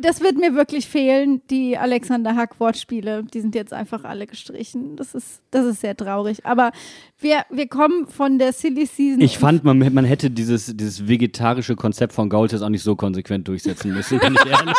Das 0.00 0.20
wird 0.20 0.36
mir 0.38 0.54
wirklich 0.54 0.88
fehlen, 0.88 1.42
die 1.50 1.78
Alexander 1.78 2.34
Hack-Wortspiele. 2.34 3.24
Die 3.32 3.40
sind 3.40 3.54
jetzt 3.54 3.72
einfach 3.72 4.02
alle 4.04 4.26
gestrichen. 4.26 4.96
Das 4.96 5.14
ist, 5.14 5.40
das 5.52 5.66
ist 5.66 5.80
sehr 5.82 5.96
traurig. 5.96 6.44
Aber 6.44 6.72
wir, 7.18 7.44
wir 7.50 7.68
kommen 7.68 8.08
von 8.08 8.38
der 8.38 8.52
Silly 8.52 8.86
Season. 8.86 9.20
Ich 9.20 9.38
fand, 9.38 9.62
man, 9.62 9.78
man 9.78 10.04
hätte 10.04 10.30
dieses, 10.30 10.76
dieses 10.76 11.06
vegetarische 11.06 11.76
Konzept 11.76 12.12
von 12.12 12.28
Gault 12.28 12.52
jetzt 12.52 12.62
auch 12.62 12.70
nicht 12.70 12.82
so 12.82 12.96
konsequent 12.96 13.46
durchsetzen 13.46 13.94
müssen, 13.94 14.18
bin 14.18 14.34
ich 14.34 14.46
ehrlich. 14.50 14.76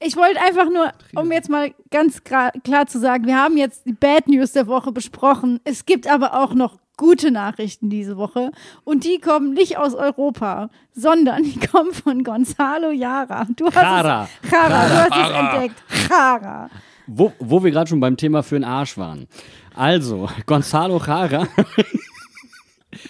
Ich 0.00 0.16
wollte 0.16 0.40
einfach 0.40 0.68
nur, 0.70 0.92
um 1.16 1.32
jetzt 1.32 1.48
mal 1.48 1.74
ganz 1.90 2.22
klar 2.22 2.86
zu 2.86 3.00
sagen, 3.00 3.26
wir 3.26 3.36
haben 3.36 3.56
jetzt 3.56 3.86
die 3.86 3.92
Bad 3.92 4.28
News 4.28 4.52
der 4.52 4.66
Woche 4.66 4.92
besprochen. 4.92 5.60
Es 5.64 5.86
gibt 5.86 6.06
aber 6.06 6.42
auch 6.42 6.54
noch 6.54 6.78
gute 6.96 7.30
Nachrichten 7.30 7.90
diese 7.90 8.16
Woche. 8.16 8.50
Und 8.84 9.04
die 9.04 9.18
kommen 9.18 9.54
nicht 9.54 9.78
aus 9.78 9.94
Europa, 9.94 10.70
sondern 10.94 11.42
die 11.42 11.58
kommen 11.58 11.92
von 11.92 12.24
Gonzalo 12.24 12.90
Jara. 12.90 13.46
Du 13.56 13.66
hast 13.66 13.76
Jara. 13.76 14.28
es, 14.42 14.50
Jara, 14.50 14.88
du 14.88 15.10
hast 15.10 15.30
es 15.30 15.36
entdeckt. 15.36 15.82
Jara. 16.10 16.70
Wo, 17.06 17.32
wo 17.38 17.62
wir 17.62 17.70
gerade 17.70 17.88
schon 17.88 18.00
beim 18.00 18.16
Thema 18.16 18.42
für 18.42 18.54
den 18.56 18.64
Arsch 18.64 18.96
waren. 18.96 19.26
Also, 19.74 20.28
Gonzalo 20.46 21.00
Jara. 21.04 21.48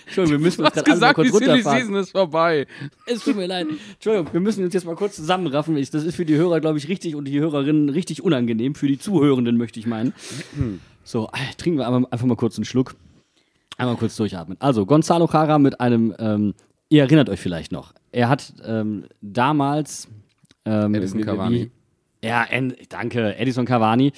Entschuldigung, 0.07 0.41
wir 0.41 0.45
müssen 0.45 0.65
uns 0.65 0.75
gerade 0.75 0.91
alle 0.91 1.01
mal 1.01 1.13
gesagt, 1.13 1.19
die 1.19 1.31
kurz 1.31 1.39
Silly 1.39 1.51
runterfahren. 1.51 1.81
Season 1.81 1.97
ist 1.97 2.11
vorbei. 2.11 2.67
Es 3.07 3.25
tut 3.25 3.37
mir 3.37 3.47
leid. 3.47 3.67
Entschuldigung, 3.95 4.33
wir 4.33 4.41
müssen 4.41 4.65
uns 4.65 4.75
jetzt 4.75 4.87
mal 4.87 4.97
kurz 4.97 5.17
zusammenraffen. 5.17 5.77
Ich, 5.77 5.91
das 5.91 6.05
ist 6.05 6.15
für 6.15 6.25
die 6.25 6.37
Hörer, 6.37 6.61
glaube 6.61 6.79
ich, 6.79 6.89
richtig 6.89 7.15
und 7.15 7.27
die 7.27 7.39
Hörerinnen 7.39 7.89
richtig 7.89 8.23
unangenehm. 8.23 8.75
Für 8.75 8.87
die 8.87 8.99
Zuhörenden 8.99 9.57
möchte 9.57 9.79
ich 9.79 9.87
meinen. 9.87 10.13
So, 11.05 11.29
äh, 11.33 11.55
trinken 11.57 11.79
wir 11.81 11.87
einfach 11.87 12.27
mal 12.27 12.37
kurz 12.37 12.57
einen 12.57 12.65
Schluck. 12.65 12.95
Einmal 13.77 13.97
kurz 13.97 14.17
durchatmen. 14.17 14.57
Also, 14.61 14.87
Gonzalo 14.87 15.29
Jara 15.33 15.59
mit 15.59 15.81
einem, 15.81 16.15
ähm, 16.19 16.55
ihr 16.89 17.03
erinnert 17.03 17.29
euch 17.29 17.41
vielleicht 17.41 17.73
noch, 17.73 17.93
er 18.13 18.29
hat 18.29 18.55
ähm, 18.65 19.07
damals 19.21 20.09
ähm, 20.65 20.95
Edison 20.95 21.21
Cavani. 21.23 21.71
Ja, 22.23 22.47
danke, 22.89 23.37
Edison 23.37 23.67
Cavani. 23.67 24.13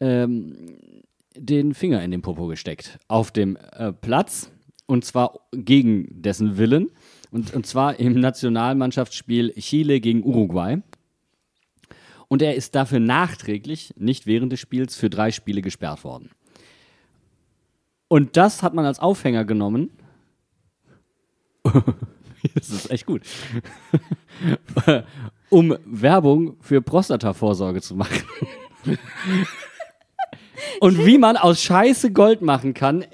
Ähm, 0.00 0.56
den 1.36 1.74
Finger 1.74 2.02
in 2.02 2.10
den 2.10 2.22
Popo 2.22 2.46
gesteckt. 2.46 2.98
Auf 3.08 3.30
dem 3.30 3.56
äh, 3.72 3.92
Platz. 3.92 4.50
Und 4.86 5.04
zwar 5.04 5.38
gegen 5.52 6.22
dessen 6.22 6.56
Willen. 6.56 6.90
Und, 7.30 7.54
und 7.54 7.66
zwar 7.66 8.00
im 8.00 8.18
Nationalmannschaftsspiel 8.18 9.52
Chile 9.54 10.00
gegen 10.00 10.24
Uruguay. 10.24 10.78
Und 12.28 12.42
er 12.42 12.54
ist 12.54 12.74
dafür 12.74 13.00
nachträglich, 13.00 13.94
nicht 13.96 14.26
während 14.26 14.52
des 14.52 14.60
Spiels, 14.60 14.96
für 14.96 15.10
drei 15.10 15.30
Spiele 15.30 15.62
gesperrt 15.62 16.04
worden. 16.04 16.30
Und 18.08 18.36
das 18.36 18.62
hat 18.62 18.74
man 18.74 18.84
als 18.84 18.98
Aufhänger 18.98 19.44
genommen. 19.44 19.90
das 22.54 22.70
ist 22.70 22.90
echt 22.90 23.06
gut. 23.06 23.22
um 25.50 25.76
Werbung 25.84 26.56
für 26.60 26.80
Prostatavorsorge 26.80 27.80
zu 27.82 27.94
machen. 27.94 28.24
Und 30.80 31.04
wie 31.06 31.18
man 31.18 31.36
aus 31.36 31.62
Scheiße 31.62 32.12
Gold 32.12 32.42
machen 32.42 32.74
kann, 32.74 33.04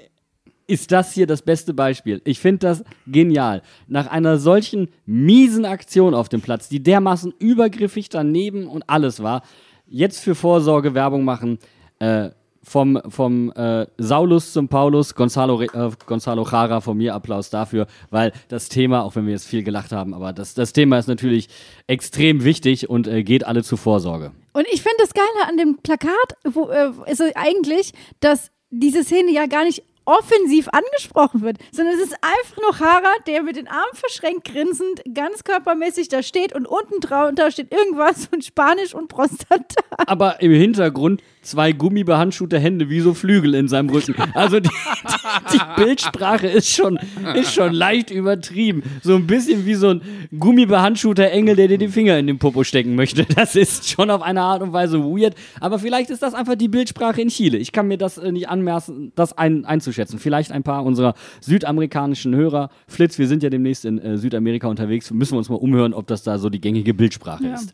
ist 0.67 0.91
das 0.91 1.13
hier 1.13 1.27
das 1.27 1.43
beste 1.43 1.73
Beispiel. 1.73 2.21
Ich 2.25 2.39
finde 2.39 2.67
das 2.67 2.83
genial. 3.05 3.61
Nach 3.87 4.07
einer 4.07 4.39
solchen 4.39 4.89
miesen 5.05 5.65
Aktion 5.65 6.15
auf 6.15 6.27
dem 6.29 6.41
Platz, 6.41 6.69
die 6.69 6.81
dermaßen 6.81 7.33
übergriffig 7.37 8.09
daneben 8.09 8.67
und 8.67 8.89
alles 8.89 9.21
war, 9.21 9.43
jetzt 9.87 10.23
für 10.23 10.33
Vorsorge 10.33 10.95
Werbung 10.95 11.23
machen, 11.23 11.59
äh, 11.99 12.31
vom, 12.65 12.99
vom 13.09 13.51
äh, 13.51 13.85
Saulus 13.97 14.51
zum 14.51 14.67
Paulus, 14.67 15.15
Gonzalo, 15.15 15.61
äh, 15.61 15.91
Gonzalo 16.05 16.45
Jara, 16.49 16.81
von 16.81 16.97
mir 16.97 17.13
Applaus 17.13 17.49
dafür, 17.49 17.87
weil 18.09 18.33
das 18.49 18.69
Thema, 18.69 19.03
auch 19.03 19.15
wenn 19.15 19.25
wir 19.25 19.33
jetzt 19.33 19.47
viel 19.47 19.63
gelacht 19.63 19.91
haben, 19.91 20.13
aber 20.13 20.33
das, 20.33 20.55
das 20.55 20.73
Thema 20.73 20.97
ist 20.97 21.07
natürlich 21.07 21.47
extrem 21.87 22.43
wichtig 22.43 22.89
und 22.89 23.07
äh, 23.07 23.23
geht 23.23 23.45
alle 23.45 23.63
zu 23.63 23.77
Vorsorge. 23.77 24.31
Und 24.53 24.65
ich 24.71 24.81
finde 24.81 24.97
das 24.99 25.13
Geile 25.13 25.47
an 25.47 25.57
dem 25.57 25.77
Plakat, 25.77 26.37
wo, 26.43 26.69
äh, 26.69 26.91
ist 27.05 27.21
es 27.21 27.35
eigentlich, 27.35 27.93
dass 28.19 28.51
diese 28.71 29.03
Szene 29.03 29.31
ja 29.31 29.45
gar 29.45 29.63
nicht 29.63 29.83
offensiv 30.05 30.69
angesprochen 30.69 31.41
wird, 31.41 31.57
sondern 31.71 31.95
es 31.95 32.01
ist 32.01 32.15
einfach 32.21 32.57
nur 32.61 32.79
Harald, 32.79 33.27
der 33.27 33.43
mit 33.43 33.55
den 33.55 33.67
Armen 33.67 33.93
verschränkt 33.93 34.45
grinsend, 34.45 35.01
ganz 35.13 35.43
körpermäßig 35.43 36.09
da 36.09 36.23
steht 36.23 36.53
und 36.53 36.67
unten 36.67 36.99
drunter 36.99 37.51
steht 37.51 37.73
irgendwas 37.73 38.27
von 38.27 38.41
Spanisch 38.41 38.93
und 38.93 39.07
Prostata. 39.07 39.83
Aber 40.05 40.41
im 40.41 40.51
Hintergrund 40.51 41.21
zwei 41.45 41.71
gummibehandschuhte 41.71 42.59
Hände 42.59 42.89
wie 42.89 42.99
so 42.99 43.13
Flügel 43.13 43.55
in 43.55 43.67
seinem 43.67 43.89
Rücken. 43.89 44.15
Also 44.33 44.59
die, 44.59 44.69
die, 44.69 45.57
die 45.57 45.83
Bildsprache 45.83 46.47
ist 46.47 46.69
schon, 46.69 46.99
ist 47.35 47.53
schon 47.53 47.73
leicht 47.73 48.11
übertrieben. 48.11 48.83
So 49.03 49.15
ein 49.15 49.27
bisschen 49.27 49.65
wie 49.65 49.75
so 49.75 49.89
ein 49.89 50.01
gummibehandschuhter 50.37 51.29
Engel, 51.31 51.55
der 51.55 51.67
dir 51.67 51.77
die 51.77 51.87
Finger 51.87 52.17
in 52.17 52.27
den 52.27 52.37
Popo 52.39 52.63
stecken 52.63 52.95
möchte. 52.95 53.25
Das 53.35 53.55
ist 53.55 53.89
schon 53.89 54.09
auf 54.09 54.21
eine 54.21 54.41
Art 54.41 54.61
und 54.61 54.73
Weise 54.73 54.99
weird. 55.03 55.35
Aber 55.59 55.79
vielleicht 55.79 56.09
ist 56.09 56.21
das 56.21 56.33
einfach 56.33 56.55
die 56.55 56.67
Bildsprache 56.67 57.21
in 57.21 57.29
Chile. 57.29 57.57
Ich 57.57 57.71
kann 57.71 57.87
mir 57.87 57.97
das 57.97 58.17
äh, 58.17 58.31
nicht 58.31 58.49
anmerken, 58.49 59.11
das 59.15 59.37
ein, 59.37 59.65
einzuschätzen. 59.65 60.19
Vielleicht 60.19 60.51
ein 60.51 60.63
paar 60.63 60.83
unserer 60.83 61.13
südamerikanischen 61.41 62.35
Hörer. 62.35 62.69
Flitz, 62.87 63.17
wir 63.17 63.27
sind 63.27 63.43
ja 63.43 63.49
demnächst 63.49 63.85
in 63.85 63.97
äh, 63.99 64.17
Südamerika 64.17 64.67
unterwegs. 64.67 65.11
Müssen 65.11 65.33
wir 65.33 65.37
uns 65.39 65.49
mal 65.49 65.55
umhören, 65.55 65.93
ob 65.93 66.07
das 66.07 66.23
da 66.23 66.37
so 66.37 66.49
die 66.49 66.61
gängige 66.61 66.93
Bildsprache 66.93 67.45
Ja. 67.45 67.55
ist. 67.55 67.73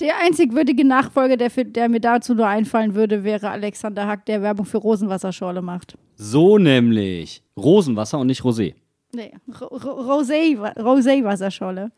Der 0.00 0.18
einzig 0.18 0.52
würdige 0.52 0.84
Nachfolger, 0.84 1.36
der, 1.36 1.50
für, 1.50 1.64
der 1.64 1.88
mir 1.88 2.00
dazu 2.00 2.34
nur 2.34 2.46
einfallen 2.46 2.94
würde, 2.94 3.24
wäre 3.24 3.50
Alexander 3.50 4.06
Hack, 4.06 4.26
der 4.26 4.42
Werbung 4.42 4.66
für 4.66 4.78
Rosenwasserschorle 4.78 5.62
macht. 5.62 5.96
So 6.16 6.58
nämlich. 6.58 7.42
Rosenwasser 7.56 8.18
und 8.18 8.26
nicht 8.26 8.42
Rosé. 8.42 8.74
Nee, 9.14 9.32
Ro 9.60 9.66
Ro 9.66 10.20
Rosé, 10.20 10.58
Rosé-Wasserschorle. 10.76 11.92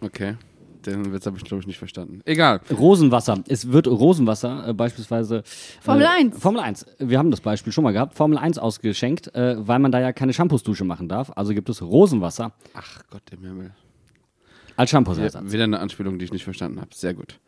Okay. 0.00 0.36
Den 0.84 1.12
Witz 1.12 1.26
habe 1.26 1.36
ich, 1.36 1.44
glaube 1.44 1.60
ich, 1.60 1.66
nicht 1.66 1.78
verstanden. 1.78 2.20
Egal. 2.24 2.60
Rosenwasser. 2.70 3.42
Es 3.48 3.72
wird 3.72 3.88
Rosenwasser 3.88 4.68
äh, 4.68 4.72
beispielsweise. 4.72 5.42
Formel 5.80 6.04
äh, 6.04 6.20
1. 6.20 6.38
Formel 6.38 6.60
1. 6.60 6.86
Wir 6.98 7.18
haben 7.18 7.32
das 7.32 7.40
Beispiel 7.40 7.72
schon 7.72 7.82
mal 7.82 7.92
gehabt. 7.92 8.14
Formel 8.14 8.38
1 8.38 8.58
ausgeschenkt, 8.58 9.34
äh, 9.34 9.56
weil 9.58 9.80
man 9.80 9.90
da 9.90 10.00
ja 10.00 10.12
keine 10.12 10.32
Shampoosdusche 10.32 10.84
machen 10.84 11.08
darf. 11.08 11.32
Also 11.34 11.54
gibt 11.54 11.68
es 11.68 11.82
Rosenwasser 11.82 12.52
Ach 12.74 13.02
Gott 13.10 13.22
im 13.32 13.44
Himmel. 13.44 13.74
Als 14.76 14.90
Shampoo-Ersatz. 14.90 15.52
wieder 15.52 15.64
eine 15.64 15.80
Anspielung, 15.80 16.18
die 16.18 16.24
ich 16.24 16.32
nicht 16.32 16.44
verstanden 16.44 16.80
habe. 16.80 16.90
Sehr 16.94 17.14
gut. 17.14 17.38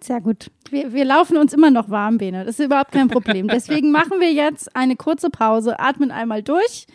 Sehr 0.00 0.20
gut. 0.20 0.50
Wir, 0.70 0.92
wir 0.92 1.04
laufen 1.04 1.36
uns 1.36 1.52
immer 1.52 1.70
noch 1.70 1.90
warm, 1.90 2.18
Bene. 2.18 2.44
Das 2.44 2.58
ist 2.58 2.66
überhaupt 2.66 2.92
kein 2.92 3.08
Problem. 3.08 3.48
Deswegen 3.52 3.90
machen 3.90 4.20
wir 4.20 4.32
jetzt 4.32 4.74
eine 4.76 4.96
kurze 4.96 5.30
Pause, 5.30 5.80
atmen 5.80 6.10
einmal 6.10 6.42
durch, 6.42 6.86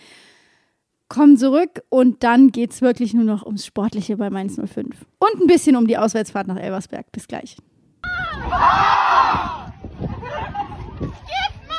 kommen 1.09 1.37
zurück 1.37 1.81
und 1.89 2.23
dann 2.23 2.51
geht 2.51 2.71
es 2.71 2.81
wirklich 2.81 3.13
nur 3.13 3.25
noch 3.25 3.45
ums 3.45 3.65
Sportliche 3.65 4.17
bei 4.17 4.29
Mainz 4.29 4.55
05. 4.55 5.05
Und 5.19 5.41
ein 5.41 5.47
bisschen 5.47 5.75
um 5.75 5.87
die 5.87 5.97
Auswärtsfahrt 5.97 6.47
nach 6.47 6.57
Elversberg. 6.57 7.11
Bis 7.11 7.27
gleich. 7.27 7.57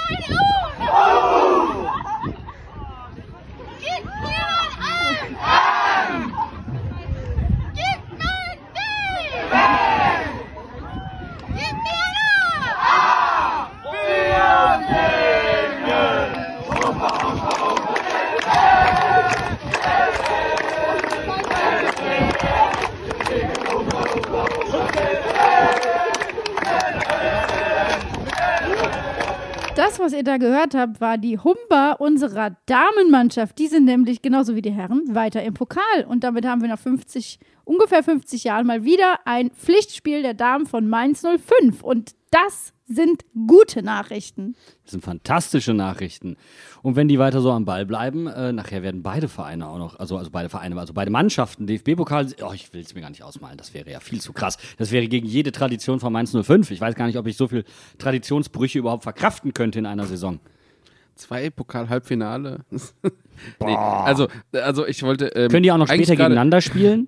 Gib 0.09 1.63
Yeah. 9.52 9.84
Das, 29.94 30.07
was 30.07 30.12
ihr 30.12 30.24
da 30.24 30.38
gehört 30.38 30.74
habt, 30.74 31.00
war 31.00 31.18
die 31.18 31.38
Humba 31.38 31.92
unserer 31.92 32.57
Damenmannschaft. 32.66 33.57
Die 33.61 33.68
sind 33.68 33.85
nämlich 33.85 34.22
genauso 34.22 34.57
wie 34.57 34.61
die 34.61 34.72
Herren 34.72 35.14
weiter 35.14 35.40
im 35.44 35.54
Pokal. 35.54 36.04
Und 36.09 36.24
damit 36.24 36.44
haben 36.44 36.62
wir 36.62 36.68
nach 36.68 36.80
50, 36.80 37.38
ungefähr 37.62 38.02
50 38.02 38.42
Jahren 38.42 38.66
mal 38.66 38.83
wieder 38.83 39.20
ein 39.24 39.50
Pflichtspiel 39.50 40.22
der 40.22 40.35
Damen 40.35 40.66
von 40.66 40.88
Mainz 40.88 41.22
05. 41.22 41.85
Und 41.85 42.16
das 42.35 42.73
sind 42.87 43.25
gute 43.47 43.83
Nachrichten. 43.83 44.57
Das 44.83 44.90
sind 44.90 45.05
fantastische 45.05 45.73
Nachrichten. 45.73 46.37
Und 46.83 46.97
wenn 46.97 47.07
die 47.07 47.18
weiter 47.18 47.40
so 47.40 47.53
am 47.53 47.64
Ball 47.64 47.87
bleiben, 47.87 48.27
äh, 48.27 48.53
nachher 48.53 48.83
werden 48.83 49.03
beide 49.03 49.29
Vereine 49.29 49.68
auch 49.68 49.79
noch, 49.79 49.99
also, 49.99 50.18
also 50.18 50.31
beide 50.31 50.49
Vereine, 50.49 50.79
also 50.79 50.92
beide 50.92 51.11
Mannschaften, 51.12 51.66
DFB-Pokal, 51.66 52.35
oh, 52.42 52.53
ich 52.53 52.75
will 52.75 52.83
es 52.83 52.92
mir 52.94 53.03
gar 53.03 53.11
nicht 53.11 53.23
ausmalen, 53.23 53.57
das 53.57 53.73
wäre 53.73 53.88
ja 53.90 54.01
viel 54.01 54.20
zu 54.20 54.33
krass. 54.33 54.59
Das 54.79 54.90
wäre 54.90 55.07
gegen 55.07 55.27
jede 55.27 55.53
Tradition 55.53 56.01
von 56.01 56.12
Mainz 56.12 56.33
05. 56.37 56.73
Ich 56.73 56.81
weiß 56.81 56.97
gar 56.97 57.07
nicht, 57.07 57.16
ob 57.16 57.27
ich 57.27 57.37
so 57.37 57.49
viel 57.49 57.64
Traditionsbrüche 57.99 58.81
überhaupt 58.81 59.05
verkraften 59.05 59.55
könnte 59.55 59.79
in 59.79 59.87
einer 59.87 60.07
Saison. 60.07 60.40
Zwei 61.14 61.49
Pokal-Halbfinale. 61.51 62.64
nee, 63.61 63.75
also, 63.77 64.27
also 64.53 64.85
ich 64.85 65.05
wollte. 65.05 65.27
Ähm, 65.29 65.49
Können 65.49 65.62
die 65.62 65.70
auch 65.70 65.79
noch 65.79 65.87
später 65.87 66.16
gegeneinander 66.16 66.61
spielen? 66.61 67.07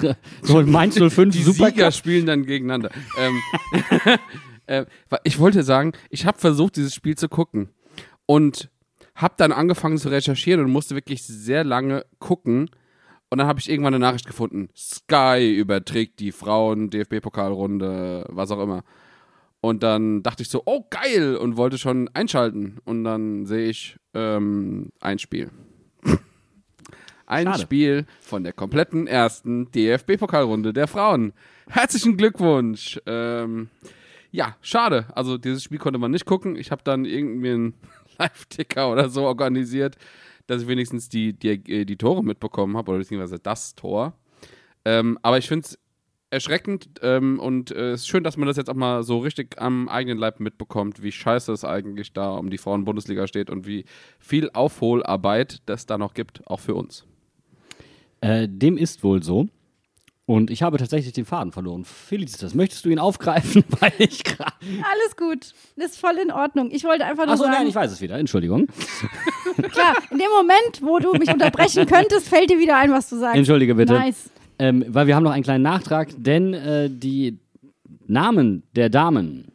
so 0.42 0.58
ein 0.58 0.70
Mainz 0.70 0.94
05 0.94 1.36
Die 1.36 1.42
Supercup? 1.42 1.74
Sieger 1.74 1.92
spielen 1.92 2.24
dann 2.24 2.46
gegeneinander. 2.46 2.90
ähm, 3.18 4.18
äh, 4.72 4.86
ich 5.24 5.38
wollte 5.38 5.62
sagen, 5.62 5.92
ich 6.08 6.26
habe 6.26 6.38
versucht, 6.38 6.76
dieses 6.76 6.94
Spiel 6.94 7.16
zu 7.16 7.28
gucken 7.28 7.68
und 8.26 8.70
habe 9.14 9.34
dann 9.36 9.52
angefangen 9.52 9.98
zu 9.98 10.08
recherchieren 10.08 10.64
und 10.64 10.70
musste 10.70 10.94
wirklich 10.94 11.22
sehr 11.22 11.64
lange 11.64 12.06
gucken. 12.18 12.70
Und 13.28 13.38
dann 13.38 13.46
habe 13.46 13.60
ich 13.60 13.70
irgendwann 13.70 13.94
eine 13.94 14.04
Nachricht 14.04 14.26
gefunden. 14.26 14.68
Sky 14.76 15.54
überträgt 15.54 16.20
die 16.20 16.32
Frauen 16.32 16.90
DFB-Pokalrunde, 16.90 18.26
was 18.28 18.50
auch 18.50 18.62
immer. 18.62 18.84
Und 19.60 19.82
dann 19.82 20.22
dachte 20.22 20.42
ich 20.42 20.48
so, 20.48 20.62
oh 20.66 20.84
geil, 20.90 21.36
und 21.36 21.56
wollte 21.56 21.78
schon 21.78 22.10
einschalten. 22.14 22.78
Und 22.84 23.04
dann 23.04 23.46
sehe 23.46 23.68
ich 23.68 23.96
ähm, 24.12 24.90
ein 25.00 25.18
Spiel. 25.18 25.50
Ein 27.26 27.46
Schade. 27.46 27.60
Spiel 27.60 28.06
von 28.20 28.44
der 28.44 28.52
kompletten 28.52 29.06
ersten 29.06 29.70
DFB-Pokalrunde 29.70 30.74
der 30.74 30.86
Frauen. 30.86 31.32
Herzlichen 31.68 32.18
Glückwunsch. 32.18 33.00
Ähm, 33.06 33.70
ja, 34.32 34.56
schade. 34.62 35.06
Also 35.14 35.38
dieses 35.38 35.62
Spiel 35.62 35.78
konnte 35.78 35.98
man 35.98 36.10
nicht 36.10 36.24
gucken. 36.24 36.56
Ich 36.56 36.70
habe 36.70 36.82
dann 36.82 37.04
irgendwie 37.04 37.50
einen 37.50 37.74
Live-Ticker 38.18 38.90
oder 38.90 39.08
so 39.10 39.24
organisiert, 39.24 39.96
dass 40.46 40.62
ich 40.62 40.68
wenigstens 40.68 41.08
die, 41.08 41.34
die, 41.34 41.50
äh, 41.70 41.84
die 41.84 41.96
Tore 41.96 42.24
mitbekommen 42.24 42.76
habe, 42.76 42.90
oder 42.90 42.98
beziehungsweise 42.98 43.38
das 43.38 43.74
Tor. 43.74 44.14
Ähm, 44.84 45.18
aber 45.22 45.38
ich 45.38 45.46
finde 45.46 45.66
es 45.66 45.78
erschreckend 46.30 46.88
ähm, 47.02 47.38
und 47.38 47.72
äh, 47.72 47.90
es 47.90 48.00
ist 48.00 48.08
schön, 48.08 48.24
dass 48.24 48.38
man 48.38 48.48
das 48.48 48.56
jetzt 48.56 48.70
auch 48.70 48.74
mal 48.74 49.02
so 49.02 49.18
richtig 49.18 49.60
am 49.60 49.90
eigenen 49.90 50.16
Leib 50.16 50.40
mitbekommt, 50.40 51.02
wie 51.02 51.12
scheiße 51.12 51.52
es 51.52 51.62
eigentlich 51.62 52.14
da 52.14 52.30
um 52.30 52.48
die 52.48 52.56
Frauen-Bundesliga 52.56 53.26
steht 53.26 53.50
und 53.50 53.66
wie 53.66 53.84
viel 54.18 54.50
Aufholarbeit 54.54 55.60
das 55.66 55.84
da 55.84 55.98
noch 55.98 56.14
gibt, 56.14 56.46
auch 56.46 56.60
für 56.60 56.74
uns. 56.74 57.04
Äh, 58.22 58.48
dem 58.48 58.78
ist 58.78 59.04
wohl 59.04 59.22
so. 59.22 59.48
Und 60.24 60.50
ich 60.50 60.62
habe 60.62 60.78
tatsächlich 60.78 61.12
den 61.12 61.24
Faden 61.24 61.52
verloren. 61.52 61.84
Felicitas, 61.84 62.54
möchtest 62.54 62.84
du 62.84 62.90
ihn 62.90 63.00
aufgreifen? 63.00 63.64
Weil 63.80 63.92
ich 63.98 64.22
gerade. 64.22 64.52
Alles 64.62 65.16
gut. 65.16 65.52
Ist 65.76 65.98
voll 65.98 66.16
in 66.22 66.30
Ordnung. 66.30 66.70
Ich 66.70 66.84
wollte 66.84 67.04
einfach 67.04 67.24
nur 67.24 67.34
Achso, 67.34 67.44
sagen, 67.44 67.56
nein, 67.58 67.66
ich 67.66 67.74
weiß 67.74 67.90
es 67.90 68.00
wieder. 68.00 68.18
Entschuldigung. 68.18 68.66
klar, 69.56 69.96
in 70.10 70.18
dem 70.18 70.30
Moment, 70.30 70.80
wo 70.80 70.98
du 71.00 71.12
mich 71.14 71.28
unterbrechen 71.28 71.86
könntest, 71.86 72.28
fällt 72.28 72.50
dir 72.50 72.58
wieder 72.58 72.76
ein, 72.76 72.92
was 72.92 73.08
du 73.08 73.16
sagst. 73.16 73.36
Entschuldige 73.36 73.74
bitte. 73.74 73.94
Nice. 73.94 74.30
Ähm, 74.58 74.84
weil 74.88 75.08
wir 75.08 75.16
haben 75.16 75.24
noch 75.24 75.32
einen 75.32 75.42
kleinen 75.42 75.64
Nachtrag, 75.64 76.10
denn 76.16 76.54
äh, 76.54 76.88
die 76.88 77.38
Namen 78.06 78.62
der 78.76 78.90
Damen 78.90 79.51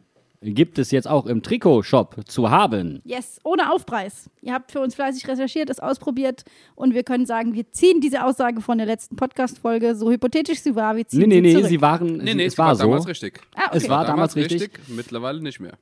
gibt 0.54 0.78
es 0.78 0.90
jetzt 0.90 1.08
auch 1.08 1.26
im 1.26 1.42
Trikotshop 1.42 2.26
zu 2.26 2.50
haben. 2.50 3.00
Yes, 3.04 3.38
ohne 3.44 3.72
Aufpreis. 3.72 4.30
Ihr 4.40 4.52
habt 4.52 4.72
für 4.72 4.80
uns 4.80 4.94
fleißig 4.94 5.26
recherchiert, 5.28 5.70
es 5.70 5.80
ausprobiert 5.80 6.44
und 6.74 6.94
wir 6.94 7.02
können 7.02 7.26
sagen, 7.26 7.54
wir 7.54 7.70
ziehen 7.72 8.00
diese 8.00 8.24
Aussage 8.24 8.60
von 8.60 8.78
der 8.78 8.86
letzten 8.86 9.16
Podcast-Folge, 9.16 9.94
so 9.94 10.10
hypothetisch 10.10 10.60
sie 10.60 10.74
war, 10.76 10.96
wir 10.96 11.06
ziehen 11.06 11.20
Nee, 11.20 11.26
nee, 11.26 11.34
sie 11.36 11.40
nee, 11.40 11.52
zurück. 11.54 11.68
sie 11.68 11.80
waren. 11.80 12.16
Nee, 12.18 12.34
nee, 12.34 12.44
es 12.44 12.58
war, 12.58 12.74
so. 12.74 12.84
damals 12.84 13.06
richtig. 13.08 13.40
ah, 13.54 13.66
okay. 13.68 13.76
es 13.78 13.88
war 13.88 14.04
damals 14.04 14.36
richtig. 14.36 14.70
mittlerweile 14.88 15.40
nicht 15.40 15.60
mehr. 15.60 15.74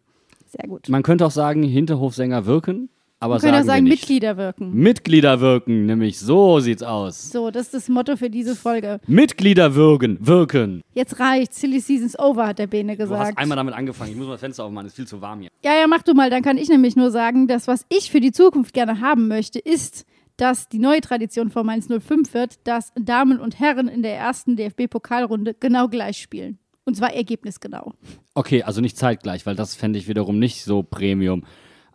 Sehr 0.46 0.68
gut. 0.68 0.88
Man 0.88 1.02
könnte 1.02 1.26
auch 1.26 1.30
sagen, 1.30 1.62
Hinterhofsänger 1.62 2.46
wirken, 2.46 2.88
aber 3.18 3.36
auch 3.36 3.40
sagen, 3.40 3.64
sagen. 3.64 3.84
Mitglieder 3.84 4.36
wirken. 4.36 4.74
Mitglieder 4.74 5.40
wirken, 5.40 5.86
nämlich 5.86 6.18
so 6.18 6.60
sieht's 6.60 6.82
aus. 6.82 7.30
So, 7.30 7.50
das 7.50 7.66
ist 7.66 7.74
das 7.74 7.88
Motto 7.88 8.16
für 8.16 8.28
diese 8.28 8.54
Folge. 8.54 9.00
Mitglieder 9.06 9.74
wirken, 9.74 10.18
wirken. 10.20 10.82
Jetzt 10.94 11.18
reicht, 11.18 11.54
Silly 11.54 11.80
Seasons 11.80 12.18
over, 12.18 12.46
hat 12.48 12.58
der 12.58 12.66
Bene 12.66 12.96
Du 12.96 13.02
hast 13.04 13.08
gesagt. 13.10 13.38
einmal 13.38 13.56
damit 13.56 13.74
angefangen. 13.74 14.10
Ich 14.10 14.16
muss 14.16 14.26
mal 14.26 14.32
das 14.32 14.40
Fenster 14.40 14.64
aufmachen, 14.64 14.86
ist 14.86 14.96
viel 14.96 15.06
zu 15.06 15.20
warm 15.22 15.40
hier. 15.40 15.50
Ja, 15.64 15.74
ja, 15.74 15.86
mach 15.86 16.02
du 16.02 16.12
mal, 16.14 16.28
dann 16.28 16.42
kann 16.42 16.58
ich 16.58 16.68
nämlich 16.68 16.94
nur 16.94 17.10
sagen, 17.10 17.46
das, 17.46 17.66
was 17.66 17.86
ich 17.88 18.10
für 18.10 18.20
die 18.20 18.32
Zukunft 18.32 18.74
gerne 18.74 19.00
haben 19.00 19.28
möchte, 19.28 19.58
ist, 19.58 20.04
dass 20.36 20.68
die 20.68 20.78
neue 20.78 21.00
Tradition 21.00 21.50
von 21.50 21.64
Mainz 21.64 21.88
05 21.88 22.34
wird, 22.34 22.66
dass 22.66 22.92
Damen 23.00 23.40
und 23.40 23.58
Herren 23.58 23.88
in 23.88 24.02
der 24.02 24.14
ersten 24.16 24.56
DFB-Pokalrunde 24.56 25.54
genau 25.58 25.88
gleich 25.88 26.18
spielen. 26.18 26.58
Und 26.84 26.96
zwar 26.96 27.14
ergebnisgenau. 27.14 27.94
Okay, 28.34 28.62
also 28.62 28.80
nicht 28.82 28.96
zeitgleich, 28.98 29.46
weil 29.46 29.56
das 29.56 29.74
fände 29.74 29.98
ich 29.98 30.06
wiederum 30.06 30.38
nicht 30.38 30.62
so 30.62 30.82
Premium. 30.82 31.44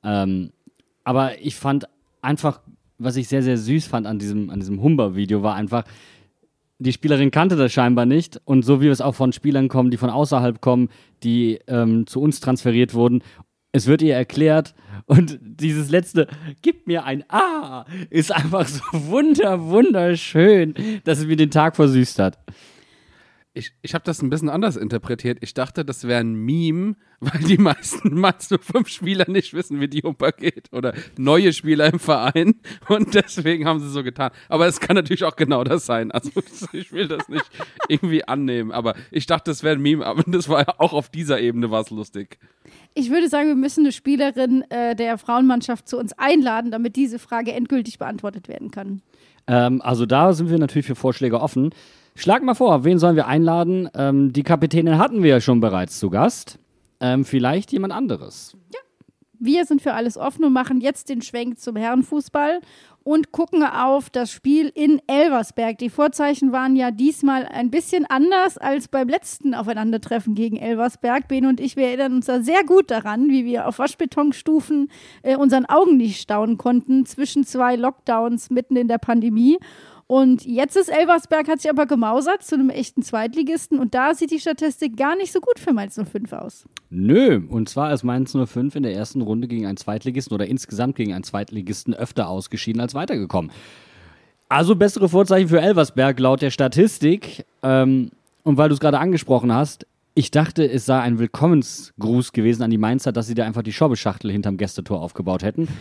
Ähm, 0.04 0.52
aber 1.04 1.42
ich 1.42 1.56
fand 1.56 1.88
einfach, 2.22 2.62
was 2.98 3.16
ich 3.16 3.28
sehr, 3.28 3.44
sehr 3.44 3.58
süß 3.58 3.88
fand 3.88 4.08
an 4.08 4.20
diesem, 4.20 4.50
an 4.50 4.60
diesem 4.60 4.82
Humber-Video, 4.82 5.44
war 5.44 5.56
einfach, 5.56 5.84
die 6.80 6.94
Spielerin 6.94 7.32
kannte 7.32 7.56
das 7.56 7.72
scheinbar 7.72 8.06
nicht. 8.06 8.42
Und 8.46 8.64
so 8.64 8.82
wie 8.82 8.88
es 8.88 9.02
auch 9.02 9.16
von 9.16 9.34
Spielern 9.34 9.68
kommen, 9.70 9.92
die 9.92 9.98
von 9.98 10.10
außerhalb 10.10 10.62
kommen, 10.62 10.90
die 11.24 11.60
ähm, 11.68 12.08
zu 12.08 12.22
uns 12.22 12.40
transferiert 12.40 12.94
wurden. 12.94 13.24
es 13.72 13.88
wird 13.88 14.02
ihr 14.02 14.16
erklärt 14.16 14.76
und 15.06 15.40
dieses 15.42 15.90
letzte, 15.90 16.28
gib 16.62 16.88
mir 16.88 17.06
ein 17.06 17.24
A, 17.30 17.86
ist 18.10 18.32
einfach 18.32 18.68
so 18.68 18.82
wunder, 18.92 19.62
wunderschön, 19.62 20.74
dass 21.04 21.20
es 21.20 21.26
mir 21.26 21.38
den 21.38 21.52
Tag 21.52 21.76
versüßt 21.76 22.20
hat. 22.20 22.40
Ich, 23.54 23.74
ich 23.82 23.94
habe 23.94 24.06
das 24.06 24.22
ein 24.22 24.30
bisschen 24.30 24.48
anders 24.48 24.78
interpretiert. 24.78 25.40
Ich 25.42 25.54
dachte, 25.54 25.84
das 25.84 26.08
wäre 26.08 26.22
ein 26.22 26.34
Meme, 26.36 26.96
weil 27.20 27.42
die 27.42 27.58
meisten 27.58 28.18
Mainz 28.18 28.48
05 28.62 28.88
Spieler 28.88 29.30
nicht 29.30 29.54
wissen, 29.54 29.82
wie 29.82 29.90
die 29.90 30.04
Oper 30.04 30.32
geht. 30.32 30.72
Oder 30.72 30.94
neue 31.18 31.52
Spieler 31.52 31.92
im 31.92 32.00
Verein. 32.00 32.56
Und 32.88 33.14
deswegen 33.14 33.66
haben 33.68 33.80
sie 33.82 33.90
so 33.90 34.04
getan. 34.04 34.32
Aber 34.48 34.68
es 34.68 34.80
kann 34.80 34.96
natürlich 34.96 35.26
auch 35.26 35.36
genau 35.36 35.66
das 35.66 35.86
sein. 35.86 36.12
Also 36.12 36.32
ich 36.72 36.94
will 36.94 37.10
das 37.10 37.28
nicht 37.28 37.46
irgendwie 37.90 38.26
annehmen. 38.26 38.72
Aber 38.72 38.96
ich 39.12 39.26
dachte, 39.26 39.52
das 39.52 39.64
wäre 39.64 39.76
ein 39.76 39.82
Meme. 39.82 40.06
Aber 40.06 40.24
das 40.26 40.48
war 40.48 40.62
ja 40.62 40.74
auch 40.78 40.94
auf 40.94 41.10
dieser 41.10 41.42
Ebene 41.42 41.70
war 41.72 41.82
es 41.82 41.90
lustig. 41.90 42.40
Ich 42.94 43.10
würde 43.10 43.28
sagen, 43.28 43.50
wir 43.50 43.56
müssen 43.56 43.82
eine 43.82 43.92
Spielerin 43.92 44.64
äh, 44.70 44.96
der 44.96 45.18
Frauenmannschaft 45.18 45.90
zu 45.90 45.98
uns 45.98 46.14
einladen, 46.14 46.72
damit 46.72 46.96
diese 46.96 47.20
Frage 47.20 47.52
endgültig 47.52 48.00
beantwortet 48.00 48.48
werden 48.48 48.72
kann. 48.72 49.02
Ähm, 49.48 49.82
also 49.82 50.06
da 50.06 50.32
sind 50.32 50.50
wir 50.50 50.58
natürlich 50.58 50.86
für 50.86 50.96
Vorschläge 50.96 51.42
offen. 51.42 51.74
Schlag 52.16 52.44
mal 52.44 52.56
vor, 52.56 52.84
wen 52.84 53.00
sollen 53.00 53.16
wir 53.16 53.28
einladen? 53.28 53.90
Ähm, 53.94 54.34
die 54.34 54.44
Kapitänin 54.44 54.98
hatten 54.98 55.24
wir 55.24 55.30
ja 55.30 55.42
schon 55.42 55.60
bereits 55.60 56.00
zu 56.00 56.10
Gast. 56.10 56.60
Ähm, 57.00 57.26
vielleicht 57.26 57.72
jemand 57.72 57.94
anderes. 57.94 58.56
Wir 59.40 59.66
sind 59.66 59.82
für 59.82 59.94
alles 59.94 60.18
offen 60.18 60.46
und 60.46 60.54
machen 60.54 60.82
jetzt 60.82 61.10
den 61.10 61.24
Schwenk 61.24 61.60
zum 61.60 61.76
Herrenfußball 61.76 62.62
und 63.04 63.32
gucken 63.32 63.64
auf 63.64 64.12
das 64.12 64.32
Spiel 64.32 64.72
in 64.76 65.02
Elversberg. 65.08 65.80
Die 65.80 65.90
Vorzeichen 65.90 66.52
waren 66.52 66.76
ja 66.76 66.92
diesmal 66.92 67.46
ein 67.48 67.72
bisschen 67.72 68.06
anders 68.06 68.60
als 68.60 68.88
beim 68.88 69.10
letzten 69.10 69.56
Aufeinandertreffen 69.56 70.36
gegen 70.36 70.58
Elversberg. 70.58 71.28
Ben 71.28 71.48
und 71.48 71.60
ich, 71.60 71.76
wir 71.76 71.88
erinnern 71.88 72.14
uns 72.14 72.28
da 72.28 72.42
sehr 72.42 72.64
gut 72.64 72.92
daran, 72.92 73.30
wie 73.30 73.46
wir 73.46 73.68
auf 73.68 73.80
Waschbetonstufen 73.80 74.92
äh, 75.24 75.36
unseren 75.36 75.66
Augen 75.66 75.98
nicht 75.98 76.22
staunen 76.22 76.58
konnten 76.58 77.08
zwischen 77.08 77.44
zwei 77.44 77.76
Lockdowns 77.76 78.52
mitten 78.52 78.76
in 78.76 78.88
der 78.88 79.00
Pandemie. 79.00 79.58
Und 80.12 80.46
jetzt 80.46 80.76
ist 80.76 80.90
Elversberg, 80.90 81.48
hat 81.48 81.62
sich 81.62 81.72
aber 81.72 81.86
gemausert 81.86 82.44
zu 82.44 82.56
einem 82.56 82.70
echten 82.70 83.02
Zweitligisten 83.02 83.80
und 83.80 83.96
da 83.96 84.14
sieht 84.14 84.32
die 84.32 84.42
Statistik 84.42 84.98
gar 84.98 85.16
nicht 85.16 85.32
so 85.32 85.40
gut 85.40 85.58
für 85.58 85.72
Mainz 85.72 85.98
05 85.98 86.34
aus. 86.34 86.66
Nö, 86.90 87.42
und 87.48 87.70
zwar 87.70 87.94
ist 87.94 88.04
Mainz 88.04 88.36
05 88.36 88.76
in 88.76 88.84
der 88.84 88.94
ersten 88.94 89.22
Runde 89.22 89.48
gegen 89.48 89.66
einen 89.66 89.78
Zweitligisten 89.78 90.36
oder 90.36 90.48
insgesamt 90.48 90.98
gegen 90.98 91.14
einen 91.14 91.24
Zweitligisten 91.24 91.94
öfter 91.94 92.28
ausgeschieden 92.28 92.82
als 92.82 92.94
weitergekommen. 92.94 93.52
Also 94.50 94.76
bessere 94.76 95.08
Vorzeichen 95.08 95.48
für 95.48 95.62
Elversberg 95.62 96.20
laut 96.20 96.42
der 96.42 96.52
Statistik. 96.52 97.46
Ähm, 97.64 98.12
und 98.44 98.58
weil 98.58 98.68
du 98.68 98.74
es 98.74 98.82
gerade 98.82 99.00
angesprochen 99.00 99.54
hast, 99.54 99.88
ich 100.14 100.32
dachte, 100.32 100.70
es 100.70 100.86
sei 100.86 101.00
ein 101.00 101.20
Willkommensgruß 101.20 102.34
gewesen 102.34 102.64
an 102.64 102.70
die 102.70 102.78
Mainzer, 102.78 103.12
dass 103.12 103.28
sie 103.28 103.34
da 103.34 103.46
einfach 103.46 103.64
die 103.64 103.74
Schobbeschachtel 103.74 104.32
hinterm 104.32 104.58
Gästetor 104.58 105.02
aufgebaut 105.02 105.44
hätten. 105.44 105.68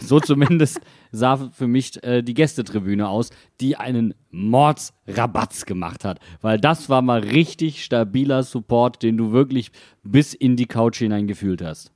So 0.00 0.18
zumindest 0.18 0.80
sah 1.12 1.36
für 1.36 1.68
mich 1.68 2.02
äh, 2.02 2.22
die 2.22 2.34
Gästetribüne 2.34 3.08
aus, 3.08 3.30
die 3.60 3.76
einen 3.76 4.12
Mordsrabatz 4.32 5.66
gemacht 5.66 6.04
hat. 6.04 6.18
Weil 6.40 6.58
das 6.58 6.88
war 6.88 7.00
mal 7.00 7.20
richtig 7.20 7.84
stabiler 7.84 8.42
Support, 8.42 9.04
den 9.04 9.16
du 9.16 9.30
wirklich 9.30 9.70
bis 10.02 10.34
in 10.34 10.56
die 10.56 10.66
Couch 10.66 10.98
hinein 10.98 11.28
gefühlt 11.28 11.62
hast. 11.62 11.92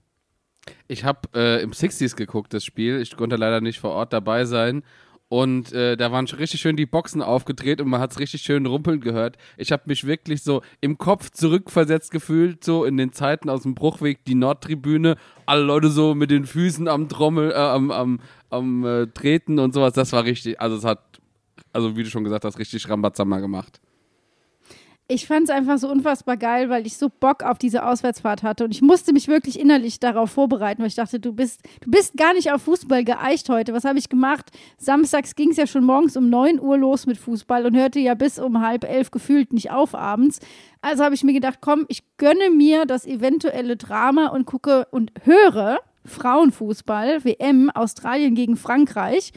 Ich 0.87 1.05
habe 1.05 1.29
äh, 1.35 1.61
im 1.61 1.73
60s 1.73 2.15
geguckt, 2.15 2.55
das 2.55 2.65
Spiel. 2.65 3.01
Ich 3.01 3.17
konnte 3.17 3.35
leider 3.35 3.61
nicht 3.61 3.81
vor 3.81 3.91
Ort 3.91 4.13
dabei 4.13 4.45
sein. 4.45 4.85
Und 5.33 5.73
äh, 5.73 5.97
da 5.97 6.13
waren 6.13 6.27
schon 6.27 6.41
richtig 6.41 6.61
schön 6.61 6.77
die 6.77 6.85
Boxen 6.85 7.23
aufgedreht 7.23 7.81
und 7.81 7.89
man 7.89 8.03
hat 8.03 8.13
es 8.13 8.19
richtig 8.19 8.43
schön 8.43 8.67
rumpeln 8.67 9.01
gehört. 9.01 9.39
Ich 9.57 9.73
habe 9.73 9.85
mich 9.87 10.07
wirklich 10.07 10.43
so 10.43 10.61
im 10.83 10.99
Kopf 10.99 11.31
zurückversetzt 11.31 12.11
gefühlt, 12.11 12.63
so 12.63 12.85
in 12.85 12.99
den 12.99 13.15
Zeiten 13.15 13.49
aus 13.49 13.63
dem 13.63 13.75
Bruchweg, 13.75 14.27
die 14.27 14.35
Nordtribüne, 14.35 15.17
alle 15.47 15.63
Leute 15.63 15.89
so 15.89 16.15
mit 16.15 16.31
den 16.31 16.45
Füßen 16.45 16.87
am 16.87 17.09
Trommel, 17.09 17.51
äh, 17.51 17.55
am, 17.55 17.91
am, 17.91 18.21
am 18.51 18.85
äh, 18.85 19.07
Treten 19.07 19.59
und 19.59 19.73
sowas. 19.73 19.95
Das 19.95 20.13
war 20.13 20.25
richtig, 20.25 20.61
also 20.61 20.77
es 20.77 20.85
hat, 20.85 21.01
also 21.73 21.97
wie 21.97 22.03
du 22.03 22.11
schon 22.11 22.25
gesagt 22.25 22.45
hast, 22.45 22.59
richtig 22.59 22.87
Rambazamba 22.91 23.39
gemacht. 23.39 23.81
Ich 25.13 25.27
fand 25.27 25.45
es 25.45 25.51
einfach 25.51 25.77
so 25.77 25.91
unfassbar 25.91 26.39
geil, 26.39 26.71
weil 26.71 26.87
ich 26.87 26.97
so 26.97 27.11
Bock 27.11 27.43
auf 27.43 27.59
diese 27.59 27.85
Auswärtsfahrt 27.85 28.43
hatte 28.43 28.65
und 28.65 28.71
ich 28.71 28.81
musste 28.81 29.13
mich 29.13 29.29
wirklich 29.29 29.61
innerlich 29.61 30.01
darauf 30.01 30.31
vorbereiten, 30.31 30.81
weil 30.81 30.89
ich 30.89 30.95
dachte, 30.95 31.21
du 31.21 31.35
bist, 31.35 31.61
du 31.83 31.91
bist 31.91 32.17
gar 32.17 32.33
nicht 32.33 32.51
auf 32.51 32.63
Fußball 32.63 33.05
geeicht 33.05 33.51
heute. 33.51 33.75
Was 33.75 33.85
habe 33.85 33.99
ich 33.99 34.09
gemacht? 34.09 34.51
Samstags 34.79 35.35
ging 35.35 35.51
es 35.51 35.59
ja 35.59 35.67
schon 35.67 35.85
morgens 35.85 36.17
um 36.17 36.31
9 36.31 36.59
Uhr 36.59 36.79
los 36.79 37.05
mit 37.05 37.19
Fußball 37.19 37.67
und 37.67 37.77
hörte 37.77 38.01
ja 38.01 38.15
bis 38.15 38.39
um 38.39 38.67
halb 38.67 38.85
elf 38.85 39.11
gefühlt 39.11 39.53
nicht 39.53 39.71
auf 39.71 39.95
abends. 39.95 40.39
Also 40.81 41.05
habe 41.05 41.15
ich 41.15 41.25
mir 41.25 41.35
gedacht, 41.35 41.59
komm, 41.61 41.85
ich 41.89 42.05
gönne 42.17 42.49
mir 42.49 42.87
das 42.87 43.05
eventuelle 43.05 43.77
Drama 43.77 44.29
und 44.29 44.47
gucke 44.47 44.87
und 44.93 45.13
höre 45.25 45.81
Frauenfußball, 46.07 47.23
WM, 47.23 47.69
Australien 47.69 48.35
gegen 48.35 48.57
Frankreich. 48.57 49.33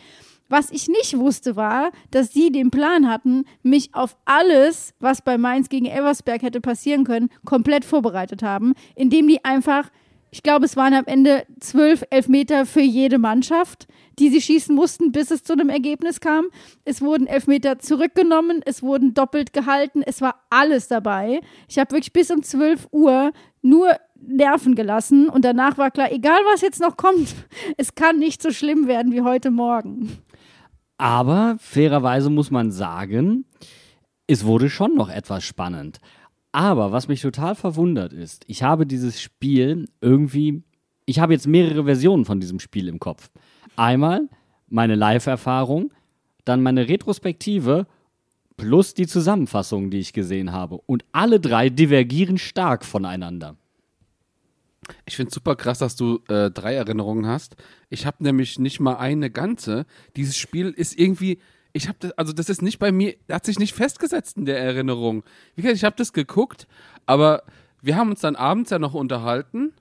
Was 0.48 0.70
ich 0.70 0.88
nicht 0.88 1.18
wusste, 1.18 1.56
war, 1.56 1.92
dass 2.12 2.32
sie 2.32 2.52
den 2.52 2.70
Plan 2.70 3.10
hatten, 3.10 3.46
mich 3.64 3.96
auf 3.96 4.16
alles, 4.26 4.94
was 5.00 5.22
bei 5.22 5.38
Mainz 5.38 5.70
gegen 5.70 5.86
Elversberg 5.86 6.44
hätte 6.44 6.62
passieren 6.62 7.04
können, 7.04 7.30
komplett 7.46 7.84
vorbereitet 7.84 8.44
haben, 8.44 8.74
indem 8.96 9.28
die 9.28 9.44
einfach, 9.44 9.90
ich 10.30 10.44
glaube, 10.44 10.66
es 10.66 10.78
waren 10.78 10.94
am 10.94 11.06
Ende 11.06 11.46
zwölf 11.60 12.04
Elfmeter 12.12 12.68
für 12.68 12.82
jede 12.82 13.18
Mannschaft, 13.18 13.88
die 14.20 14.30
sie 14.30 14.42
schießen 14.42 14.76
mussten, 14.76 15.12
bis 15.12 15.32
es 15.32 15.44
zu 15.44 15.54
einem 15.54 15.70
Ergebnis 15.70 16.20
kam. 16.20 16.46
Es 16.84 17.02
wurden 17.02 17.26
Elfmeter 17.26 17.80
zurückgenommen, 17.80 18.62
es 18.66 18.84
wurden 18.84 19.16
doppelt 19.16 19.52
gehalten, 19.52 20.04
es 20.06 20.22
war 20.22 20.46
alles 20.52 20.88
dabei. 20.88 21.42
Ich 21.68 21.80
habe 21.80 21.92
wirklich 21.92 22.14
bis 22.14 22.30
um 22.30 22.44
12 22.44 22.88
Uhr 22.92 23.32
nur 23.62 23.98
Nerven 24.28 24.76
gelassen 24.76 25.30
und 25.30 25.44
danach 25.44 25.78
war 25.78 25.92
klar, 25.92 26.12
egal 26.12 26.40
was 26.52 26.62
jetzt 26.62 26.80
noch 26.80 26.98
kommt, 26.98 27.34
es 27.78 27.96
kann 27.96 28.20
nicht 28.20 28.42
so 28.42 28.52
schlimm 28.52 28.88
werden 28.88 29.12
wie 29.12 29.22
heute 29.22 29.52
Morgen. 29.52 30.20
Aber 30.98 31.58
fairerweise 31.60 32.30
muss 32.30 32.52
man 32.52 32.72
sagen, 32.72 33.46
es 34.28 34.46
wurde 34.46 34.70
schon 34.70 34.96
noch 34.96 35.10
etwas 35.10 35.44
spannend. 35.44 36.00
Aber 36.52 36.92
was 36.92 37.08
mich 37.08 37.22
total 37.22 37.54
verwundert 37.54 38.14
ist, 38.14 38.46
ich 38.48 38.64
habe 38.64 38.86
dieses 38.86 39.22
Spiel 39.22 39.90
irgendwie, 40.00 40.64
ich 41.06 41.20
habe 41.20 41.34
jetzt 41.34 41.48
mehrere 41.48 41.84
Versionen 41.84 42.24
von 42.24 42.40
diesem 42.40 42.60
Spiel 42.60 42.88
im 42.88 43.00
Kopf. 43.00 43.30
Einmal 43.76 44.30
meine 44.68 44.96
Live-Erfahrung, 44.96 45.92
dann 46.46 46.64
meine 46.64 46.88
Retrospektive 46.88 47.88
plus 48.56 48.94
die 48.94 49.08
Zusammenfassung, 49.08 49.90
die 49.90 50.00
ich 50.00 50.14
gesehen 50.14 50.54
habe. 50.54 50.80
Und 50.86 51.04
alle 51.12 51.42
drei 51.42 51.70
divergieren 51.70 52.38
stark 52.38 52.86
voneinander. 52.86 53.58
Ich 55.06 55.16
finde 55.16 55.30
es 55.30 55.34
super 55.34 55.56
krass, 55.56 55.80
dass 55.80 55.96
du 55.96 56.22
äh, 56.28 56.52
drei 56.52 56.76
Erinnerungen 56.76 57.26
hast. 57.28 57.56
Ich 57.90 58.06
habe 58.06 58.24
nämlich 58.24 58.60
nicht 58.60 58.80
mal 58.80 58.98
eine 58.98 59.30
ganze. 59.30 59.86
Dieses 60.16 60.38
Spiel 60.38 60.70
ist 60.70 60.98
irgendwie, 60.98 61.40
ich 61.74 61.88
habe 61.88 61.98
das, 62.00 62.12
also 62.14 62.34
das 62.34 62.50
ist 62.50 62.62
nicht 62.62 62.80
bei 62.80 62.92
mir, 62.92 63.16
hat 63.30 63.46
sich 63.46 63.60
nicht 63.60 63.74
festgesetzt 63.74 64.38
in 64.38 64.46
der 64.46 64.60
Erinnerung. 64.60 65.24
Wie 65.56 65.62
gesagt, 65.62 65.78
ich 65.78 65.84
habe 65.84 65.96
das 65.96 66.14
geguckt, 66.14 66.68
aber 67.06 67.44
wir 67.82 67.96
haben 67.96 68.10
uns 68.10 68.22
dann 68.22 68.36
abends 68.36 68.70
ja 68.70 68.80
noch 68.80 68.94
unterhalten 68.94 69.74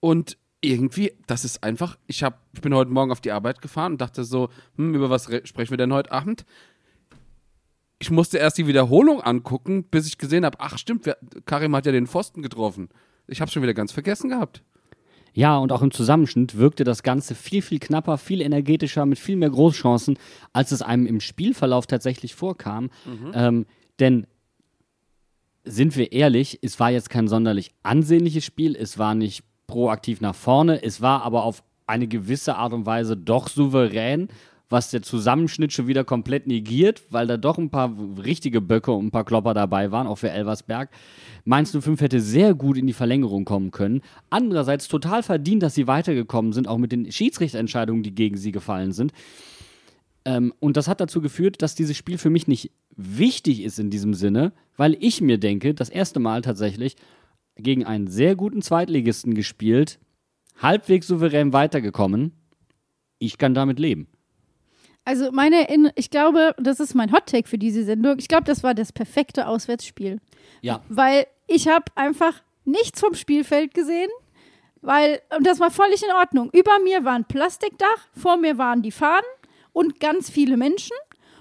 und 0.00 0.38
irgendwie, 0.60 1.12
das 1.26 1.44
ist 1.44 1.62
einfach, 1.62 1.96
ich, 2.06 2.22
hab, 2.24 2.42
ich 2.52 2.60
bin 2.60 2.74
heute 2.74 2.90
Morgen 2.90 3.12
auf 3.12 3.20
die 3.20 3.30
Arbeit 3.32 3.62
gefahren 3.62 3.92
und 3.92 4.00
dachte 4.00 4.24
so, 4.24 4.48
hm, 4.76 4.94
über 4.94 5.10
was 5.10 5.30
re- 5.30 5.46
sprechen 5.46 5.70
wir 5.70 5.76
denn 5.78 5.92
heute 5.92 6.10
Abend? 6.12 6.44
Ich 7.98 8.10
musste 8.10 8.38
erst 8.38 8.58
die 8.58 8.66
Wiederholung 8.66 9.20
angucken, 9.20 9.84
bis 9.84 10.06
ich 10.06 10.18
gesehen 10.18 10.44
habe, 10.44 10.58
ach 10.60 10.76
stimmt, 10.78 11.06
wer, 11.06 11.16
Karim 11.44 11.74
hat 11.76 11.86
ja 11.86 11.92
den 11.92 12.06
Pfosten 12.06 12.42
getroffen. 12.42 12.88
Ich 13.28 13.40
habe 13.40 13.50
schon 13.50 13.62
wieder 13.62 13.74
ganz 13.74 13.92
vergessen 13.92 14.28
gehabt. 14.28 14.62
Ja, 15.32 15.58
und 15.58 15.70
auch 15.70 15.82
im 15.82 15.90
Zusammenschnitt 15.90 16.56
wirkte 16.56 16.82
das 16.82 17.02
Ganze 17.02 17.34
viel, 17.34 17.60
viel 17.60 17.78
knapper, 17.78 18.16
viel 18.16 18.40
energetischer, 18.40 19.04
mit 19.04 19.18
viel 19.18 19.36
mehr 19.36 19.50
Großchancen, 19.50 20.18
als 20.54 20.72
es 20.72 20.80
einem 20.80 21.06
im 21.06 21.20
Spielverlauf 21.20 21.86
tatsächlich 21.86 22.34
vorkam. 22.34 22.88
Ähm, 23.34 23.66
denn 23.98 24.26
sind 25.64 25.96
wir 25.96 26.12
ehrlich, 26.12 26.58
es 26.62 26.80
war 26.80 26.90
jetzt 26.90 27.10
kein 27.10 27.28
sonderlich 27.28 27.72
ansehnliches 27.82 28.44
Spiel, 28.44 28.76
es 28.76 28.98
war 28.98 29.14
nicht 29.14 29.44
proaktiv 29.66 30.20
nach 30.22 30.34
vorne, 30.34 30.82
es 30.82 31.02
war 31.02 31.22
aber 31.22 31.42
auf 31.42 31.62
eine 31.86 32.06
gewisse 32.06 32.56
Art 32.56 32.72
und 32.72 32.86
Weise 32.86 33.16
doch 33.16 33.48
souverän, 33.48 34.28
was 34.68 34.90
der 34.90 35.02
Zusammenschnitt 35.02 35.72
schon 35.72 35.86
wieder 35.86 36.04
komplett 36.04 36.46
negiert, 36.46 37.02
weil 37.10 37.26
da 37.26 37.36
doch 37.36 37.58
ein 37.58 37.70
paar 37.70 37.94
richtige 38.22 38.60
Böcke 38.60 38.90
und 38.92 39.06
ein 39.06 39.10
paar 39.10 39.24
Klopper 39.24 39.54
dabei 39.54 39.92
waren, 39.92 40.06
auch 40.06 40.16
für 40.16 40.30
Elversberg. 40.30 40.90
Mainz 41.44 41.70
05 41.70 42.00
hätte 42.00 42.20
sehr 42.20 42.54
gut 42.54 42.76
in 42.76 42.86
die 42.86 42.92
Verlängerung 42.92 43.44
kommen 43.44 43.70
können. 43.70 44.02
Andererseits 44.28 44.88
total 44.88 45.22
verdient, 45.22 45.62
dass 45.62 45.74
sie 45.74 45.86
weitergekommen 45.86 46.52
sind, 46.52 46.66
auch 46.66 46.78
mit 46.78 46.90
den 46.90 47.10
Schiedsrichterentscheidungen, 47.10 48.02
die 48.02 48.14
gegen 48.14 48.36
sie 48.36 48.50
gefallen 48.50 48.92
sind. 48.92 49.12
Ähm, 50.24 50.52
und 50.58 50.76
das 50.76 50.88
hat 50.88 51.00
dazu 51.00 51.20
geführt, 51.20 51.62
dass 51.62 51.76
dieses 51.76 51.96
Spiel 51.96 52.18
für 52.18 52.30
mich 52.30 52.48
nicht 52.48 52.72
wichtig 52.96 53.62
ist 53.62 53.78
in 53.78 53.90
diesem 53.90 54.14
Sinne, 54.14 54.52
weil 54.76 54.96
ich 55.00 55.20
mir 55.20 55.38
denke, 55.38 55.74
das 55.74 55.88
erste 55.88 56.18
Mal 56.18 56.42
tatsächlich 56.42 56.96
gegen 57.56 57.84
einen 57.84 58.08
sehr 58.08 58.34
guten 58.34 58.62
Zweitligisten 58.62 59.34
gespielt, 59.34 60.00
halbwegs 60.60 61.06
souverän 61.06 61.52
weitergekommen. 61.52 62.32
Ich 63.18 63.38
kann 63.38 63.54
damit 63.54 63.78
leben. 63.78 64.08
Also 65.06 65.32
meine 65.32 65.68
Erinnerung, 65.68 65.94
ich 65.96 66.10
glaube, 66.10 66.54
das 66.58 66.80
ist 66.80 66.94
mein 66.94 67.12
Hot-Take 67.12 67.48
für 67.48 67.56
diese 67.58 67.84
Sendung. 67.84 68.18
Ich 68.18 68.28
glaube, 68.28 68.44
das 68.44 68.62
war 68.62 68.74
das 68.74 68.92
perfekte 68.92 69.46
Auswärtsspiel. 69.46 70.20
Ja. 70.60 70.82
Weil 70.90 71.26
ich 71.46 71.68
habe 71.68 71.84
einfach 71.94 72.42
nichts 72.64 73.00
vom 73.00 73.14
Spielfeld 73.14 73.72
gesehen, 73.72 74.10
Weil, 74.82 75.20
und 75.36 75.44
das 75.44 75.58
war 75.58 75.70
völlig 75.70 76.02
in 76.02 76.12
Ordnung. 76.12 76.50
Über 76.52 76.78
mir 76.78 77.04
war 77.04 77.14
ein 77.14 77.24
Plastikdach, 77.24 78.08
vor 78.16 78.36
mir 78.36 78.56
waren 78.56 78.82
die 78.82 78.92
Fahnen 78.92 79.26
und 79.72 79.98
ganz 79.98 80.30
viele 80.30 80.56
Menschen. 80.56 80.96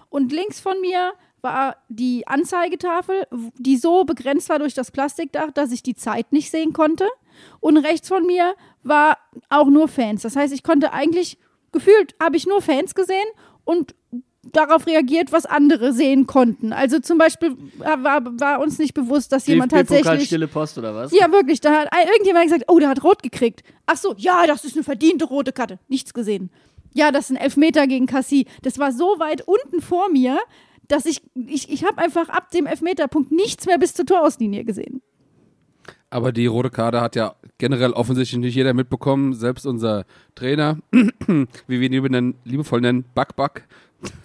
Und 0.09 0.31
links 0.31 0.59
von 0.59 0.79
mir 0.81 1.13
war 1.41 1.77
die 1.87 2.25
Anzeigetafel, 2.25 3.27
die 3.57 3.77
so 3.77 4.03
begrenzt 4.03 4.49
war 4.49 4.57
durch 4.57 4.73
das 4.73 4.89
Plastikdach, 4.89 5.51
dass 5.51 5.71
ich 5.71 5.83
die 5.83 5.93
Zeit 5.93 6.31
nicht 6.31 6.49
sehen 6.49 6.73
konnte. 6.73 7.07
Und 7.59 7.77
rechts 7.77 8.07
von 8.07 8.25
mir 8.25 8.55
war 8.81 9.19
auch 9.49 9.67
nur 9.67 9.87
Fans. 9.87 10.23
Das 10.23 10.35
heißt, 10.35 10.53
ich 10.53 10.63
konnte 10.63 10.91
eigentlich, 10.91 11.37
gefühlt 11.71 12.15
habe 12.19 12.37
ich 12.37 12.47
nur 12.47 12.63
Fans 12.63 12.95
gesehen 12.95 13.27
und 13.65 13.93
darauf 14.51 14.87
reagiert, 14.87 15.31
was 15.31 15.45
andere 15.45 15.91
sehen 15.93 16.27
konnten. 16.27 16.71
Also 16.71 16.99
zum 16.99 17.17
Beispiel 17.17 17.57
war, 17.77 18.23
war 18.39 18.59
uns 18.59 18.77
nicht 18.77 18.93
bewusst, 18.93 19.31
dass 19.31 19.47
jemand 19.47 19.71
tatsächlich. 19.71 20.25
stille 20.25 20.47
Post 20.47 20.77
oder 20.77 20.95
was? 20.95 21.11
Ja, 21.11 21.31
wirklich. 21.31 21.61
Da 21.61 21.81
hat 21.81 21.89
irgendjemand 22.05 22.45
gesagt, 22.45 22.65
oh, 22.67 22.79
der 22.79 22.89
hat 22.89 23.03
rot 23.03 23.23
gekriegt. 23.23 23.63
Ach 23.85 23.97
so, 23.97 24.13
ja, 24.17 24.45
das 24.47 24.63
ist 24.63 24.75
eine 24.75 24.83
verdiente 24.83 25.25
rote 25.25 25.51
Karte. 25.51 25.79
Nichts 25.87 26.13
gesehen. 26.13 26.51
Ja, 26.93 27.11
das 27.11 27.25
ist 27.25 27.31
ein 27.31 27.37
Elfmeter 27.37 27.87
gegen 27.87 28.05
Cassie. 28.05 28.45
Das 28.61 28.79
war 28.79 28.91
so 28.91 29.19
weit 29.19 29.41
unten 29.47 29.81
vor 29.81 30.09
mir, 30.09 30.39
dass 30.87 31.05
ich, 31.05 31.21
ich, 31.33 31.69
ich 31.69 31.83
habe 31.83 31.97
einfach 31.97 32.29
ab 32.29 32.51
dem 32.51 32.67
Elfmeterpunkt 32.67 33.31
nichts 33.31 33.65
mehr 33.65 33.77
bis 33.77 33.93
zur 33.93 34.05
Torauslinie 34.05 34.63
gesehen. 34.63 35.01
Aber 36.15 36.31
die 36.31 36.45
rote 36.45 36.69
Karte 36.69 37.01
hat 37.01 37.17
ja 37.17 37.35
generell 37.57 37.91
offensichtlich 37.91 38.39
nicht 38.39 38.55
jeder 38.55 38.73
mitbekommen. 38.73 39.33
Selbst 39.33 39.65
unser 39.65 40.05
Trainer, 40.33 40.77
wie 41.67 41.81
wir 41.81 41.91
ihn 41.91 42.35
liebevoll 42.45 42.79
nennen, 42.79 43.03
Buck 43.13 43.35
Buck, 43.35 43.63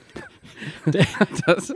der 0.86 1.04
hat 1.18 1.28
das, 1.46 1.74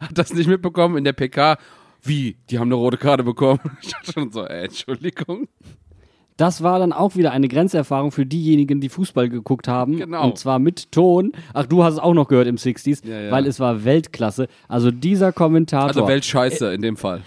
hat 0.00 0.18
das 0.18 0.34
nicht 0.34 0.48
mitbekommen 0.48 0.96
in 0.96 1.04
der 1.04 1.12
PK. 1.12 1.58
Wie? 2.02 2.38
Die 2.50 2.58
haben 2.58 2.66
eine 2.66 2.74
rote 2.74 2.96
Karte 2.96 3.22
bekommen. 3.22 3.60
Ich 3.82 3.92
dachte 3.92 4.12
schon 4.12 4.32
so, 4.32 4.44
ey, 4.44 4.64
Entschuldigung. 4.64 5.46
Das 6.36 6.64
war 6.64 6.80
dann 6.80 6.92
auch 6.92 7.14
wieder 7.14 7.30
eine 7.30 7.46
Grenzerfahrung 7.46 8.10
für 8.10 8.26
diejenigen, 8.26 8.80
die 8.80 8.88
Fußball 8.88 9.28
geguckt 9.28 9.68
haben. 9.68 9.96
Genau. 9.96 10.24
Und 10.24 10.38
zwar 10.38 10.58
mit 10.58 10.90
Ton. 10.90 11.34
Ach, 11.54 11.66
du 11.66 11.84
hast 11.84 11.94
es 11.94 11.98
auch 12.00 12.14
noch 12.14 12.26
gehört 12.26 12.48
im 12.48 12.56
60s, 12.56 13.06
Ja, 13.06 13.20
ja. 13.20 13.30
weil 13.30 13.46
es 13.46 13.60
war 13.60 13.84
Weltklasse. 13.84 14.48
Also 14.66 14.90
dieser 14.90 15.30
Kommentator. 15.32 15.86
Also 15.86 16.08
Weltscheiße 16.08 16.74
in 16.74 16.82
dem 16.82 16.96
Fall. 16.96 17.22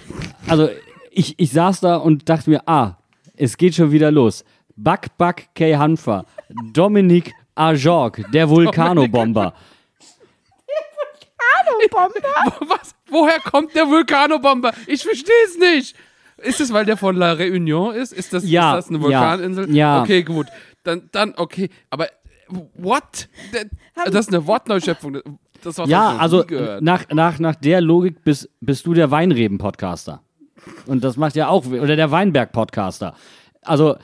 also 0.47 0.67
ich, 1.15 1.35
ich 1.37 1.51
saß 1.51 1.81
da 1.81 1.95
und 1.97 2.27
dachte 2.29 2.49
mir, 2.49 2.67
ah, 2.67 2.97
es 3.35 3.57
geht 3.57 3.75
schon 3.75 3.91
wieder 3.91 4.11
los. 4.11 4.43
Buck 4.75 5.17
Buck 5.17 5.35
K. 5.55 5.75
Hanfer, 5.77 6.25
Dominique 6.73 7.31
Ajorg, 7.55 8.23
der 8.31 8.49
Vulkanobomber. 8.49 9.53
Was? 12.67 12.95
Woher 13.09 13.39
kommt 13.39 13.75
der 13.75 13.87
Vulkanobomber? 13.87 14.71
Ich 14.87 15.03
verstehe 15.03 15.33
es 15.45 15.57
nicht. 15.57 15.95
Ist 16.37 16.59
es, 16.59 16.73
weil 16.73 16.85
der 16.85 16.97
von 16.97 17.15
La 17.15 17.33
Réunion 17.33 17.91
ist? 17.93 18.11
Ist 18.11 18.33
das, 18.33 18.49
Ja, 18.49 18.77
ist 18.77 18.89
das 18.89 18.95
eine 18.95 18.97
ja, 19.09 19.21
Vulkaninsel? 19.21 19.75
ja. 19.75 20.01
Okay, 20.01 20.23
gut. 20.23 20.47
Dann, 20.83 21.09
dann, 21.11 21.33
okay. 21.37 21.69
Aber, 21.89 22.07
what? 22.75 23.29
Das 24.05 24.27
ist 24.27 24.29
eine 24.29 24.45
Wortneuschöpfung. 24.47 25.19
Das 25.61 25.75
du 25.75 25.83
Ja, 25.83 26.17
also 26.17 26.43
nach, 26.81 27.07
nach, 27.09 27.39
nach 27.39 27.55
der 27.55 27.81
Logik 27.81 28.23
bist, 28.23 28.49
bist 28.59 28.85
du 28.85 28.93
der 28.93 29.11
Weinreben-Podcaster. 29.11 30.22
Und 30.85 31.03
das 31.03 31.17
macht 31.17 31.35
ja 31.35 31.47
auch, 31.47 31.65
oder 31.65 31.95
der 31.95 32.11
Weinberg-Podcaster. 32.11 33.15
Also 33.61 33.95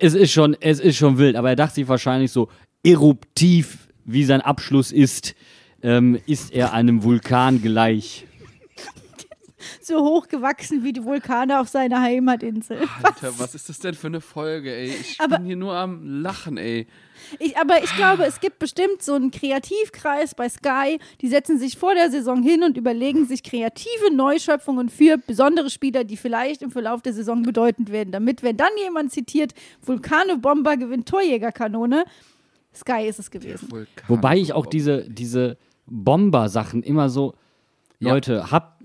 es 0.00 0.14
ist 0.14 0.32
schon, 0.32 0.56
es 0.60 0.80
ist 0.80 0.96
schon 0.96 1.18
wild, 1.18 1.36
aber 1.36 1.50
er 1.50 1.56
dachte 1.56 1.76
sich 1.76 1.88
wahrscheinlich 1.88 2.32
so 2.32 2.48
eruptiv, 2.84 3.88
wie 4.04 4.24
sein 4.24 4.40
Abschluss 4.40 4.90
ist, 4.90 5.34
ähm, 5.82 6.18
ist 6.26 6.52
er 6.52 6.72
einem 6.72 7.02
Vulkan 7.02 7.62
gleich. 7.62 8.26
So 9.80 10.00
hochgewachsen 10.04 10.82
wie 10.84 10.92
die 10.92 11.04
Vulkane 11.04 11.60
auf 11.60 11.68
seiner 11.68 12.00
Heimatinsel. 12.00 12.78
Alter, 13.02 13.38
was 13.38 13.54
ist 13.54 13.68
das 13.68 13.78
denn 13.78 13.94
für 13.94 14.08
eine 14.08 14.20
Folge, 14.20 14.74
ey? 14.74 14.88
Ich 15.00 15.20
Aber- 15.20 15.36
bin 15.38 15.46
hier 15.46 15.56
nur 15.56 15.74
am 15.74 16.02
Lachen, 16.22 16.56
ey. 16.56 16.86
Ich, 17.38 17.56
aber 17.56 17.82
ich 17.82 17.94
glaube, 17.96 18.24
es 18.24 18.40
gibt 18.40 18.58
bestimmt 18.58 19.00
so 19.00 19.14
einen 19.14 19.30
Kreativkreis 19.30 20.34
bei 20.34 20.48
Sky, 20.48 20.98
die 21.20 21.28
setzen 21.28 21.58
sich 21.58 21.78
vor 21.78 21.94
der 21.94 22.10
Saison 22.10 22.42
hin 22.42 22.62
und 22.64 22.76
überlegen 22.76 23.26
sich 23.26 23.42
kreative 23.44 24.12
Neuschöpfungen 24.12 24.88
für 24.88 25.18
besondere 25.18 25.70
Spieler, 25.70 26.04
die 26.04 26.16
vielleicht 26.16 26.62
im 26.62 26.70
Verlauf 26.70 27.00
der 27.00 27.12
Saison 27.12 27.42
bedeutend 27.42 27.92
werden. 27.92 28.10
Damit, 28.12 28.42
wenn 28.42 28.56
dann 28.56 28.70
jemand 28.82 29.12
zitiert, 29.12 29.52
Vulkanebomber 29.86 30.76
gewinnt 30.76 31.08
Torjägerkanone, 31.08 32.04
Sky 32.74 33.06
ist 33.06 33.18
es 33.20 33.30
gewesen. 33.30 33.68
Wobei 34.08 34.38
ich 34.38 34.52
auch 34.52 34.66
diese, 34.66 35.08
diese 35.08 35.58
Bomber-Sachen 35.86 36.82
immer 36.82 37.08
so, 37.08 37.34
Ja. 38.00 38.14
Leute, 38.14 38.50
habt, 38.50 38.82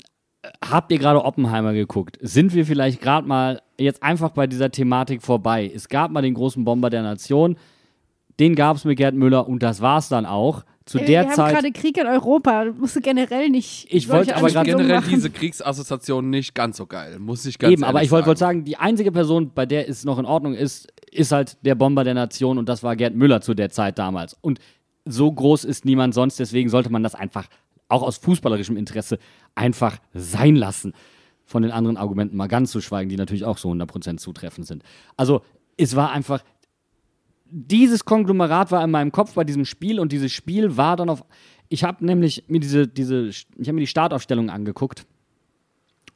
habt 0.64 0.92
ihr 0.92 0.98
gerade 0.98 1.24
Oppenheimer 1.24 1.74
geguckt? 1.74 2.18
Sind 2.22 2.54
wir 2.54 2.66
vielleicht 2.66 3.02
gerade 3.02 3.28
mal 3.28 3.62
jetzt 3.80 4.04
einfach 4.04 4.32
bei 4.32 4.48
dieser 4.48 4.72
Thematik 4.72 5.22
vorbei? 5.22 5.72
Es 5.74 5.90
gab 5.90 6.12
mal 6.12 6.22
den 6.22 6.34
großen 6.34 6.64
Bomber 6.64 6.90
der 6.90 7.04
Nation, 7.04 7.58
den 8.40 8.56
gab 8.56 8.78
es 8.78 8.86
mit 8.86 8.98
Gerd 8.98 9.16
Müller 9.16 9.48
und 9.48 9.64
das 9.64 9.82
war's 9.82 10.10
dann 10.10 10.26
auch. 10.26 10.64
Zu 10.86 11.00
Ey, 11.00 11.06
der 11.06 11.24
wir 11.24 11.30
haben 11.30 11.36
Zeit. 11.36 11.54
gerade 11.54 11.72
Krieg 11.74 11.98
in 11.98 12.08
Europa. 12.08 12.64
Du 12.64 12.72
musst 12.74 13.02
generell 13.04 13.50
nicht. 13.50 13.88
Ich 13.90 14.08
wollte 14.08 14.34
aber 14.36 14.48
gerade 14.48 14.70
Generell 14.70 15.02
machen. 15.02 15.10
diese 15.10 15.30
Kriegsassoziation 15.30 16.30
nicht 16.30 16.56
ganz 16.56 16.78
so 16.78 16.86
geil, 16.86 17.20
muss 17.20 17.46
ich 17.46 17.60
ganz 17.60 17.74
Eben, 17.74 17.84
aber 17.84 18.04
ich 18.04 18.12
wollte 18.12 18.34
sagen, 18.38 18.64
die 18.64 18.78
einzige 18.78 19.12
Person, 19.12 19.52
bei 19.54 19.66
der 19.66 19.90
es 19.90 20.06
noch 20.06 20.18
in 20.18 20.26
Ordnung 20.26 20.54
ist, 20.54 20.88
ist 21.12 21.34
halt 21.34 21.58
der 21.66 21.76
Bomber 21.76 22.06
der 22.06 22.14
Nation 22.14 22.58
und 22.58 22.70
das 22.70 22.84
war 22.84 22.96
Gerd 22.96 23.16
Müller 23.16 23.42
zu 23.42 23.54
der 23.54 23.70
Zeit 23.70 24.00
damals. 24.00 24.38
Und 24.40 24.60
so 25.04 25.30
groß 25.30 25.66
ist 25.66 25.84
niemand 25.84 26.14
sonst, 26.14 26.40
deswegen 26.40 26.70
sollte 26.70 26.90
man 26.90 27.04
das 27.04 27.16
einfach 27.16 27.48
auch 27.88 28.04
aus 28.04 28.18
fußballerischem 28.18 28.78
Interesse 28.78 29.20
einfach 29.56 29.98
sein 30.14 30.56
lassen. 30.56 30.94
Von 31.46 31.62
den 31.62 31.72
anderen 31.72 31.96
Argumenten 31.96 32.36
mal 32.36 32.48
ganz 32.48 32.72
zu 32.72 32.82
schweigen, 32.82 33.10
die 33.10 33.16
natürlich 33.16 33.46
auch 33.46 33.58
so 33.58 33.72
100% 33.72 34.18
zutreffend 34.18 34.68
sind. 34.68 34.84
Also, 35.16 35.42
es 35.78 35.96
war 35.96 36.12
einfach, 36.12 36.44
dieses 37.50 38.04
Konglomerat 38.04 38.72
war 38.72 38.84
in 38.84 38.92
meinem 38.92 39.12
Kopf 39.12 39.34
bei 39.34 39.46
diesem 39.46 39.64
Spiel 39.64 40.00
und 40.00 40.12
dieses 40.12 40.32
Spiel 40.32 40.76
war 40.76 40.98
dann 40.98 41.10
auf. 41.10 41.24
Ich 41.70 41.84
habe 41.84 42.06
nämlich 42.06 42.44
mir 42.48 42.60
diese, 42.60 42.88
diese, 42.88 43.28
ich 43.28 43.48
habe 43.62 43.74
mir 43.74 43.82
die 43.82 43.88
Startaufstellung 43.88 44.50
angeguckt 44.50 45.06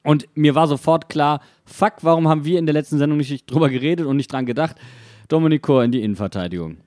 und 0.04 0.28
mir 0.36 0.56
war 0.56 0.68
sofort 0.68 1.10
klar, 1.10 1.42
fuck, 1.66 1.96
warum 2.02 2.28
haben 2.28 2.46
wir 2.46 2.60
in 2.60 2.66
der 2.66 2.74
letzten 2.74 2.98
Sendung 2.98 3.18
nicht 3.18 3.50
drüber 3.50 3.70
geredet 3.70 4.06
und 4.06 4.18
nicht 4.18 4.32
dran 4.32 4.46
gedacht? 4.46 4.78
Dominik 5.28 5.62
Kor 5.62 5.84
in 5.84 5.92
die 5.92 6.02
Innenverteidigung. 6.02 6.78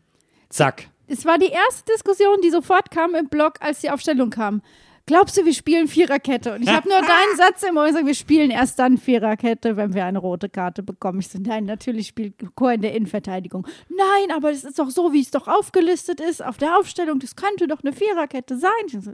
Zack. 0.49 0.91
Es 1.07 1.25
war 1.25 1.39
die 1.39 1.51
erste 1.51 1.93
Diskussion, 1.93 2.41
die 2.43 2.51
sofort 2.51 2.91
kam 2.91 3.15
im 3.15 3.29
Blog, 3.29 3.55
als 3.61 3.81
die 3.81 3.91
Aufstellung 3.91 4.31
kam. 4.31 4.63
Glaubst 5.07 5.37
du, 5.37 5.45
wir 5.45 5.53
spielen 5.53 5.87
Viererkette? 5.87 6.55
Und 6.55 6.63
ich 6.63 6.71
habe 6.71 6.89
nur 6.89 6.99
deinen 6.99 7.37
Satz 7.37 7.63
immer 7.63 7.87
gesagt, 7.87 8.07
wir 8.07 8.15
spielen 8.15 8.51
erst 8.51 8.79
dann 8.79 8.97
Viererkette, 8.97 9.77
wenn 9.77 9.93
wir 9.93 10.07
eine 10.07 10.19
rote 10.19 10.49
Karte 10.49 10.83
bekommen. 10.83 11.21
Ich 11.21 11.29
so, 11.29 11.39
nein, 11.39 11.67
natürlich 11.67 12.07
spielt 12.07 12.35
Chor 12.55 12.73
in 12.73 12.81
der 12.81 12.95
Innenverteidigung. 12.95 13.67
Nein, 13.91 14.35
aber 14.35 14.51
das 14.51 14.65
ist 14.65 14.79
doch 14.79 14.89
so, 14.89 15.13
wie 15.13 15.21
es 15.21 15.31
doch 15.31 15.47
aufgelistet 15.47 16.21
ist 16.21 16.43
auf 16.43 16.57
der 16.57 16.79
Aufstellung. 16.79 17.19
Das 17.19 17.37
könnte 17.37 17.67
doch 17.67 17.85
eine 17.85 17.93
Viererkette 17.93 18.57
sein. 18.57 18.71
Ich 18.87 18.93
so, 18.93 19.13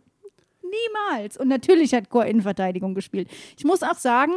niemals. 0.62 1.36
Und 1.36 1.49
natürlich 1.49 1.93
hat 1.93 2.09
Chor 2.09 2.24
Innenverteidigung 2.24 2.95
gespielt. 2.95 3.28
Ich 3.59 3.64
muss 3.64 3.82
auch 3.82 3.97
sagen, 3.97 4.32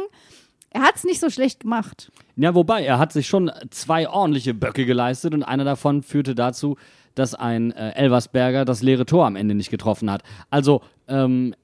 er 0.70 0.82
hat 0.82 0.96
es 0.96 1.04
nicht 1.04 1.20
so 1.20 1.30
schlecht 1.30 1.60
gemacht. 1.60 2.10
Ja, 2.34 2.52
wobei, 2.56 2.84
er 2.84 2.98
hat 2.98 3.12
sich 3.12 3.28
schon 3.28 3.52
zwei 3.70 4.08
ordentliche 4.08 4.54
Böcke 4.54 4.86
geleistet 4.86 5.32
und 5.32 5.44
einer 5.44 5.64
davon 5.64 6.02
führte 6.02 6.34
dazu, 6.34 6.76
dass 7.14 7.34
ein 7.34 7.72
äh, 7.72 7.90
Elversberger 7.92 8.64
das 8.64 8.82
leere 8.82 9.06
Tor 9.06 9.26
am 9.26 9.36
Ende 9.36 9.54
nicht 9.54 9.70
getroffen 9.70 10.10
hat. 10.10 10.22
Also, 10.50 10.82
ähm, 11.08 11.54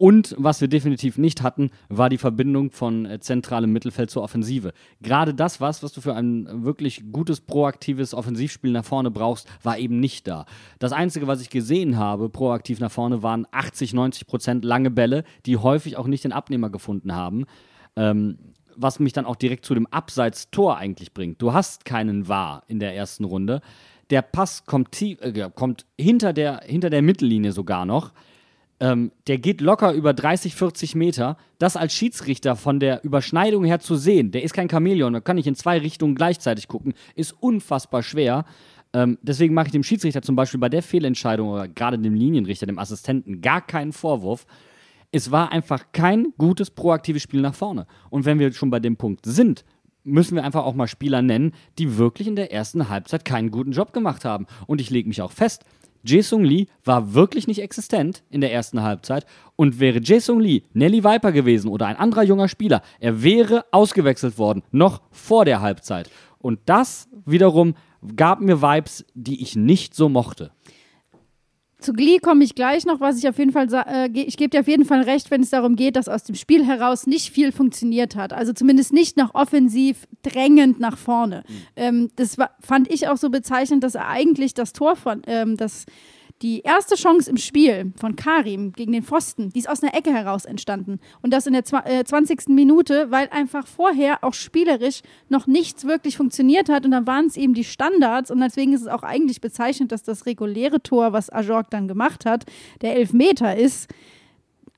und 0.00 0.34
was 0.38 0.62
wir 0.62 0.68
definitiv 0.68 1.18
nicht 1.18 1.42
hatten, 1.42 1.70
war 1.90 2.08
die 2.08 2.16
Verbindung 2.16 2.70
von 2.70 3.04
äh, 3.04 3.20
zentralem 3.20 3.70
Mittelfeld 3.70 4.08
zur 4.08 4.22
Offensive. 4.22 4.72
Gerade 5.02 5.34
das, 5.34 5.60
was, 5.60 5.82
was 5.82 5.92
du 5.92 6.00
für 6.00 6.14
ein 6.14 6.64
wirklich 6.64 7.12
gutes, 7.12 7.42
proaktives 7.42 8.14
Offensivspiel 8.14 8.70
nach 8.70 8.86
vorne 8.86 9.10
brauchst, 9.10 9.46
war 9.62 9.76
eben 9.76 10.00
nicht 10.00 10.26
da. 10.26 10.46
Das 10.78 10.92
Einzige, 10.92 11.26
was 11.26 11.42
ich 11.42 11.50
gesehen 11.50 11.98
habe, 11.98 12.30
proaktiv 12.30 12.80
nach 12.80 12.90
vorne, 12.90 13.22
waren 13.22 13.46
80, 13.50 13.92
90 13.92 14.26
Prozent 14.26 14.64
lange 14.64 14.90
Bälle, 14.90 15.22
die 15.44 15.58
häufig 15.58 15.98
auch 15.98 16.06
nicht 16.06 16.24
den 16.24 16.32
Abnehmer 16.32 16.70
gefunden 16.70 17.14
haben. 17.14 17.44
Ähm, 17.94 18.38
was 18.76 19.00
mich 19.00 19.12
dann 19.12 19.26
auch 19.26 19.36
direkt 19.36 19.66
zu 19.66 19.74
dem 19.74 19.86
Abseits-Tor 19.86 20.78
eigentlich 20.78 21.12
bringt. 21.12 21.42
Du 21.42 21.52
hast 21.52 21.84
keinen 21.84 22.26
Wahr 22.26 22.62
in 22.68 22.78
der 22.78 22.96
ersten 22.96 23.24
Runde. 23.24 23.60
Der 24.10 24.22
Pass 24.22 24.64
kommt, 24.66 24.92
tief, 24.92 25.20
äh, 25.20 25.50
kommt 25.54 25.86
hinter, 25.98 26.32
der, 26.32 26.60
hinter 26.64 26.90
der 26.90 27.02
Mittellinie 27.02 27.52
sogar 27.52 27.86
noch. 27.86 28.12
Ähm, 28.80 29.12
der 29.26 29.38
geht 29.38 29.60
locker 29.60 29.92
über 29.92 30.14
30, 30.14 30.54
40 30.54 30.94
Meter. 30.94 31.36
Das 31.58 31.76
als 31.76 31.92
Schiedsrichter 31.92 32.56
von 32.56 32.80
der 32.80 33.04
Überschneidung 33.04 33.64
her 33.64 33.78
zu 33.78 33.94
sehen, 33.94 34.30
der 34.30 34.42
ist 34.42 34.54
kein 34.54 34.70
Chamäleon, 34.70 35.12
da 35.12 35.20
kann 35.20 35.36
ich 35.36 35.46
in 35.46 35.54
zwei 35.54 35.78
Richtungen 35.78 36.14
gleichzeitig 36.14 36.66
gucken, 36.66 36.94
ist 37.14 37.32
unfassbar 37.40 38.02
schwer. 38.02 38.46
Ähm, 38.92 39.18
deswegen 39.22 39.54
mache 39.54 39.66
ich 39.66 39.72
dem 39.72 39.82
Schiedsrichter 39.82 40.22
zum 40.22 40.34
Beispiel 40.34 40.58
bei 40.58 40.70
der 40.70 40.82
Fehlentscheidung 40.82 41.50
oder 41.50 41.68
gerade 41.68 41.98
dem 41.98 42.14
Linienrichter, 42.14 42.66
dem 42.66 42.78
Assistenten, 42.78 43.42
gar 43.42 43.60
keinen 43.60 43.92
Vorwurf. 43.92 44.46
Es 45.12 45.30
war 45.30 45.52
einfach 45.52 45.86
kein 45.92 46.32
gutes, 46.38 46.70
proaktives 46.70 47.22
Spiel 47.22 47.42
nach 47.42 47.54
vorne. 47.54 47.86
Und 48.08 48.24
wenn 48.24 48.38
wir 48.38 48.52
schon 48.52 48.70
bei 48.70 48.80
dem 48.80 48.96
Punkt 48.96 49.26
sind, 49.26 49.64
müssen 50.04 50.34
wir 50.34 50.44
einfach 50.44 50.64
auch 50.64 50.74
mal 50.74 50.88
Spieler 50.88 51.22
nennen, 51.22 51.52
die 51.78 51.96
wirklich 51.98 52.28
in 52.28 52.36
der 52.36 52.52
ersten 52.52 52.88
Halbzeit 52.88 53.24
keinen 53.24 53.50
guten 53.50 53.72
Job 53.72 53.92
gemacht 53.92 54.24
haben. 54.24 54.46
Und 54.66 54.80
ich 54.80 54.90
lege 54.90 55.08
mich 55.08 55.22
auch 55.22 55.32
fest, 55.32 55.64
Jae-Sung 56.02 56.44
Lee 56.44 56.66
war 56.84 57.14
wirklich 57.14 57.46
nicht 57.46 57.60
existent 57.60 58.22
in 58.30 58.40
der 58.40 58.52
ersten 58.52 58.82
Halbzeit 58.82 59.26
und 59.56 59.80
wäre 59.80 60.00
Jae-Sung 60.00 60.40
Lee 60.40 60.62
Nelly 60.72 61.04
Viper 61.04 61.32
gewesen 61.32 61.68
oder 61.68 61.86
ein 61.86 61.96
anderer 61.96 62.22
junger 62.22 62.48
Spieler, 62.48 62.82
er 63.00 63.22
wäre 63.22 63.66
ausgewechselt 63.70 64.38
worden, 64.38 64.62
noch 64.70 65.02
vor 65.10 65.44
der 65.44 65.60
Halbzeit. 65.60 66.10
Und 66.38 66.60
das 66.64 67.08
wiederum 67.26 67.74
gab 68.16 68.40
mir 68.40 68.62
Vibes, 68.62 69.04
die 69.14 69.42
ich 69.42 69.56
nicht 69.56 69.94
so 69.94 70.08
mochte. 70.08 70.52
Zu 71.80 71.92
Glee 71.92 72.18
komme 72.18 72.44
ich 72.44 72.54
gleich 72.54 72.86
noch, 72.86 73.00
was 73.00 73.18
ich 73.18 73.28
auf 73.28 73.38
jeden 73.38 73.52
Fall, 73.52 73.68
äh, 73.86 74.08
ich 74.12 74.36
gebe 74.36 74.50
dir 74.50 74.60
auf 74.60 74.68
jeden 74.68 74.84
Fall 74.84 75.02
recht, 75.02 75.30
wenn 75.30 75.42
es 75.42 75.50
darum 75.50 75.76
geht, 75.76 75.96
dass 75.96 76.08
aus 76.08 76.24
dem 76.24 76.34
Spiel 76.34 76.64
heraus 76.64 77.06
nicht 77.06 77.30
viel 77.30 77.52
funktioniert 77.52 78.16
hat. 78.16 78.32
Also 78.32 78.52
zumindest 78.52 78.92
nicht 78.92 79.16
nach 79.16 79.34
offensiv 79.34 80.06
drängend 80.22 80.80
nach 80.80 80.98
vorne. 80.98 81.42
Ähm, 81.76 82.10
das 82.16 82.38
war, 82.38 82.50
fand 82.60 82.90
ich 82.90 83.08
auch 83.08 83.16
so 83.16 83.30
bezeichnend, 83.30 83.82
dass 83.84 83.94
er 83.94 84.08
eigentlich 84.08 84.54
das 84.54 84.72
Tor 84.72 84.96
von, 84.96 85.22
ähm, 85.26 85.56
das, 85.56 85.86
die 86.42 86.60
erste 86.62 86.94
Chance 86.94 87.28
im 87.28 87.36
Spiel 87.36 87.92
von 87.96 88.16
Karim 88.16 88.72
gegen 88.72 88.92
den 88.92 89.02
Pfosten, 89.02 89.50
die 89.50 89.58
ist 89.58 89.68
aus 89.68 89.82
einer 89.82 89.94
Ecke 89.94 90.10
heraus 90.10 90.46
entstanden. 90.46 90.98
Und 91.20 91.34
das 91.34 91.46
in 91.46 91.52
der 91.52 91.64
zwa- 91.64 91.84
äh, 91.86 92.02
20. 92.02 92.48
Minute, 92.54 93.10
weil 93.10 93.28
einfach 93.28 93.66
vorher 93.66 94.24
auch 94.24 94.32
spielerisch 94.32 95.02
noch 95.28 95.46
nichts 95.46 95.84
wirklich 95.84 96.16
funktioniert 96.16 96.70
hat. 96.70 96.86
Und 96.86 96.92
dann 96.92 97.06
waren 97.06 97.26
es 97.26 97.36
eben 97.36 97.52
die 97.52 97.64
Standards. 97.64 98.30
Und 98.30 98.40
deswegen 98.40 98.72
ist 98.72 98.80
es 98.80 98.86
auch 98.88 99.02
eigentlich 99.02 99.42
bezeichnend, 99.42 99.92
dass 99.92 100.02
das 100.02 100.24
reguläre 100.24 100.82
Tor, 100.82 101.12
was 101.12 101.28
Ajorg 101.30 101.68
dann 101.70 101.88
gemacht 101.88 102.24
hat, 102.24 102.46
der 102.80 102.96
Elfmeter 102.96 103.56
ist, 103.56 103.90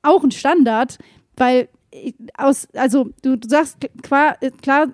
auch 0.03 0.25
ein 0.25 0.33
Standard, 0.33 0.99
weil 1.37 1.69
äh, 1.93 2.13
aus, 2.37 2.67
also 2.75 3.11
du, 3.23 3.37
du 3.39 3.49
sagst 3.49 3.77
klar, 4.03 4.37
äh, 4.41 4.51
klar, 4.51 4.89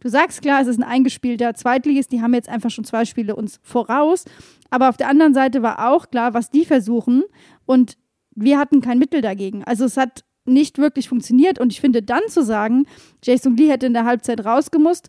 du 0.00 0.08
sagst 0.08 0.40
klar, 0.40 0.62
es 0.62 0.68
ist 0.68 0.78
ein 0.78 0.84
eingespielter 0.84 1.52
Zweitligist, 1.54 2.12
die 2.12 2.22
haben 2.22 2.32
jetzt 2.32 2.48
einfach 2.48 2.70
schon 2.70 2.84
zwei 2.84 3.04
Spiele 3.04 3.36
uns 3.36 3.60
voraus, 3.62 4.24
aber 4.76 4.90
auf 4.90 4.98
der 4.98 5.08
anderen 5.08 5.32
Seite 5.32 5.62
war 5.62 5.90
auch 5.90 6.10
klar, 6.10 6.34
was 6.34 6.50
die 6.50 6.66
versuchen 6.66 7.24
und 7.64 7.96
wir 8.34 8.58
hatten 8.58 8.82
kein 8.82 8.98
Mittel 8.98 9.22
dagegen. 9.22 9.64
Also 9.64 9.86
es 9.86 9.96
hat 9.96 10.22
nicht 10.44 10.76
wirklich 10.76 11.08
funktioniert 11.08 11.58
und 11.58 11.72
ich 11.72 11.80
finde 11.80 12.02
dann 12.02 12.20
zu 12.28 12.44
sagen, 12.44 12.84
Jason 13.24 13.56
Lee 13.56 13.70
hätte 13.70 13.86
in 13.86 13.94
der 13.94 14.04
Halbzeit 14.04 14.44
rausgemusst, 14.44 15.08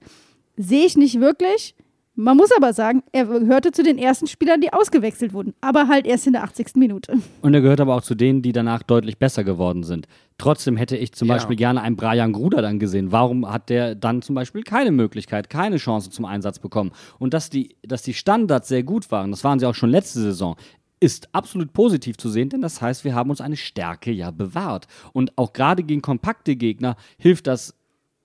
sehe 0.55 0.86
ich 0.86 0.95
nicht 0.95 1.20
wirklich. 1.20 1.76
Man 2.20 2.36
muss 2.36 2.49
aber 2.51 2.74
sagen, 2.74 3.03
er 3.11 3.26
gehörte 3.26 3.72
zu 3.72 3.84
den 3.84 3.99
ersten 3.99 4.26
Spielern, 4.26 4.59
die 4.59 4.74
ausgewechselt 4.74 5.34
wurden, 5.34 5.53
aber 5.61 5.88
halt 5.88 6.07
erst 6.07 6.26
in 6.26 6.34
der 6.34 6.43
80. 6.43 6.76
Minute. 6.76 7.13
Und 7.43 7.53
er 7.53 7.61
gehört 7.61 7.80
aber 7.80 7.93
auch 7.93 8.01
zu 8.01 8.15
denen, 8.15 8.41
die 8.41 8.53
danach 8.53 8.82
deutlich 8.82 9.20
besser 9.20 9.43
geworden 9.43 9.84
sind. 9.84 10.07
Trotzdem 10.39 10.78
hätte 10.78 10.97
ich 10.97 11.11
zum 11.13 11.28
Ja. 11.28 11.36
Beispiel 11.36 11.55
gerne 11.55 11.80
einen 11.84 11.95
Brian 11.95 12.34
Gruder 12.34 12.63
dann 12.63 12.80
gesehen. 12.80 13.11
Warum 13.11 13.47
hat 13.47 13.70
der 13.70 13.93
dann 13.93 14.24
zum 14.24 14.34
Beispiel 14.34 14.63
keine 14.63 14.89
Möglichkeit, 14.89 15.51
keine 15.51 15.78
Chance 15.78 16.09
zum 16.09 16.26
Einsatz 16.26 16.57
bekommen? 16.57 16.91
Und 17.20 17.36
dass 17.36 17.51
die, 17.51 17.76
dass 17.84 18.01
die 18.01 18.15
Standards 18.15 18.68
sehr 18.68 18.82
gut 18.82 19.11
waren, 19.11 19.30
das 19.30 19.43
waren 19.43 19.59
sie 19.59 19.68
auch 19.68 19.76
schon 19.76 19.91
letzte 19.91 20.20
Saison, 20.20 20.55
ist 20.99 21.30
absolut 21.36 21.72
positiv 21.72 22.18
zu 22.18 22.30
sehen, 22.30 22.49
denn 22.49 22.63
das 22.63 22.82
heißt, 22.82 23.03
wir 23.03 23.13
haben 23.13 23.30
uns 23.30 23.41
eine 23.41 23.57
Stärke 23.57 24.11
ja 24.11 24.32
bewahrt. 24.32 24.88
Und 25.13 25.38
auch 25.38 25.53
gerade 25.53 25.84
gegen 25.84 26.01
kompakte 26.01 26.55
Gegner 26.55 26.95
hilft 27.20 27.45
das 27.45 27.76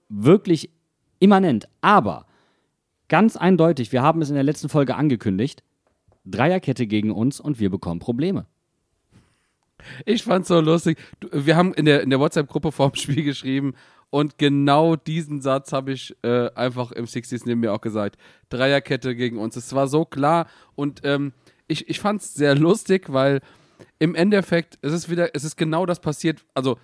wirklich 0.08 0.70
immanent. 1.18 1.68
Aber 1.82 2.24
ganz 3.08 3.36
eindeutig, 3.36 3.92
wir 3.92 4.02
haben 4.02 4.22
es 4.22 4.28
in 4.28 4.34
der 4.34 4.44
letzten 4.44 4.68
Folge 4.68 4.94
angekündigt, 4.94 5.62
Dreierkette 6.24 6.86
gegen 6.86 7.10
uns 7.10 7.40
und 7.40 7.58
wir 7.58 7.70
bekommen 7.70 8.00
Probleme. 8.00 8.46
Ich 10.06 10.22
fand's 10.22 10.48
so 10.48 10.60
lustig. 10.60 10.98
Wir 11.32 11.56
haben 11.56 11.74
in 11.74 11.84
der, 11.84 12.02
in 12.02 12.10
der 12.10 12.20
WhatsApp-Gruppe 12.20 12.72
vorm 12.72 12.94
Spiel 12.94 13.24
geschrieben 13.24 13.74
und 14.10 14.38
genau 14.38 14.94
diesen 14.94 15.40
Satz 15.40 15.72
habe 15.72 15.92
ich 15.92 16.14
äh, 16.22 16.50
einfach 16.54 16.92
im 16.92 17.06
60s 17.06 17.42
neben 17.46 17.60
mir 17.60 17.72
auch 17.72 17.80
gesagt. 17.80 18.16
Dreierkette 18.50 19.16
gegen 19.16 19.38
uns. 19.38 19.56
Es 19.56 19.74
war 19.74 19.88
so 19.88 20.04
klar 20.04 20.46
und 20.74 21.00
ähm, 21.04 21.32
ich, 21.66 21.88
ich 21.88 22.00
fand's 22.00 22.34
sehr 22.34 22.54
lustig, 22.54 23.12
weil 23.12 23.40
im 23.98 24.14
Endeffekt, 24.14 24.78
es 24.82 24.92
ist 24.92 25.08
wieder, 25.08 25.34
es 25.34 25.44
ist 25.44 25.56
genau 25.56 25.86
das 25.86 26.00
passiert. 26.00 26.44
Also, 26.54 26.78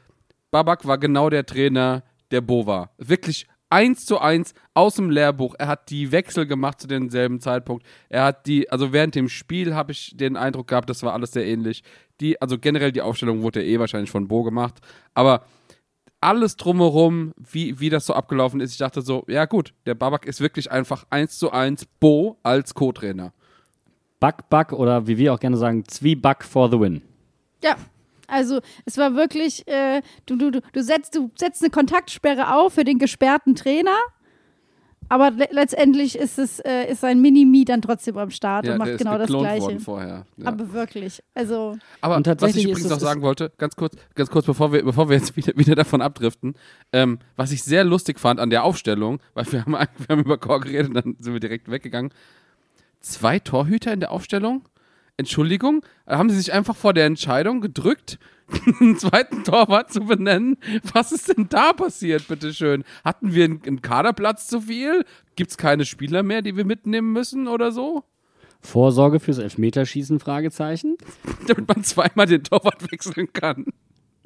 Babak 0.50 0.86
war 0.86 0.98
genau 0.98 1.30
der 1.30 1.44
Trainer, 1.46 2.02
der 2.30 2.40
Bo 2.40 2.66
war. 2.66 2.92
Wirklich 2.96 3.46
eins 3.70 4.06
zu 4.06 4.18
eins 4.18 4.54
aus 4.74 4.94
dem 4.94 5.10
Lehrbuch. 5.10 5.54
Er 5.58 5.68
hat 5.68 5.90
die 5.90 6.12
Wechsel 6.12 6.46
gemacht 6.46 6.80
zu 6.80 6.88
demselben 6.88 7.40
Zeitpunkt. 7.40 7.84
Er 8.08 8.24
hat 8.24 8.46
die, 8.46 8.70
also 8.70 8.92
während 8.92 9.14
dem 9.14 9.28
Spiel 9.28 9.74
habe 9.74 9.92
ich 9.92 10.16
den 10.16 10.36
Eindruck 10.36 10.68
gehabt, 10.68 10.88
das 10.90 11.02
war 11.02 11.12
alles 11.12 11.32
sehr 11.32 11.46
ähnlich. 11.46 11.82
Die, 12.20 12.40
also 12.40 12.58
generell 12.58 12.92
die 12.92 13.02
Aufstellung 13.02 13.42
wurde 13.42 13.62
ja 13.62 13.68
eh 13.68 13.78
wahrscheinlich 13.78 14.10
von 14.10 14.28
Bo 14.28 14.42
gemacht. 14.42 14.80
Aber 15.14 15.44
alles 16.20 16.56
drumherum, 16.56 17.32
wie, 17.36 17.78
wie 17.78 17.90
das 17.90 18.06
so 18.06 18.14
abgelaufen 18.14 18.60
ist, 18.60 18.72
ich 18.72 18.78
dachte 18.78 19.02
so, 19.02 19.24
ja 19.28 19.44
gut, 19.44 19.74
der 19.86 19.94
Babak 19.94 20.26
ist 20.26 20.40
wirklich 20.40 20.70
einfach 20.70 21.06
eins 21.10 21.38
zu 21.38 21.52
eins 21.52 21.86
Bo 22.00 22.38
als 22.42 22.74
Co-Trainer. 22.74 23.32
Buck, 24.20 24.48
Buck 24.50 24.72
oder 24.72 25.06
wie 25.06 25.16
wir 25.16 25.32
auch 25.32 25.38
gerne 25.38 25.56
sagen, 25.56 25.84
Zwieback 25.86 26.42
for 26.42 26.70
the 26.70 26.80
win. 26.80 27.02
Ja, 27.62 27.76
also 28.28 28.60
es 28.84 28.96
war 28.98 29.14
wirklich, 29.14 29.66
äh, 29.66 30.02
du, 30.26 30.36
du, 30.36 30.50
du, 30.50 30.60
du, 30.72 30.82
setzt, 30.82 31.16
du 31.16 31.30
setzt 31.34 31.62
eine 31.62 31.70
Kontaktsperre 31.70 32.54
auf 32.54 32.74
für 32.74 32.84
den 32.84 32.98
gesperrten 32.98 33.54
Trainer, 33.54 33.96
aber 35.08 35.30
le 35.30 35.48
letztendlich 35.50 36.16
ist 36.16 36.38
es 36.38 36.60
äh, 36.60 36.90
ist 36.90 37.00
sein 37.00 37.20
Mini-Me 37.20 37.64
dann 37.64 37.80
trotzdem 37.80 38.18
am 38.18 38.30
Start 38.30 38.66
Ja, 38.66 38.72
und 38.72 38.78
der 38.78 38.86
macht 38.86 38.90
ist 38.90 38.98
genau 38.98 39.16
das 39.18 39.28
Gleiche. 39.28 39.80
vorher. 39.80 40.26
Ja. 40.36 40.46
Aber 40.46 40.72
wirklich, 40.72 41.22
also 41.34 41.78
Aber 42.02 42.16
Und 42.16 42.26
was 42.26 42.56
ich 42.56 42.64
übrigens 42.64 42.90
noch 42.90 43.00
sagen 43.00 43.22
wollte, 43.22 43.50
ganz 43.56 43.74
kurz, 43.74 43.96
ganz 44.14 44.28
kurz, 44.30 44.44
bevor 44.44 44.72
wir, 44.72 44.84
bevor 44.84 45.08
wir 45.08 45.16
jetzt 45.16 45.34
wieder, 45.36 45.56
wieder 45.56 45.74
davon 45.74 46.02
abdriften, 46.02 46.54
ähm, 46.92 47.18
was 47.36 47.52
ich 47.52 47.62
sehr 47.62 47.84
lustig 47.84 48.20
fand 48.20 48.38
an 48.38 48.50
der 48.50 48.64
Aufstellung, 48.64 49.20
weil 49.32 49.50
wir 49.50 49.64
haben, 49.64 49.72
wir 49.72 50.08
haben 50.10 50.20
über 50.20 50.36
Chor 50.36 50.60
geredet 50.60 50.88
und 50.88 50.94
dann 50.94 51.16
sind 51.18 51.32
wir 51.32 51.40
direkt 51.40 51.70
weggegangen. 51.70 52.12
Zwei 53.00 53.38
Torhüter 53.38 53.92
in 53.92 54.00
der 54.00 54.12
Aufstellung? 54.12 54.62
Entschuldigung, 55.18 55.84
haben 56.06 56.30
sie 56.30 56.36
sich 56.36 56.52
einfach 56.52 56.76
vor 56.76 56.94
der 56.94 57.04
Entscheidung 57.04 57.60
gedrückt, 57.60 58.20
einen 58.80 58.96
zweiten 58.96 59.42
Torwart 59.42 59.92
zu 59.92 60.02
benennen? 60.02 60.56
Was 60.94 61.10
ist 61.10 61.28
denn 61.28 61.48
da 61.48 61.72
passiert, 61.72 62.28
bitteschön? 62.28 62.84
Hatten 63.04 63.34
wir 63.34 63.44
einen, 63.44 63.60
einen 63.66 63.82
Kaderplatz 63.82 64.46
zu 64.46 64.60
viel? 64.60 65.04
Gibt 65.34 65.50
es 65.50 65.56
keine 65.56 65.84
Spieler 65.84 66.22
mehr, 66.22 66.40
die 66.40 66.56
wir 66.56 66.64
mitnehmen 66.64 67.12
müssen 67.12 67.48
oder 67.48 67.72
so? 67.72 68.04
Vorsorge 68.60 69.18
fürs 69.18 69.38
Elfmeterschießen? 69.38 70.20
Fragezeichen. 70.20 70.96
Damit 71.48 71.66
man 71.66 71.82
zweimal 71.82 72.26
den 72.26 72.44
Torwart 72.44 72.90
wechseln 72.92 73.32
kann. 73.32 73.66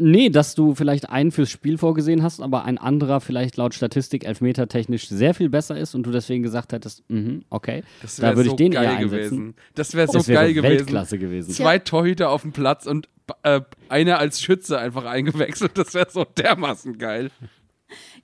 Nee, 0.03 0.30
dass 0.30 0.55
du 0.55 0.74
vielleicht 0.74 1.09
einen 1.09 1.30
fürs 1.30 1.50
Spiel 1.50 1.78
vorgesehen 1.78 2.22
hast, 2.22 2.40
aber 2.40 2.64
ein 2.64 2.78
anderer 2.78 3.20
vielleicht 3.20 3.57
laut 3.57 3.74
Statistik 3.74 4.24
elfmetertechnisch 4.24 5.09
sehr 5.09 5.34
viel 5.34 5.48
besser 5.48 5.76
ist 5.76 5.94
und 5.94 6.05
du 6.05 6.11
deswegen 6.11 6.42
gesagt 6.42 6.72
hättest, 6.72 7.09
mhm, 7.09 7.44
okay, 7.50 7.82
da 8.16 8.22
wäre 8.22 8.36
würde 8.36 8.48
so 8.50 8.55
ich 8.55 8.57
den 8.57 8.72
geil 8.72 8.84
eher 8.84 8.96
einsetzen. 8.96 9.36
gewesen. 9.36 9.55
Das 9.74 9.94
wäre 9.94 10.07
so 10.09 10.14
Das 10.14 10.28
wäre 10.28 10.42
geil 10.44 10.55
gewesen. 10.55 10.78
Weltklasse 10.78 11.18
gewesen. 11.18 11.53
Zwei 11.53 11.78
Torhüter 11.78 12.30
auf 12.30 12.42
dem 12.42 12.53
Platz 12.53 12.86
und 12.86 13.09
äh, 13.44 13.61
einer 13.88 14.18
als 14.18 14.42
Schütze 14.42 14.78
einfach 14.78 15.05
eingewechselt. 15.05 15.72
Das 15.78 15.94
wäre 15.94 16.09
so 16.11 16.24
dermaßen 16.24 16.98
geil. 16.98 17.30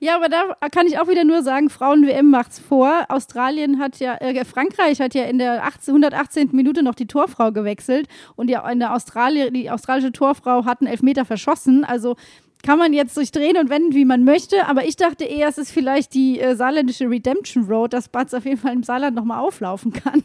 Ja, 0.01 0.15
aber 0.15 0.29
da 0.29 0.55
kann 0.71 0.87
ich 0.87 0.99
auch 1.01 1.09
wieder 1.09 1.25
nur 1.25 1.43
sagen, 1.43 1.71
Frauen-WM 1.71 2.31
macht's 2.31 2.61
vor. 2.61 3.07
Australien 3.09 3.81
hat 3.81 3.99
ja, 3.99 4.15
äh, 4.17 4.45
Frankreich 4.45 5.01
hat 5.01 5.13
ja 5.15 5.25
in 5.25 5.39
der 5.39 5.65
18, 5.65 5.93
118. 5.93 6.51
Minute 6.53 6.85
noch 6.85 6.95
die 6.95 7.07
Torfrau 7.07 7.51
gewechselt 7.51 8.07
und 8.37 8.49
die, 8.49 8.57
eine 8.57 8.93
Australi 8.93 9.51
die 9.51 9.71
australische 9.71 10.13
Torfrau 10.13 10.65
hat 10.65 10.81
einen 10.81 10.89
Elfmeter 10.89 11.25
verschossen. 11.25 11.85
Also 11.85 12.15
kann 12.63 12.79
man 12.79 12.93
jetzt 12.93 13.15
sich 13.15 13.33
drehen 13.33 13.57
und 13.57 13.71
wenden, 13.71 13.95
wie 13.95 14.05
man 14.05 14.25
möchte. 14.25 14.69
Aber 14.69 14.85
ich 14.85 14.97
dachte 14.97 15.25
eher, 15.25 15.49
es 15.49 15.59
ist 15.59 15.73
vielleicht 15.73 16.15
die 16.15 16.39
äh, 16.39 16.55
saarländische 16.55 17.11
Redemption 17.11 17.65
Road, 17.65 17.93
dass 17.93 18.09
Batz 18.09 18.35
auf 18.35 18.45
jeden 18.45 18.59
Fall 18.59 18.75
im 18.75 18.85
Saarland 18.85 19.17
nochmal 19.17 19.41
auflaufen 19.41 19.93
kann. 19.93 20.23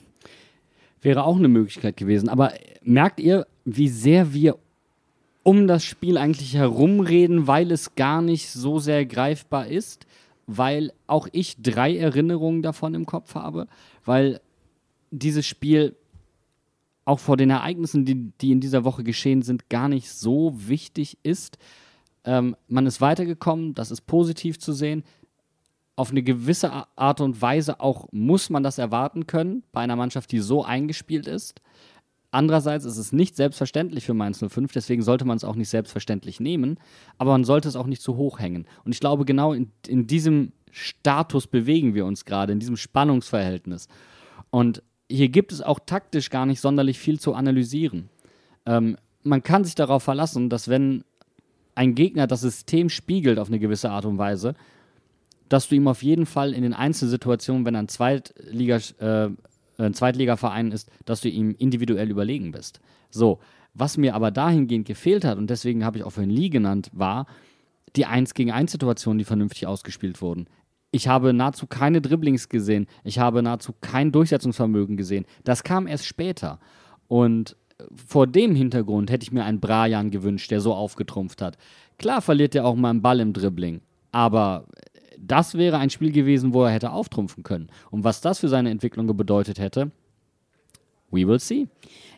Wäre 1.02 1.24
auch 1.24 1.38
eine 1.38 1.48
Möglichkeit 1.48 1.98
gewesen. 1.98 2.30
Aber 2.30 2.54
merkt 2.84 3.20
ihr, 3.20 3.48
wie 3.66 3.90
sehr 3.90 4.34
wir 4.34 4.58
um 5.44 5.68
das 5.68 5.84
Spiel 5.84 6.18
eigentlich 6.18 6.56
herumreden, 6.56 7.48
weil 7.48 7.72
es 7.72 7.96
gar 7.96 8.22
nicht 8.22 8.50
so 8.50 8.80
sehr 8.80 9.06
greifbar 9.06 9.68
ist? 9.68 10.08
Weil 10.48 10.92
auch 11.08 11.28
ich 11.32 11.62
drei 11.62 11.96
Erinnerungen 11.96 12.62
davon 12.62 12.96
im 12.96 13.06
Kopf 13.06 13.36
habe, 13.36 13.68
weil 14.04 14.42
dieses 15.12 15.46
Spiel 15.46 15.96
auch 17.06 17.20
vor 17.20 17.38
den 17.38 17.50
Ereignissen, 17.50 18.06
die, 18.06 18.32
die 18.42 18.52
in 18.52 18.62
dieser 18.62 18.84
Woche 18.84 19.04
geschehen 19.04 19.42
sind, 19.42 19.70
gar 19.70 19.90
nicht 19.90 20.10
so 20.10 20.54
wichtig 20.56 21.18
ist. 21.24 21.58
Ähm, 22.24 22.56
man 22.68 22.86
ist 22.86 23.02
weitergekommen, 23.02 23.74
das 23.74 23.92
ist 23.92 24.02
positiv 24.02 24.60
zu 24.60 24.72
sehen. 24.72 25.04
Auf 25.96 26.12
eine 26.12 26.24
gewisse 26.24 26.88
Art 26.96 27.22
und 27.22 27.42
Weise 27.42 27.80
auch 27.80 28.08
muss 28.12 28.50
man 28.50 28.64
das 28.64 28.78
erwarten 28.78 29.28
können 29.28 29.64
bei 29.72 29.82
einer 29.82 29.96
Mannschaft, 29.96 30.32
die 30.32 30.40
so 30.40 30.64
eingespielt 30.64 31.28
ist. 31.28 31.62
Andererseits 32.34 32.84
ist 32.84 32.98
es 32.98 33.14
nicht 33.14 33.36
selbstverständlich 33.36 34.06
für 34.06 34.16
Mainz 34.16 34.44
05, 34.44 34.74
deswegen 34.74 35.04
sollte 35.04 35.24
man 35.24 35.38
es 35.38 35.44
auch 35.44 35.56
nicht 35.56 35.70
selbstverständlich 35.70 36.40
nehmen, 36.40 36.80
aber 37.20 37.30
man 37.30 37.44
sollte 37.44 37.68
es 37.68 37.76
auch 37.76 37.86
nicht 37.86 38.02
zu 38.02 38.18
hoch 38.18 38.40
hängen. 38.40 38.66
Und 38.84 38.92
ich 38.92 39.00
glaube, 39.00 39.24
genau 39.24 39.54
in, 39.54 39.72
in 39.88 40.08
diesem 40.08 40.52
Status 40.72 41.46
bewegen 41.46 41.94
wir 41.94 42.08
uns 42.08 42.26
gerade, 42.26 42.52
in 42.52 42.60
diesem 42.60 42.76
Spannungsverhältnis. 42.76 43.88
Und 44.50 44.82
hier 45.08 45.30
gibt 45.30 45.52
es 45.52 45.62
auch 45.62 45.80
taktisch 45.86 46.32
gar 46.32 46.48
nicht 46.48 46.60
sonderlich 46.60 46.98
viel 46.98 47.20
zu 47.20 47.36
analysieren. 47.36 48.10
Ähm, 48.66 48.98
man 49.22 49.44
kann 49.44 49.64
sich 49.64 49.76
darauf 49.76 50.02
verlassen, 50.02 50.50
dass 50.50 50.68
wenn 50.68 51.04
ein 51.76 51.94
Gegner 51.94 52.26
das 52.26 52.42
System 52.42 52.90
spiegelt 52.90 53.38
auf 53.38 53.50
eine 53.50 53.60
gewisse 53.60 53.92
Art 53.92 54.06
und 54.06 54.18
Weise, 54.18 54.56
dass 55.50 55.70
du 55.70 55.76
ihm 55.76 55.88
auf 55.88 56.02
jeden 56.02 56.26
Fall 56.26 56.52
in 56.52 56.64
den 56.64 56.74
Einzelsituationen, 56.74 57.64
wenn 57.64 57.76
er 57.76 57.84
ein 57.84 57.90
Zweitliga, 57.90 58.78
äh, 58.98 59.30
äh, 59.78 59.92
Zweitligaverein 59.92 60.72
ist, 60.72 60.90
dass 61.06 61.22
du 61.22 61.30
ihm 61.30 61.56
individuell 61.58 62.10
überlegen 62.10 62.52
bist. 62.52 62.80
So, 63.10 63.40
was 63.74 63.98
mir 63.98 64.16
aber 64.16 64.32
dahingehend 64.32 64.88
gefehlt 64.88 65.26
hat, 65.26 65.38
und 65.38 65.50
deswegen 65.50 65.84
habe 65.84 65.98
ich 65.98 66.04
auch 66.04 66.12
vorhin 66.12 66.30
Lee 66.30 66.50
genannt, 66.50 66.90
war 66.94 67.26
die 67.96 68.06
1 68.06 68.34
gegen 68.34 68.52
1 68.52 68.72
Situationen, 68.72 69.20
die 69.20 69.26
vernünftig 69.26 69.68
ausgespielt 69.68 70.22
wurden. 70.22 70.48
Ich 70.92 71.08
habe 71.08 71.34
nahezu 71.34 71.66
keine 71.66 72.02
Dribblings 72.02 72.50
gesehen. 72.50 72.88
Ich 73.04 73.18
habe 73.18 73.42
nahezu 73.42 73.74
kein 73.82 74.12
Durchsetzungsvermögen 74.12 74.96
gesehen. 74.96 75.26
Das 75.44 75.64
kam 75.64 75.88
erst 75.88 76.06
später. 76.06 76.60
Und 77.08 77.56
vor 77.96 78.28
dem 78.28 78.56
Hintergrund 78.56 79.10
hätte 79.10 79.24
ich 79.24 79.32
mir 79.32 79.44
einen 79.44 79.60
Brajan 79.60 80.12
gewünscht, 80.12 80.52
der 80.52 80.62
so 80.62 80.74
aufgetrumpft 80.74 81.42
hat. 81.42 81.58
Klar 81.98 82.22
verliert 82.22 82.56
er 82.56 82.66
auch 82.66 82.76
mal 82.76 82.92
einen 82.92 83.02
Ball 83.02 83.20
im 83.20 83.34
Dribbling, 83.34 83.82
aber 84.12 84.66
das 85.20 85.56
wäre 85.56 85.78
ein 85.78 85.90
Spiel 85.90 86.12
gewesen, 86.12 86.54
wo 86.54 86.64
er 86.64 86.72
hätte 86.72 86.92
auftrumpfen 86.92 87.44
können. 87.44 87.70
Und 87.92 88.04
was 88.04 88.22
das 88.22 88.40
für 88.40 88.50
seine 88.50 88.70
Entwicklung 88.70 89.08
bedeutet 89.16 89.60
hätte, 89.60 89.92
we 91.12 91.28
will 91.28 91.40
see. 91.40 91.68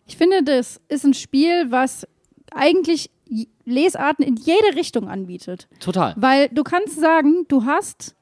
Ich 0.05 0.17
finde, 0.17 0.43
das 0.43 0.79
ist 0.87 1.05
ein 1.05 1.13
Spiel, 1.13 1.71
was 1.71 2.07
eigentlich 2.51 3.09
Lesarten 3.65 4.23
in 4.23 4.35
jede 4.35 4.75
Richtung 4.75 5.09
anbietet. 5.09 5.67
Total. 5.79 6.13
Weil 6.17 6.49
du 6.49 6.63
kannst 6.63 6.99
sagen, 6.99 7.45
du 7.47 7.65
hast 7.65 8.15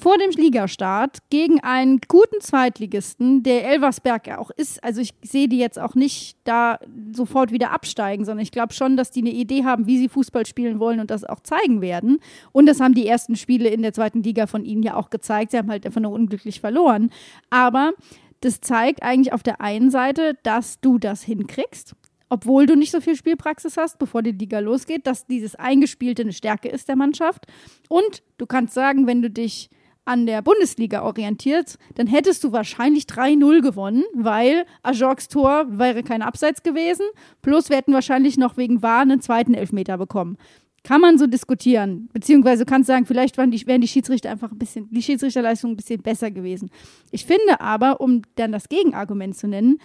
vor 0.00 0.18
dem 0.18 0.30
Ligastart 0.30 1.18
gegen 1.30 1.60
einen 1.60 2.00
guten 2.08 2.40
Zweitligisten, 2.40 3.42
der 3.42 3.66
Elversberg 3.68 4.26
ja 4.26 4.38
auch 4.38 4.50
ist. 4.50 4.82
Also 4.82 5.00
ich 5.00 5.14
sehe 5.22 5.48
die 5.48 5.58
jetzt 5.58 5.78
auch 5.78 5.94
nicht 5.94 6.36
da 6.44 6.78
sofort 7.12 7.52
wieder 7.52 7.70
absteigen, 7.70 8.24
sondern 8.24 8.42
ich 8.42 8.52
glaube 8.52 8.74
schon, 8.74 8.96
dass 8.96 9.10
die 9.10 9.20
eine 9.20 9.30
Idee 9.30 9.64
haben, 9.64 9.86
wie 9.86 9.98
sie 9.98 10.08
Fußball 10.08 10.46
spielen 10.46 10.80
wollen 10.80 11.00
und 11.00 11.10
das 11.10 11.24
auch 11.24 11.40
zeigen 11.40 11.80
werden. 11.80 12.18
Und 12.52 12.66
das 12.66 12.80
haben 12.80 12.94
die 12.94 13.06
ersten 13.06 13.36
Spiele 13.36 13.68
in 13.68 13.82
der 13.82 13.92
zweiten 13.92 14.22
Liga 14.22 14.46
von 14.46 14.64
ihnen 14.64 14.82
ja 14.82 14.96
auch 14.96 15.10
gezeigt. 15.10 15.52
Sie 15.52 15.58
haben 15.58 15.70
halt 15.70 15.86
einfach 15.86 16.00
nur 16.00 16.12
unglücklich 16.12 16.60
verloren. 16.60 17.10
Aber 17.50 17.92
das 18.40 18.60
zeigt 18.60 19.02
eigentlich 19.02 19.32
auf 19.32 19.42
der 19.42 19.60
einen 19.60 19.90
Seite, 19.90 20.36
dass 20.42 20.80
du 20.80 20.98
das 20.98 21.22
hinkriegst 21.22 21.94
obwohl 22.30 22.66
du 22.66 22.74
nicht 22.74 22.90
so 22.90 23.00
viel 23.00 23.14
Spielpraxis 23.14 23.76
hast, 23.76 24.00
bevor 24.00 24.20
die 24.20 24.32
Liga 24.32 24.58
losgeht, 24.58 25.06
dass 25.06 25.24
dieses 25.24 25.54
Eingespielte 25.54 26.22
eine 26.22 26.32
Stärke 26.32 26.68
ist 26.68 26.88
der 26.88 26.96
Mannschaft. 26.96 27.46
Und 27.88 28.24
du 28.38 28.46
kannst 28.46 28.74
sagen, 28.74 29.06
wenn 29.06 29.22
du 29.22 29.30
dich 29.30 29.70
an 30.04 30.26
der 30.26 30.42
Bundesliga 30.42 31.02
orientierst, 31.02 31.78
dann 31.94 32.06
hättest 32.06 32.44
du 32.44 32.52
wahrscheinlich 32.52 33.04
3-0 33.04 33.62
gewonnen, 33.62 34.04
weil 34.14 34.66
Ajorks 34.82 35.28
Tor 35.28 35.66
wäre 35.68 36.02
kein 36.02 36.22
Abseits 36.22 36.62
gewesen. 36.62 37.06
Plus 37.42 37.70
wir 37.70 37.76
hätten 37.76 37.92
wahrscheinlich 37.92 38.36
noch 38.36 38.56
wegen 38.56 38.82
Wahr 38.82 39.00
einen 39.00 39.20
zweiten 39.20 39.54
Elfmeter 39.54 39.98
bekommen. 39.98 40.36
Kann 40.82 41.00
man 41.00 41.16
so 41.16 41.26
diskutieren. 41.26 42.10
Beziehungsweise 42.12 42.66
du 42.66 42.70
kannst 42.70 42.88
sagen, 42.88 43.06
vielleicht 43.06 43.38
waren 43.38 43.50
die, 43.50 43.66
wären 43.66 43.80
die 43.80 43.88
Schiedsrichter 43.88 44.30
einfach 44.30 44.52
ein 44.52 44.58
bisschen, 44.58 44.90
die 44.90 45.02
Schiedsrichterleistung 45.02 45.70
ein 45.70 45.76
bisschen 45.76 46.02
besser 46.02 46.30
gewesen. 46.30 46.70
Ich 47.10 47.24
finde 47.24 47.60
aber, 47.60 48.02
um 48.02 48.20
dann 48.34 48.52
das 48.52 48.68
Gegenargument 48.68 49.34
zu 49.34 49.48
nennen, 49.48 49.78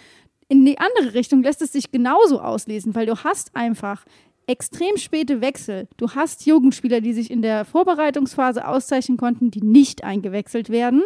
in 0.48 0.66
die 0.66 0.78
andere 0.78 1.14
Richtung 1.14 1.42
lässt 1.42 1.62
es 1.62 1.72
sich 1.72 1.90
genauso 1.90 2.40
auslesen, 2.40 2.94
weil 2.94 3.06
du 3.06 3.16
hast 3.16 3.56
einfach 3.56 4.04
extrem 4.50 4.96
späte 4.96 5.40
Wechsel. 5.40 5.86
Du 5.96 6.10
hast 6.10 6.44
Jugendspieler, 6.44 7.00
die 7.00 7.12
sich 7.12 7.30
in 7.30 7.40
der 7.40 7.64
Vorbereitungsphase 7.64 8.66
auszeichnen 8.66 9.16
konnten, 9.16 9.52
die 9.52 9.62
nicht 9.62 10.02
eingewechselt 10.02 10.70
werden. 10.70 11.02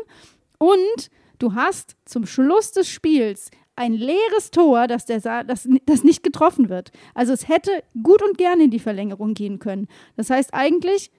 Und 0.58 1.10
du 1.38 1.54
hast 1.54 1.94
zum 2.06 2.24
Schluss 2.26 2.72
des 2.72 2.88
Spiels 2.88 3.50
ein 3.76 3.92
leeres 3.92 4.50
Tor, 4.50 4.86
das, 4.86 5.04
der 5.04 5.20
das, 5.44 5.68
das 5.84 6.04
nicht 6.04 6.22
getroffen 6.22 6.70
wird. 6.70 6.90
Also 7.12 7.34
es 7.34 7.48
hätte 7.48 7.82
gut 8.02 8.22
und 8.22 8.38
gerne 8.38 8.64
in 8.64 8.70
die 8.70 8.78
Verlängerung 8.78 9.34
gehen 9.34 9.58
können. 9.58 9.88
Das 10.16 10.30
heißt 10.30 10.54
eigentlich, 10.54 11.10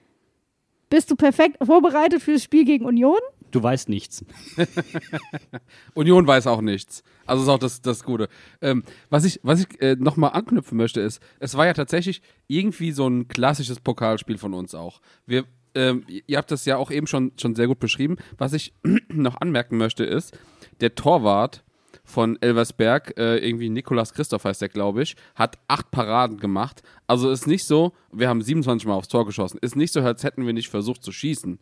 bist 0.88 1.10
du 1.10 1.16
perfekt 1.16 1.58
vorbereitet 1.64 2.22
für 2.22 2.32
das 2.32 2.42
Spiel 2.42 2.64
gegen 2.64 2.86
Union? 2.86 3.18
Du 3.50 3.62
weißt 3.62 3.88
nichts. 3.88 4.24
Union 5.94 6.26
weiß 6.26 6.46
auch 6.46 6.60
nichts. 6.60 7.02
Also 7.26 7.42
ist 7.44 7.48
auch 7.48 7.58
das, 7.58 7.80
das 7.80 8.04
Gute. 8.04 8.28
Ähm, 8.60 8.84
was 9.08 9.24
ich, 9.24 9.40
was 9.42 9.60
ich 9.60 9.80
äh, 9.80 9.96
nochmal 9.96 10.32
anknüpfen 10.32 10.76
möchte, 10.76 11.00
ist, 11.00 11.20
es 11.40 11.56
war 11.56 11.66
ja 11.66 11.72
tatsächlich 11.72 12.22
irgendwie 12.48 12.92
so 12.92 13.08
ein 13.08 13.28
klassisches 13.28 13.80
Pokalspiel 13.80 14.38
von 14.38 14.54
uns 14.54 14.74
auch. 14.74 15.00
Wir, 15.26 15.44
ähm, 15.74 16.04
ihr 16.08 16.38
habt 16.38 16.50
das 16.50 16.64
ja 16.64 16.76
auch 16.76 16.90
eben 16.90 17.06
schon, 17.06 17.32
schon 17.40 17.54
sehr 17.54 17.66
gut 17.66 17.78
beschrieben. 17.78 18.16
Was 18.38 18.52
ich 18.52 18.72
noch 19.08 19.40
anmerken 19.40 19.76
möchte, 19.76 20.04
ist, 20.04 20.38
der 20.80 20.94
Torwart 20.94 21.64
von 22.04 22.40
Elversberg, 22.40 23.18
äh, 23.18 23.38
irgendwie 23.38 23.68
Nikolas 23.68 24.14
Christoph 24.14 24.44
heißt 24.44 24.62
der, 24.62 24.68
glaube 24.68 25.02
ich, 25.02 25.16
hat 25.34 25.58
acht 25.66 25.90
Paraden 25.90 26.38
gemacht. 26.38 26.82
Also 27.06 27.30
ist 27.30 27.46
nicht 27.46 27.64
so, 27.64 27.92
wir 28.12 28.28
haben 28.28 28.42
27 28.42 28.86
Mal 28.86 28.94
aufs 28.94 29.08
Tor 29.08 29.26
geschossen. 29.26 29.58
Ist 29.60 29.76
nicht 29.76 29.92
so, 29.92 30.00
als 30.00 30.22
hätten 30.22 30.46
wir 30.46 30.52
nicht 30.52 30.68
versucht 30.68 31.02
zu 31.02 31.10
schießen. 31.10 31.58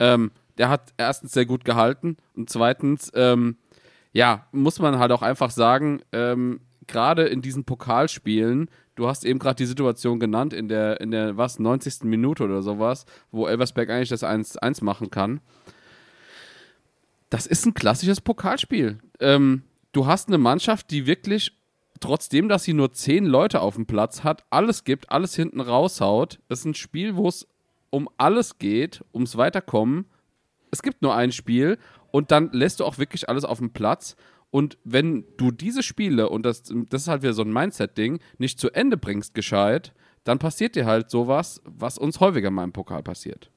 Ähm, 0.00 0.32
der 0.58 0.68
hat 0.68 0.92
erstens 0.96 1.32
sehr 1.32 1.46
gut 1.46 1.64
gehalten 1.64 2.16
und 2.34 2.50
zweitens, 2.50 3.10
ähm, 3.14 3.56
ja, 4.12 4.46
muss 4.52 4.78
man 4.78 4.98
halt 4.98 5.12
auch 5.12 5.22
einfach 5.22 5.50
sagen, 5.50 6.02
ähm, 6.12 6.60
gerade 6.86 7.24
in 7.24 7.42
diesen 7.42 7.64
Pokalspielen, 7.64 8.70
du 8.94 9.08
hast 9.08 9.24
eben 9.24 9.38
gerade 9.38 9.56
die 9.56 9.66
Situation 9.66 10.20
genannt, 10.20 10.52
in 10.52 10.68
der, 10.68 11.00
in 11.00 11.10
der, 11.10 11.36
was, 11.36 11.58
90. 11.58 12.04
Minute 12.04 12.44
oder 12.44 12.62
sowas, 12.62 13.06
wo 13.30 13.46
Elversberg 13.46 13.90
eigentlich 13.90 14.08
das 14.08 14.22
1-1 14.22 14.84
machen 14.84 15.10
kann. 15.10 15.40
Das 17.30 17.46
ist 17.46 17.66
ein 17.66 17.74
klassisches 17.74 18.20
Pokalspiel. 18.20 18.98
Ähm, 19.18 19.62
du 19.92 20.06
hast 20.06 20.28
eine 20.28 20.38
Mannschaft, 20.38 20.90
die 20.90 21.06
wirklich, 21.06 21.52
trotzdem, 22.00 22.48
dass 22.48 22.64
sie 22.64 22.74
nur 22.74 22.92
zehn 22.92 23.24
Leute 23.24 23.60
auf 23.60 23.74
dem 23.74 23.86
Platz 23.86 24.22
hat, 24.22 24.44
alles 24.50 24.84
gibt, 24.84 25.10
alles 25.10 25.34
hinten 25.34 25.60
raushaut. 25.60 26.38
Es 26.48 26.60
ist 26.60 26.66
ein 26.66 26.74
Spiel, 26.74 27.16
wo 27.16 27.28
es 27.28 27.48
um 27.90 28.08
alles 28.16 28.58
geht, 28.58 29.04
ums 29.12 29.36
Weiterkommen. 29.36 30.06
Es 30.74 30.82
gibt 30.82 31.02
nur 31.02 31.14
ein 31.14 31.30
Spiel 31.30 31.78
und 32.10 32.32
dann 32.32 32.50
lässt 32.52 32.80
du 32.80 32.84
auch 32.84 32.98
wirklich 32.98 33.28
alles 33.28 33.44
auf 33.44 33.58
dem 33.58 33.70
Platz. 33.70 34.16
Und 34.50 34.76
wenn 34.82 35.24
du 35.36 35.52
diese 35.52 35.84
Spiele, 35.84 36.28
und 36.28 36.44
das, 36.44 36.64
das 36.64 37.02
ist 37.02 37.08
halt 37.08 37.22
wieder 37.22 37.32
so 37.32 37.42
ein 37.42 37.52
Mindset-Ding, 37.52 38.18
nicht 38.38 38.58
zu 38.58 38.70
Ende 38.70 38.96
bringst 38.96 39.34
gescheit, 39.34 39.94
dann 40.24 40.40
passiert 40.40 40.74
dir 40.74 40.84
halt 40.84 41.10
sowas, 41.10 41.62
was 41.64 41.96
uns 41.96 42.18
häufiger 42.18 42.50
mal 42.50 42.64
im 42.64 42.72
Pokal 42.72 43.04
passiert. 43.04 43.52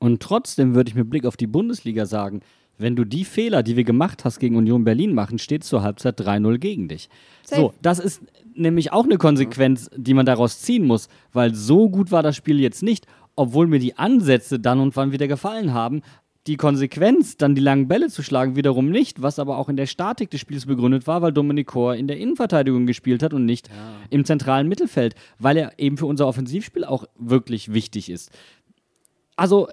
Und 0.00 0.20
trotzdem 0.20 0.74
würde 0.74 0.88
ich 0.88 0.96
mit 0.96 1.08
Blick 1.08 1.24
auf 1.24 1.36
die 1.36 1.46
Bundesliga 1.46 2.04
sagen, 2.04 2.40
wenn 2.78 2.96
du 2.96 3.04
die 3.04 3.24
Fehler, 3.24 3.62
die 3.62 3.76
wir 3.76 3.84
gemacht 3.84 4.24
hast 4.24 4.40
gegen 4.40 4.56
Union 4.56 4.84
Berlin 4.84 5.14
machen, 5.14 5.38
steht 5.38 5.62
zur 5.62 5.82
Halbzeit 5.82 6.20
3-0 6.20 6.58
gegen 6.58 6.88
dich. 6.88 7.08
Safe. 7.44 7.60
So, 7.60 7.74
das 7.80 8.00
ist 8.00 8.22
nämlich 8.54 8.92
auch 8.92 9.04
eine 9.04 9.18
Konsequenz, 9.18 9.88
die 9.94 10.14
man 10.14 10.26
daraus 10.26 10.60
ziehen 10.60 10.84
muss, 10.84 11.08
weil 11.32 11.54
so 11.54 11.88
gut 11.88 12.10
war 12.10 12.24
das 12.24 12.34
Spiel 12.34 12.58
jetzt 12.60 12.82
nicht, 12.82 13.06
obwohl 13.38 13.68
mir 13.68 13.78
die 13.78 13.96
Ansätze 13.96 14.58
dann 14.58 14.80
und 14.80 14.96
wann 14.96 15.12
wieder 15.12 15.28
gefallen 15.28 15.72
haben. 15.72 16.02
Die 16.48 16.56
Konsequenz, 16.56 17.36
dann 17.36 17.54
die 17.54 17.60
langen 17.60 17.86
Bälle 17.86 18.08
zu 18.08 18.24
schlagen, 18.24 18.56
wiederum 18.56 18.90
nicht, 18.90 19.22
was 19.22 19.38
aber 19.38 19.58
auch 19.58 19.68
in 19.68 19.76
der 19.76 19.86
Statik 19.86 20.30
des 20.30 20.40
Spiels 20.40 20.66
begründet 20.66 21.06
war, 21.06 21.22
weil 21.22 21.32
Dominik 21.32 21.68
Kor 21.68 21.94
in 21.94 22.08
der 22.08 22.18
Innenverteidigung 22.18 22.86
gespielt 22.86 23.22
hat 23.22 23.34
und 23.34 23.44
nicht 23.44 23.70
im 24.10 24.24
zentralen 24.24 24.66
Mittelfeld, 24.66 25.14
weil 25.38 25.56
er 25.56 25.78
eben 25.78 25.98
für 25.98 26.06
unser 26.06 26.26
Offensivspiel 26.26 26.84
auch 26.84 27.04
wirklich 27.16 27.72
wichtig 27.72 28.10
ist. 28.10 28.32
Also 29.36 29.68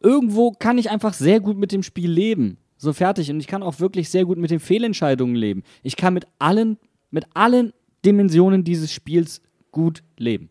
irgendwo 0.00 0.50
kann 0.50 0.76
ich 0.78 0.90
einfach 0.90 1.12
sehr 1.12 1.38
gut 1.38 1.56
mit 1.56 1.70
dem 1.70 1.84
Spiel 1.84 2.10
leben. 2.10 2.56
So 2.78 2.92
fertig. 2.92 3.30
Und 3.30 3.38
ich 3.38 3.46
kann 3.46 3.62
auch 3.62 3.78
wirklich 3.78 4.08
sehr 4.08 4.24
gut 4.24 4.38
mit 4.38 4.50
den 4.50 4.58
Fehlentscheidungen 4.58 5.36
leben. 5.36 5.62
Ich 5.84 5.94
kann 5.94 6.14
mit 6.14 6.26
allen, 6.40 6.78
mit 7.10 7.26
allen 7.34 7.72
Dimensionen 8.04 8.64
dieses 8.64 8.92
Spiels 8.92 9.40
gut 9.70 10.02
leben. 10.16 10.48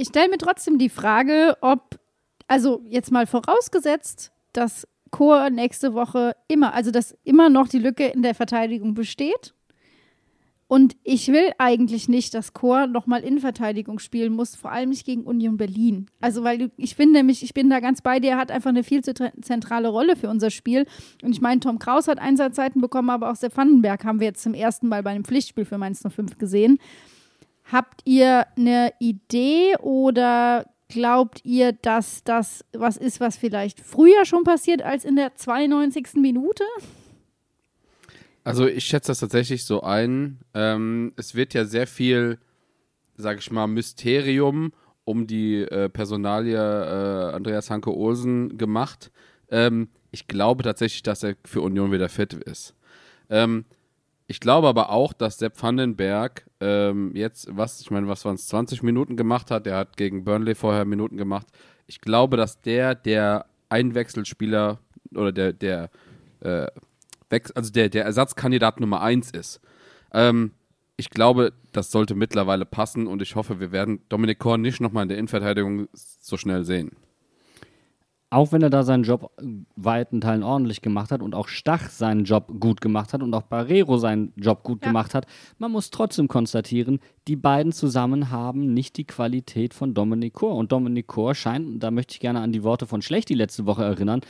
Ich 0.00 0.08
stelle 0.08 0.28
mir 0.28 0.38
trotzdem 0.38 0.78
die 0.78 0.90
Frage, 0.90 1.56
ob, 1.60 1.98
also 2.46 2.82
jetzt 2.86 3.10
mal 3.10 3.26
vorausgesetzt, 3.26 4.30
dass 4.52 4.86
Chor 5.10 5.50
nächste 5.50 5.92
Woche 5.92 6.36
immer, 6.46 6.72
also 6.72 6.92
dass 6.92 7.16
immer 7.24 7.48
noch 7.48 7.66
die 7.66 7.80
Lücke 7.80 8.06
in 8.06 8.22
der 8.22 8.36
Verteidigung 8.36 8.94
besteht. 8.94 9.54
Und 10.68 10.96
ich 11.02 11.26
will 11.32 11.50
eigentlich 11.58 12.08
nicht, 12.08 12.32
dass 12.34 12.52
Chor 12.52 12.86
nochmal 12.86 13.24
Innenverteidigung 13.24 13.98
spielen 13.98 14.34
muss, 14.34 14.54
vor 14.54 14.70
allem 14.70 14.90
nicht 14.90 15.04
gegen 15.04 15.24
Union 15.24 15.56
Berlin. 15.56 16.06
Also, 16.20 16.44
weil 16.44 16.70
ich 16.76 16.94
finde 16.94 17.14
nämlich, 17.14 17.42
ich 17.42 17.52
bin 17.52 17.68
da 17.68 17.80
ganz 17.80 18.00
bei 18.00 18.20
dir, 18.20 18.32
er 18.32 18.38
hat 18.38 18.52
einfach 18.52 18.70
eine 18.70 18.84
viel 18.84 19.02
zu 19.02 19.14
zentrale 19.14 19.88
Rolle 19.88 20.14
für 20.14 20.28
unser 20.28 20.50
Spiel. 20.50 20.86
Und 21.24 21.32
ich 21.32 21.40
meine, 21.40 21.58
Tom 21.58 21.80
Kraus 21.80 22.06
hat 22.06 22.20
Einsatzzeiten 22.20 22.80
bekommen, 22.80 23.10
aber 23.10 23.32
auch 23.32 23.36
Sepp 23.36 23.56
Vandenberg 23.56 24.04
haben 24.04 24.20
wir 24.20 24.28
jetzt 24.28 24.44
zum 24.44 24.54
ersten 24.54 24.86
Mal 24.86 25.02
bei 25.02 25.10
einem 25.10 25.24
Pflichtspiel 25.24 25.64
für 25.64 25.76
Mainz 25.76 26.04
05 26.08 26.38
gesehen. 26.38 26.78
Habt 27.70 28.00
ihr 28.04 28.46
eine 28.56 28.92
Idee 28.98 29.76
oder 29.80 30.66
glaubt 30.88 31.44
ihr, 31.44 31.72
dass 31.72 32.24
das 32.24 32.64
was 32.72 32.96
ist, 32.96 33.20
was 33.20 33.36
vielleicht 33.36 33.80
früher 33.80 34.24
schon 34.24 34.44
passiert 34.44 34.82
als 34.82 35.04
in 35.04 35.16
der 35.16 35.34
92. 35.34 36.14
Minute? 36.14 36.64
Also 38.42 38.66
ich 38.66 38.84
schätze 38.84 39.08
das 39.08 39.20
tatsächlich 39.20 39.66
so 39.66 39.82
ein. 39.82 40.38
Ähm, 40.54 41.12
es 41.16 41.34
wird 41.34 41.52
ja 41.52 41.66
sehr 41.66 41.86
viel, 41.86 42.38
sag 43.16 43.38
ich 43.38 43.50
mal, 43.50 43.66
Mysterium 43.66 44.72
um 45.04 45.26
die 45.26 45.62
äh, 45.62 45.90
Personalie 45.90 46.56
äh, 46.56 47.34
Andreas 47.34 47.70
Hanke 47.70 47.94
Olsen 47.94 48.56
gemacht. 48.56 49.10
Ähm, 49.50 49.88
ich 50.10 50.28
glaube 50.28 50.62
tatsächlich, 50.62 51.02
dass 51.02 51.22
er 51.22 51.36
für 51.44 51.60
Union 51.60 51.92
wieder 51.92 52.08
fit 52.08 52.32
ist. 52.32 52.74
Ähm, 53.28 53.66
ich 54.28 54.40
glaube 54.40 54.68
aber 54.68 54.90
auch, 54.90 55.14
dass 55.14 55.38
Sepp 55.38 55.60
Vandenberg 55.60 56.46
ähm, 56.60 57.12
jetzt, 57.16 57.48
was, 57.50 57.80
ich 57.80 57.90
meine, 57.90 58.08
was 58.08 58.26
waren 58.26 58.34
es, 58.34 58.46
20 58.48 58.82
Minuten 58.82 59.16
gemacht 59.16 59.50
hat. 59.50 59.64
Der 59.64 59.76
hat 59.76 59.96
gegen 59.96 60.22
Burnley 60.22 60.54
vorher 60.54 60.84
Minuten 60.84 61.16
gemacht. 61.16 61.46
Ich 61.86 62.02
glaube, 62.02 62.36
dass 62.36 62.60
der 62.60 62.94
der 62.94 63.46
Einwechselspieler 63.70 64.80
oder 65.14 65.32
der, 65.32 65.54
der 65.54 65.90
äh, 66.40 66.66
also 67.54 67.72
der, 67.72 67.88
der 67.88 68.04
Ersatzkandidat 68.04 68.80
Nummer 68.80 69.00
eins 69.00 69.30
ist. 69.30 69.60
Ähm, 70.12 70.52
ich 70.98 71.08
glaube, 71.08 71.54
das 71.72 71.90
sollte 71.90 72.14
mittlerweile 72.14 72.66
passen 72.66 73.06
und 73.06 73.22
ich 73.22 73.34
hoffe, 73.34 73.60
wir 73.60 73.72
werden 73.72 74.00
Dominik 74.10 74.38
Korn 74.38 74.60
nicht 74.60 74.80
nochmal 74.80 75.04
in 75.04 75.08
der 75.08 75.18
Innenverteidigung 75.18 75.88
so 75.92 76.36
schnell 76.36 76.64
sehen. 76.64 76.96
Auch 78.30 78.52
wenn 78.52 78.60
er 78.62 78.68
da 78.68 78.82
seinen 78.82 79.04
Job 79.04 79.30
weiten 79.76 80.20
Teilen 80.20 80.42
ordentlich 80.42 80.82
gemacht 80.82 81.10
hat 81.12 81.22
und 81.22 81.34
auch 81.34 81.48
Stach 81.48 81.88
seinen 81.88 82.24
Job 82.24 82.52
gut 82.60 82.82
gemacht 82.82 83.14
hat 83.14 83.22
und 83.22 83.32
auch 83.32 83.42
Barrero 83.42 83.96
seinen 83.96 84.34
Job 84.36 84.64
gut 84.64 84.84
Ja. 84.84 84.88
gemacht 84.90 85.14
hat, 85.14 85.26
man 85.56 85.72
muss 85.72 85.90
trotzdem 85.90 86.28
konstatieren, 86.28 87.00
die 87.26 87.36
beiden 87.36 87.72
zusammen 87.72 88.30
haben 88.30 88.74
nicht 88.74 88.98
die 88.98 89.06
Qualität 89.06 89.72
von 89.72 89.94
Dominik 89.94 90.34
Kor. 90.34 90.56
Und 90.56 90.72
Dominik 90.72 91.06
Kor 91.06 91.34
scheint, 91.34 91.66
und 91.66 91.80
da 91.80 91.90
möchte 91.90 92.12
ich 92.12 92.20
gerne 92.20 92.40
an 92.40 92.52
die 92.52 92.62
Worte 92.62 92.86
von 92.86 93.00
Schlecht 93.00 93.30
die 93.30 93.34
letzte 93.34 93.64
Woche 93.64 93.84
erinnern, 93.84 94.20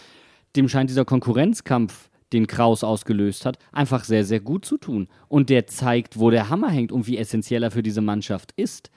dem 0.55 0.69
scheint 0.69 0.91
dieser 0.91 1.05
Konkurrenzkampf, 1.05 2.09
den 2.33 2.47
Kraus 2.47 2.85
ausgelöst 2.85 3.47
hat, 3.47 3.59
einfach 3.73 4.05
sehr, 4.05 4.25
sehr 4.25 4.39
gut 4.41 4.65
zu 4.65 4.77
tun. 4.77 5.09
Und 5.29 5.51
der 5.51 5.67
zeigt, 5.67 6.21
wo 6.21 6.31
der 6.31 6.51
Hammer 6.51 6.69
hängt 6.71 6.93
und 6.93 7.07
wie 7.09 7.17
essentiell 7.19 7.63
er 7.63 7.71
für 7.71 7.83
diese 7.83 8.03
Mannschaft 8.03 8.53
ist. 8.55 8.91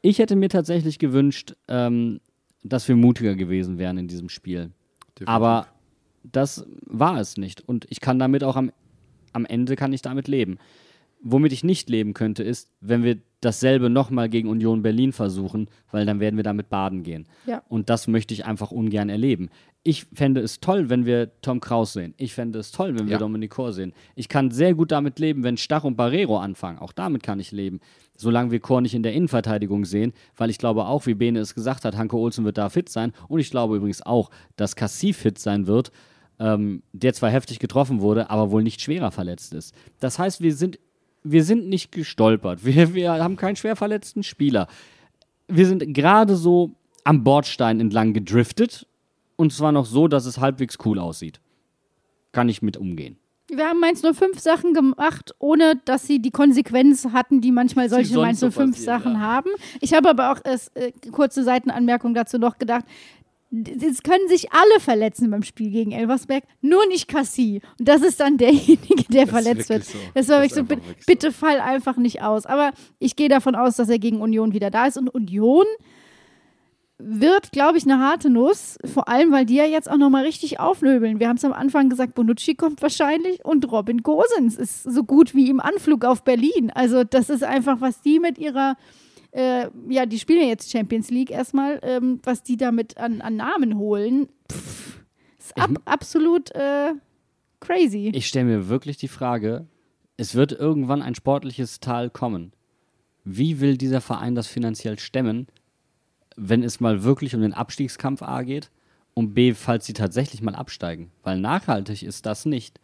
Ich 0.00 0.18
hätte 0.20 0.36
mir 0.36 0.48
tatsächlich 0.48 0.98
gewünscht, 0.98 1.54
ähm, 1.66 2.20
dass 2.62 2.88
wir 2.88 2.96
mutiger 2.96 3.34
gewesen 3.34 3.78
wären 3.78 3.98
in 3.98 4.08
diesem 4.08 4.28
Spiel. 4.28 4.70
Aber 5.24 5.66
das 6.22 6.66
war 6.82 7.18
es 7.20 7.36
nicht. 7.36 7.66
Und 7.66 7.86
ich 7.90 8.00
kann 8.00 8.18
damit 8.18 8.44
auch 8.44 8.56
am, 8.56 8.70
am 9.32 9.44
Ende 9.44 9.76
kann 9.76 9.92
ich 9.92 10.02
damit 10.02 10.28
leben. 10.28 10.58
Womit 11.20 11.52
ich 11.52 11.64
nicht 11.64 11.90
leben 11.90 12.14
könnte, 12.14 12.44
ist, 12.44 12.70
wenn 12.80 13.02
wir 13.02 13.18
dasselbe 13.40 13.90
nochmal 13.90 14.28
gegen 14.28 14.48
Union 14.48 14.82
Berlin 14.82 15.12
versuchen, 15.12 15.68
weil 15.90 16.06
dann 16.06 16.20
werden 16.20 16.36
wir 16.36 16.44
damit 16.44 16.68
baden 16.70 17.02
gehen. 17.02 17.26
Ja. 17.46 17.62
Und 17.68 17.90
das 17.90 18.06
möchte 18.06 18.34
ich 18.34 18.44
einfach 18.44 18.70
ungern 18.70 19.08
erleben. 19.08 19.48
Ich 19.82 20.06
fände 20.12 20.40
es 20.40 20.60
toll, 20.60 20.90
wenn 20.90 21.06
wir 21.06 21.40
Tom 21.40 21.60
Kraus 21.60 21.92
sehen. 21.92 22.14
Ich 22.18 22.34
fände 22.34 22.58
es 22.58 22.72
toll, 22.72 22.98
wenn 22.98 23.06
wir 23.06 23.12
Ja. 23.12 23.18
Dominik 23.18 23.50
Kor 23.50 23.72
sehen. 23.72 23.92
Ich 24.14 24.28
kann 24.28 24.50
sehr 24.50 24.74
gut 24.74 24.92
damit 24.92 25.18
leben, 25.18 25.42
wenn 25.44 25.56
Stach 25.56 25.84
und 25.84 25.96
Barrero 25.96 26.38
anfangen. 26.38 26.78
Auch 26.78 26.92
damit 26.92 27.22
kann 27.22 27.40
ich 27.40 27.52
leben. 27.52 27.80
Solange 28.20 28.50
wir 28.50 28.58
Kor 28.58 28.80
nicht 28.80 28.94
in 28.94 29.04
der 29.04 29.12
Innenverteidigung 29.12 29.84
sehen, 29.84 30.12
weil 30.36 30.50
ich 30.50 30.58
glaube 30.58 30.86
auch, 30.86 31.06
wie 31.06 31.14
Bene 31.14 31.38
es 31.38 31.54
gesagt 31.54 31.84
hat, 31.84 31.96
Hanke 31.96 32.16
Olsen 32.16 32.44
wird 32.44 32.58
da 32.58 32.68
fit 32.68 32.88
sein. 32.88 33.12
Und 33.28 33.38
ich 33.38 33.50
glaube 33.50 33.76
übrigens 33.76 34.04
auch, 34.04 34.30
dass 34.56 34.74
Cassie 34.74 35.12
fit 35.12 35.38
sein 35.38 35.68
wird, 35.68 35.92
ähm, 36.40 36.82
der 36.92 37.14
zwar 37.14 37.30
heftig 37.30 37.60
getroffen 37.60 38.00
wurde, 38.00 38.28
aber 38.28 38.50
wohl 38.50 38.64
nicht 38.64 38.80
schwerer 38.80 39.12
verletzt 39.12 39.54
ist. 39.54 39.72
Das 40.00 40.18
heißt, 40.18 40.40
wir 40.40 40.52
sind, 40.52 40.80
wir 41.22 41.44
sind 41.44 41.68
nicht 41.68 41.92
gestolpert. 41.92 42.64
Wir, 42.64 42.92
wir 42.92 43.12
haben 43.12 43.36
keinen 43.36 43.54
schwer 43.54 43.76
verletzten 43.76 44.24
Spieler. 44.24 44.66
Wir 45.46 45.66
sind 45.66 45.94
gerade 45.94 46.34
so 46.34 46.72
am 47.04 47.22
Bordstein 47.22 47.78
entlang 47.78 48.14
gedriftet 48.14 48.84
und 49.36 49.52
zwar 49.52 49.70
noch 49.70 49.86
so, 49.86 50.08
dass 50.08 50.26
es 50.26 50.38
halbwegs 50.38 50.76
cool 50.84 50.98
aussieht. 50.98 51.40
Kann 52.32 52.48
ich 52.48 52.62
mit 52.62 52.76
umgehen. 52.76 53.16
Wir 53.50 53.66
haben 53.66 53.80
Mainz 53.80 54.02
05 54.02 54.38
Sachen 54.38 54.74
gemacht, 54.74 55.34
ohne 55.38 55.76
dass 55.84 56.06
sie 56.06 56.20
die 56.20 56.30
Konsequenz 56.30 57.06
hatten, 57.12 57.40
die 57.40 57.50
manchmal 57.52 57.88
solche 57.88 58.12
sonst 58.12 58.22
Mainz 58.26 58.40
so 58.40 58.50
05 58.50 58.72
passieren, 58.72 58.84
Sachen 58.84 59.12
ja. 59.14 59.20
haben. 59.20 59.50
Ich 59.80 59.94
habe 59.94 60.08
aber 60.10 60.32
auch 60.32 60.40
es, 60.44 60.68
äh, 60.74 60.92
kurze 61.12 61.42
Seitenanmerkung 61.44 62.12
dazu 62.14 62.38
noch 62.38 62.58
gedacht. 62.58 62.84
Es 63.50 64.02
können 64.02 64.28
sich 64.28 64.52
alle 64.52 64.78
verletzen 64.78 65.30
beim 65.30 65.42
Spiel 65.42 65.70
gegen 65.70 65.92
Elversberg, 65.92 66.44
nur 66.60 66.86
nicht 66.88 67.08
Cassie. 67.08 67.62
Und 67.78 67.88
das 67.88 68.02
ist 68.02 68.20
dann 68.20 68.36
derjenige, 68.36 69.04
der 69.08 69.22
ist 69.24 69.30
verletzt 69.30 69.70
wird. 69.70 69.84
so. 69.86 69.96
Das 70.14 70.28
war 70.28 70.40
Das 70.42 70.50
wirklich 70.50 70.52
so, 70.54 70.60
ist 70.60 70.68
bi- 70.68 70.74
einfach 70.74 70.86
wirklich 70.88 71.04
so. 71.04 71.06
bitte 71.12 71.32
fall 71.32 71.60
einfach 71.60 71.96
nicht 71.96 72.20
aus. 72.20 72.44
Aber 72.44 72.72
ich 72.98 73.16
gehe 73.16 73.30
davon 73.30 73.54
aus, 73.54 73.76
dass 73.76 73.88
er 73.88 73.98
gegen 73.98 74.20
Union 74.20 74.52
wieder 74.52 74.70
da 74.70 74.84
ist. 74.86 74.98
Und 74.98 75.08
Union 75.08 75.64
wird, 76.98 77.52
glaube 77.52 77.78
ich, 77.78 77.84
eine 77.84 78.00
harte 78.00 78.28
Nuss. 78.28 78.76
Vor 78.84 79.08
allem, 79.08 79.30
weil 79.30 79.46
die 79.46 79.54
ja 79.54 79.64
jetzt 79.64 79.90
auch 79.90 79.96
nochmal 79.96 80.24
richtig 80.24 80.58
aufnöbeln. 80.58 81.20
Wir 81.20 81.28
haben 81.28 81.36
es 81.36 81.44
am 81.44 81.52
Anfang 81.52 81.88
gesagt, 81.88 82.14
Bonucci 82.14 82.54
kommt 82.54 82.82
wahrscheinlich 82.82 83.44
und 83.44 83.70
Robin 83.70 84.02
Gosens 84.02 84.56
ist 84.56 84.82
so 84.82 85.04
gut 85.04 85.34
wie 85.34 85.48
im 85.48 85.60
Anflug 85.60 86.04
auf 86.04 86.24
Berlin. 86.24 86.70
Also 86.74 87.04
das 87.04 87.30
ist 87.30 87.44
einfach, 87.44 87.80
was 87.80 88.00
die 88.00 88.18
mit 88.18 88.36
ihrer, 88.38 88.76
äh, 89.30 89.68
ja, 89.88 90.06
die 90.06 90.18
spielen 90.18 90.42
ja 90.42 90.48
jetzt 90.48 90.70
Champions 90.70 91.10
League 91.10 91.30
erstmal, 91.30 91.78
ähm, 91.82 92.20
was 92.24 92.42
die 92.42 92.56
damit 92.56 92.98
an, 92.98 93.20
an 93.20 93.36
Namen 93.36 93.78
holen. 93.78 94.28
Pff, 94.50 95.00
ist 95.38 95.56
ab, 95.56 95.70
absolut 95.84 96.50
äh, 96.56 96.94
crazy. 97.60 98.10
Ich 98.12 98.26
stelle 98.26 98.46
mir 98.46 98.68
wirklich 98.68 98.96
die 98.96 99.08
Frage, 99.08 99.66
es 100.16 100.34
wird 100.34 100.50
irgendwann 100.50 101.02
ein 101.02 101.14
sportliches 101.14 101.78
Tal 101.78 102.10
kommen. 102.10 102.52
Wie 103.24 103.60
will 103.60 103.76
dieser 103.76 104.00
Verein 104.00 104.34
das 104.34 104.48
finanziell 104.48 104.98
stemmen, 104.98 105.46
wenn 106.38 106.62
es 106.62 106.80
mal 106.80 107.02
wirklich 107.02 107.34
um 107.34 107.42
den 107.42 107.52
Abstiegskampf 107.52 108.22
A 108.22 108.42
geht 108.42 108.70
und 109.14 109.34
B, 109.34 109.54
falls 109.54 109.86
sie 109.86 109.92
tatsächlich 109.92 110.42
mal 110.42 110.54
absteigen? 110.54 111.10
Weil 111.22 111.40
nachhaltig 111.40 112.02
ist 112.02 112.26
das 112.26 112.46
nicht. 112.46 112.80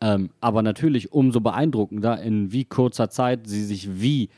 Ähm, 0.00 0.30
aber 0.40 0.62
natürlich 0.62 1.12
umso 1.12 1.40
beeindruckender, 1.40 2.22
in 2.22 2.52
wie 2.52 2.64
kurzer 2.64 3.10
Zeit 3.10 3.46
sie 3.46 3.64
sich 3.64 4.00
wie 4.00 4.28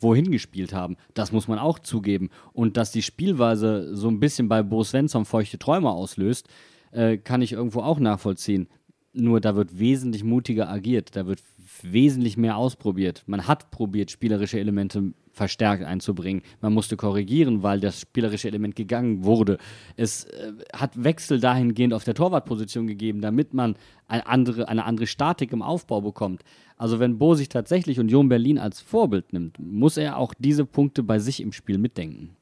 wohin 0.00 0.30
gespielt 0.30 0.72
haben. 0.72 0.96
Das 1.14 1.32
muss 1.32 1.48
man 1.48 1.58
auch 1.58 1.78
zugeben. 1.78 2.30
Und 2.52 2.76
dass 2.76 2.92
die 2.92 3.02
Spielweise 3.02 3.94
so 3.94 4.08
ein 4.08 4.20
bisschen 4.20 4.48
bei 4.48 4.62
Bo 4.62 4.84
Svensson 4.84 5.24
feuchte 5.24 5.58
Träume 5.58 5.90
auslöst, 5.90 6.48
äh, 6.92 7.16
kann 7.16 7.42
ich 7.42 7.52
irgendwo 7.52 7.80
auch 7.80 7.98
nachvollziehen. 7.98 8.68
Nur 9.12 9.40
da 9.40 9.56
wird 9.56 9.78
wesentlich 9.78 10.24
mutiger 10.24 10.68
agiert, 10.68 11.16
da 11.16 11.26
wird 11.26 11.42
wesentlich 11.82 12.36
mehr 12.36 12.56
ausprobiert. 12.56 13.22
Man 13.26 13.46
hat 13.46 13.70
probiert, 13.70 14.10
spielerische 14.10 14.60
Elemente 14.60 15.14
verstärkt 15.36 15.84
einzubringen. 15.84 16.42
Man 16.62 16.72
musste 16.72 16.96
korrigieren, 16.96 17.62
weil 17.62 17.78
das 17.78 18.00
spielerische 18.00 18.48
Element 18.48 18.74
gegangen 18.74 19.24
wurde. 19.24 19.58
Es 19.94 20.24
äh, 20.24 20.52
hat 20.72 21.04
Wechsel 21.04 21.38
dahingehend 21.40 21.92
auf 21.92 22.04
der 22.04 22.14
Torwartposition 22.14 22.86
gegeben, 22.86 23.20
damit 23.20 23.52
man 23.52 23.76
eine 24.08 24.26
andere, 24.26 24.68
eine 24.68 24.86
andere 24.86 25.06
Statik 25.06 25.52
im 25.52 25.60
Aufbau 25.60 26.00
bekommt. 26.00 26.42
Also 26.78 27.00
wenn 27.00 27.18
Bo 27.18 27.34
sich 27.34 27.50
tatsächlich 27.50 28.00
Union 28.00 28.30
Berlin 28.30 28.58
als 28.58 28.80
Vorbild 28.80 29.34
nimmt, 29.34 29.58
muss 29.58 29.98
er 29.98 30.16
auch 30.16 30.32
diese 30.38 30.64
Punkte 30.64 31.02
bei 31.02 31.18
sich 31.18 31.42
im 31.42 31.52
Spiel 31.52 31.76
mitdenken. 31.76 32.34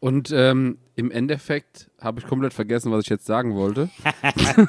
Und 0.00 0.30
ähm, 0.30 0.76
im 0.96 1.10
Endeffekt 1.10 1.90
habe 1.98 2.20
ich 2.20 2.26
komplett 2.26 2.52
vergessen, 2.52 2.92
was 2.92 3.04
ich 3.04 3.10
jetzt 3.10 3.26
sagen 3.26 3.54
wollte. 3.54 3.88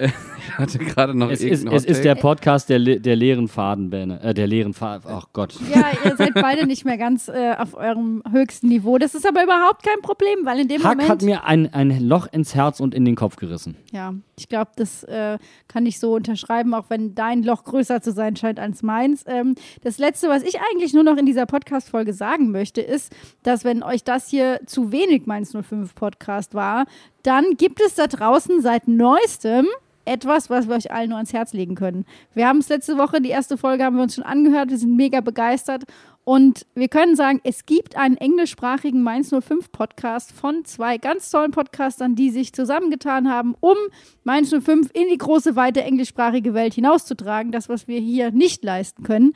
ich 0.48 0.58
hatte 0.58 0.78
gerade 0.78 1.16
noch 1.16 1.30
Es 1.30 1.40
ist, 1.42 1.66
es 1.66 1.84
ist 1.84 2.04
der. 2.04 2.14
Podcast 2.14 2.68
der, 2.68 2.78
le- 2.78 3.00
der 3.00 3.16
leeren 3.16 3.48
Fadenbäne, 3.48 4.20
äh, 4.22 4.34
der 4.34 4.46
leeren 4.46 4.74
Faden, 4.74 5.10
ach 5.10 5.26
Gott. 5.32 5.54
Ja, 5.72 5.86
ihr 6.04 6.16
seid 6.16 6.34
beide 6.34 6.66
nicht 6.66 6.84
mehr 6.84 6.98
ganz 6.98 7.28
äh, 7.28 7.54
auf 7.58 7.74
eurem 7.74 8.22
höchsten 8.30 8.68
Niveau. 8.68 8.98
Das 8.98 9.14
ist 9.14 9.26
aber 9.26 9.42
überhaupt 9.44 9.82
kein 9.82 10.00
Problem, 10.02 10.44
weil 10.44 10.60
in 10.60 10.68
dem 10.68 10.82
Hack 10.82 10.96
Moment. 10.96 11.08
hat 11.10 11.22
mir 11.22 11.44
ein, 11.44 11.72
ein 11.72 12.00
Loch 12.06 12.26
ins 12.32 12.54
Herz 12.54 12.80
und 12.80 12.94
in 12.94 13.04
den 13.04 13.14
Kopf 13.16 13.36
gerissen. 13.36 13.76
Ja, 13.92 14.14
ich 14.38 14.48
glaube, 14.48 14.70
das 14.76 15.02
äh, 15.04 15.38
kann 15.68 15.86
ich 15.86 15.98
so 15.98 16.14
unterschreiben, 16.14 16.74
auch 16.74 16.86
wenn 16.88 17.14
dein 17.14 17.42
Loch 17.42 17.64
größer 17.64 18.02
zu 18.02 18.12
sein 18.12 18.36
scheint 18.36 18.58
als 18.60 18.82
meins. 18.82 19.24
Ähm, 19.26 19.54
das 19.82 19.98
Letzte, 19.98 20.28
was 20.28 20.42
ich 20.42 20.56
eigentlich 20.60 20.92
nur 20.92 21.04
noch 21.04 21.16
in 21.16 21.26
dieser 21.26 21.46
Podcast-Folge 21.46 22.12
sagen 22.12 22.50
möchte, 22.50 22.80
ist, 22.80 23.12
dass 23.42 23.64
wenn 23.64 23.82
euch 23.82 24.04
das 24.04 24.28
hier 24.28 24.60
zu 24.66 24.92
wenig 24.92 25.26
Mainz 25.26 25.52
05 25.52 25.94
Podcast 25.94 26.54
war, 26.54 26.84
dann 27.22 27.44
gibt 27.58 27.80
es 27.80 27.94
da 27.94 28.06
draußen 28.06 28.60
seit 28.62 28.88
neuestem 28.88 29.66
etwas, 30.04 30.50
was 30.50 30.68
wir 30.68 30.76
euch 30.76 30.92
allen 30.92 31.10
nur 31.10 31.18
ans 31.18 31.32
Herz 31.32 31.52
legen 31.52 31.74
können. 31.74 32.04
Wir 32.34 32.48
haben 32.48 32.58
es 32.58 32.68
letzte 32.68 32.98
Woche, 32.98 33.20
die 33.20 33.30
erste 33.30 33.56
Folge 33.56 33.84
haben 33.84 33.96
wir 33.96 34.02
uns 34.02 34.14
schon 34.14 34.24
angehört, 34.24 34.70
wir 34.70 34.78
sind 34.78 34.96
mega 34.96 35.20
begeistert 35.20 35.84
und 36.24 36.66
wir 36.74 36.88
können 36.88 37.16
sagen, 37.16 37.40
es 37.44 37.66
gibt 37.66 37.96
einen 37.96 38.16
englischsprachigen 38.16 39.02
Mainz 39.02 39.30
05 39.30 39.72
Podcast 39.72 40.32
von 40.32 40.64
zwei 40.64 40.98
ganz 40.98 41.30
tollen 41.30 41.50
Podcastern, 41.50 42.14
die 42.14 42.30
sich 42.30 42.52
zusammengetan 42.52 43.28
haben, 43.30 43.54
um 43.60 43.76
Mainz 44.22 44.50
05 44.50 44.90
in 44.92 45.08
die 45.08 45.18
große, 45.18 45.56
weite 45.56 45.82
englischsprachige 45.82 46.54
Welt 46.54 46.74
hinauszutragen. 46.74 47.52
Das, 47.52 47.68
was 47.68 47.88
wir 47.88 47.98
hier 47.98 48.30
nicht 48.30 48.62
leisten 48.62 49.02
können. 49.02 49.32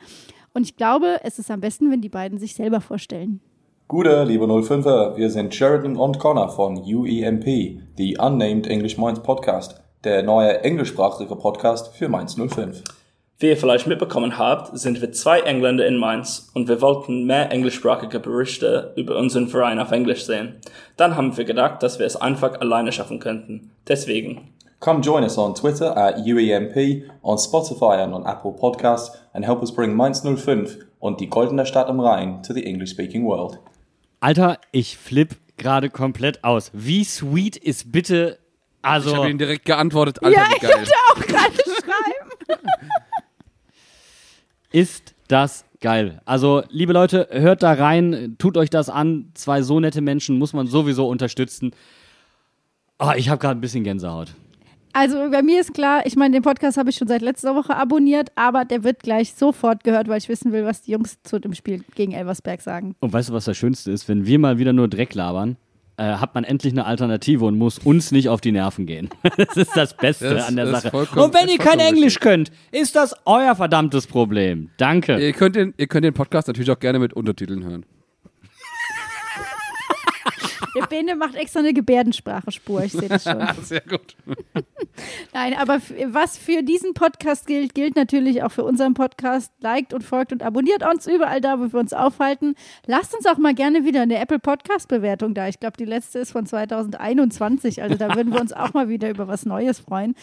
Und 0.53 0.63
ich 0.63 0.77
glaube, 0.77 1.19
es 1.23 1.37
ist 1.39 1.51
am 1.51 1.59
besten, 1.59 1.91
wenn 1.91 2.01
die 2.01 2.09
beiden 2.09 2.37
sich 2.37 2.55
selber 2.55 2.79
vorstellen. 2.79 3.41
Gute, 3.87 4.23
liebe 4.23 4.45
05er, 4.45 5.17
wir 5.17 5.29
sind 5.29 5.53
Sheridan 5.53 5.97
und 5.97 6.17
Connor 6.17 6.49
von 6.49 6.77
UEMP, 6.77 7.45
die 7.97 8.17
Unnamed 8.17 8.67
English 8.67 8.97
Minds 8.97 9.21
Podcast, 9.21 9.81
der 10.05 10.23
neue 10.23 10.63
englischsprachige 10.63 11.35
Podcast 11.35 11.93
für 11.95 12.07
Mainz 12.07 12.35
05. 12.35 12.83
Wie 13.39 13.49
ihr 13.49 13.57
vielleicht 13.57 13.87
mitbekommen 13.87 14.37
habt, 14.37 14.77
sind 14.79 15.01
wir 15.01 15.11
zwei 15.11 15.41
Engländer 15.41 15.85
in 15.85 15.97
Mainz 15.97 16.49
und 16.53 16.69
wir 16.69 16.79
wollten 16.79 17.25
mehr 17.25 17.51
englischsprachige 17.51 18.19
Berichte 18.19 18.93
über 18.95 19.17
unseren 19.17 19.49
Verein 19.49 19.79
auf 19.79 19.91
Englisch 19.91 20.23
sehen. 20.23 20.55
Dann 20.95 21.17
haben 21.17 21.35
wir 21.35 21.43
gedacht, 21.43 21.83
dass 21.83 21.99
wir 21.99 22.05
es 22.05 22.15
einfach 22.15 22.61
alleine 22.61 22.93
schaffen 22.93 23.19
könnten. 23.19 23.71
Deswegen. 23.87 24.53
Come 24.79 25.01
join 25.01 25.23
us 25.23 25.37
on 25.37 25.55
Twitter 25.55 25.97
at 25.97 26.19
UEMP, 26.19 27.03
on 27.23 27.37
Spotify 27.37 28.03
and 28.03 28.13
on 28.13 28.25
Apple 28.25 28.51
Podcasts 28.51 29.11
and 29.33 29.45
help 29.45 29.61
us 29.61 29.73
bring 29.73 29.95
Mainz 29.95 30.21
05 30.21 30.77
und 30.99 31.19
die 31.19 31.29
goldene 31.29 31.65
Stadt 31.65 31.87
am 31.87 31.99
Rhein 31.99 32.41
to 32.43 32.53
the 32.53 32.63
English-speaking 32.63 33.25
world. 33.25 33.59
Alter, 34.19 34.59
ich 34.71 34.97
flipp 34.97 35.35
gerade 35.57 35.89
komplett 35.89 36.43
aus. 36.43 36.71
Wie 36.73 37.03
sweet 37.03 37.57
ist 37.57 37.91
bitte, 37.91 38.37
Ich 38.85 38.91
also 38.91 39.15
habe 39.15 39.31
ihm 39.31 39.39
direkt 39.39 39.65
geantwortet, 39.65 40.21
Alter, 40.21 40.37
ja, 40.37 40.47
wie 40.47 40.55
ich 40.57 40.61
geil. 40.61 40.75
wollte 40.75 40.91
auch 41.09 41.19
gerade 41.25 41.55
schreiben. 41.55 42.61
ist 44.71 45.15
das 45.27 45.65
geil. 45.81 46.21
Also, 46.25 46.61
liebe 46.69 46.93
Leute, 46.93 47.27
hört 47.31 47.63
da 47.63 47.73
rein, 47.73 48.35
tut 48.37 48.57
euch 48.57 48.69
das 48.69 48.89
an. 48.89 49.31
Zwei 49.33 49.63
so 49.63 49.79
nette 49.79 50.01
Menschen 50.01 50.37
muss 50.37 50.53
man 50.53 50.67
sowieso 50.67 51.07
unterstützen. 51.07 51.71
Ah, 52.99 53.15
ich 53.15 53.29
habe 53.29 53.39
gerade 53.39 53.57
ein 53.57 53.61
bisschen 53.61 53.83
Gänsehaut. 53.83 54.35
Also 54.93 55.31
bei 55.31 55.41
mir 55.41 55.61
ist 55.61 55.73
klar, 55.73 56.05
ich 56.05 56.15
meine, 56.15 56.35
den 56.35 56.43
Podcast 56.43 56.77
habe 56.77 56.91
ich 56.91 56.95
schon 56.95 57.07
seit 57.07 57.23
letzter 57.23 57.55
Woche 57.55 57.75
abonniert, 57.75 58.31
aber 58.35 58.65
der 58.65 58.83
wird 58.83 59.01
gleich 59.01 59.33
sofort 59.33 59.83
gehört, 59.83 60.07
weil 60.07 60.19
ich 60.19 60.29
wissen 60.29 60.51
will, 60.51 60.63
was 60.63 60.83
die 60.83 60.91
Jungs 60.91 61.17
zu 61.23 61.39
dem 61.39 61.55
Spiel 61.55 61.83
gegen 61.95 62.11
Elversberg 62.11 62.61
sagen. 62.61 62.95
Und 62.99 63.11
weißt 63.11 63.29
du, 63.29 63.33
was 63.33 63.45
das 63.45 63.57
Schönste 63.57 63.91
ist? 63.91 64.07
Wenn 64.07 64.27
wir 64.27 64.37
mal 64.37 64.59
wieder 64.59 64.73
nur 64.73 64.87
Dreck 64.87 65.15
labern, 65.15 65.57
äh, 65.97 66.03
hat 66.03 66.35
man 66.35 66.43
endlich 66.43 66.73
eine 66.73 66.85
Alternative 66.85 67.45
und 67.45 67.57
muss 67.57 67.79
uns 67.79 68.11
nicht 68.11 68.29
auf 68.29 68.41
die 68.41 68.51
Nerven 68.51 68.85
gehen. 68.85 69.09
das 69.37 69.55
ist 69.55 69.75
das 69.75 69.95
Beste 69.95 70.35
Das 70.35 70.47
an 70.47 70.55
der 70.55 70.67
Sache. 70.67 70.91
Und 70.95 71.33
wenn 71.33 71.49
ihr 71.49 71.57
kein 71.57 71.79
Englisch 71.79 72.15
richtig. 72.15 72.21
könnt, 72.21 72.51
ist 72.71 72.95
das 72.95 73.15
euer 73.25 73.55
verdammtes 73.55 74.07
Problem. 74.07 74.69
Danke. 74.77 75.17
Ihr 75.17 75.33
könnt, 75.33 75.55
den, 75.55 75.73
ihr 75.77 75.87
könnt 75.87 76.05
den 76.05 76.13
Podcast 76.13 76.47
natürlich 76.47 76.71
auch 76.71 76.79
gerne 76.79 76.99
mit 76.99 77.13
Untertiteln 77.13 77.63
hören. 77.63 77.85
Der 80.75 80.87
Bene 80.87 81.15
macht 81.15 81.35
extra 81.35 81.59
eine 81.59 81.73
Gebärdensprachespur, 81.73 82.83
ich 82.83 82.93
sehe 82.93 83.09
das 83.09 83.23
schon. 83.23 83.41
Sehr 83.63 83.81
gut. 83.81 84.15
Nein, 85.33 85.53
aber 85.55 85.79
was 86.07 86.37
für 86.37 86.63
diesen 86.63 86.93
Podcast 86.93 87.47
gilt, 87.47 87.75
gilt 87.75 87.95
natürlich 87.95 88.43
auch 88.43 88.51
für 88.51 88.63
unseren 88.63 88.93
Podcast. 88.93 89.51
Liked 89.59 89.93
und 89.93 90.03
folgt 90.03 90.31
und 90.31 90.43
abonniert 90.43 90.83
uns 90.87 91.07
überall 91.07 91.41
da, 91.41 91.59
wo 91.59 91.71
wir 91.71 91.79
uns 91.79 91.93
aufhalten. 91.93 92.55
Lasst 92.85 93.15
uns 93.15 93.25
auch 93.25 93.37
mal 93.37 93.53
gerne 93.53 93.85
wieder 93.85 94.01
eine 94.01 94.19
Apple 94.19 94.39
Podcast 94.39 94.87
Bewertung 94.87 95.33
da. 95.33 95.47
Ich 95.47 95.59
glaube, 95.59 95.77
die 95.77 95.85
letzte 95.85 96.19
ist 96.19 96.31
von 96.31 96.45
2021. 96.45 97.81
Also 97.81 97.95
da 97.95 98.15
würden 98.15 98.33
wir 98.33 98.41
uns 98.41 98.53
auch 98.53 98.73
mal 98.73 98.89
wieder 98.89 99.09
über 99.09 99.27
was 99.27 99.45
Neues 99.45 99.79
freuen. 99.79 100.15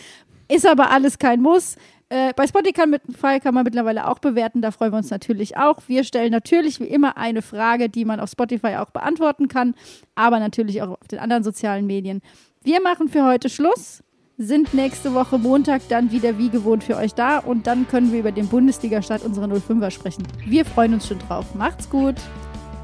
Ist 0.48 0.66
aber 0.66 0.90
alles 0.90 1.18
kein 1.18 1.40
Muss. 1.40 1.76
Äh, 2.08 2.32
bei 2.36 2.46
Spotify 2.46 2.72
kann, 2.72 2.90
mit, 2.90 3.02
Fall 3.16 3.40
kann 3.40 3.54
man 3.54 3.64
mittlerweile 3.64 4.06
auch 4.06 4.18
bewerten. 4.18 4.60
Da 4.60 4.70
freuen 4.70 4.92
wir 4.92 4.98
uns 4.98 5.10
natürlich 5.10 5.56
auch. 5.56 5.78
Wir 5.86 6.04
stellen 6.04 6.30
natürlich 6.30 6.78
wie 6.78 6.84
immer 6.84 7.16
eine 7.16 7.40
Frage, 7.40 7.88
die 7.88 8.04
man 8.04 8.20
auf 8.20 8.30
Spotify 8.30 8.76
auch 8.76 8.90
beantworten 8.90 9.48
kann, 9.48 9.74
aber 10.14 10.38
natürlich 10.38 10.82
auch 10.82 10.90
auf 10.90 11.08
den 11.08 11.20
anderen 11.20 11.42
sozialen 11.42 11.86
Medien. 11.86 12.20
Wir 12.62 12.82
machen 12.82 13.08
für 13.08 13.24
heute 13.24 13.48
Schluss 13.48 14.02
sind 14.38 14.74
nächste 14.74 15.14
Woche 15.14 15.38
Montag 15.38 15.82
dann 15.88 16.10
wieder 16.10 16.36
wie 16.38 16.48
gewohnt 16.48 16.84
für 16.84 16.96
euch 16.96 17.14
da 17.14 17.38
und 17.38 17.66
dann 17.66 17.86
können 17.88 18.12
wir 18.12 18.20
über 18.20 18.32
den 18.32 18.48
Bundesliga-Start 18.48 19.24
unserer 19.24 19.46
05er 19.46 19.90
sprechen. 19.90 20.24
Wir 20.46 20.64
freuen 20.64 20.94
uns 20.94 21.08
schon 21.08 21.18
drauf. 21.20 21.54
Macht's 21.54 21.88
gut. 21.88 22.16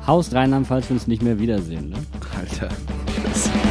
Haust 0.07 0.35
rein, 0.35 0.65
falls 0.65 0.89
wir 0.89 0.95
uns 0.95 1.07
nicht 1.07 1.23
mehr 1.23 1.39
wiedersehen. 1.39 1.91
Ne? 1.91 1.97
Alter. 2.39 2.69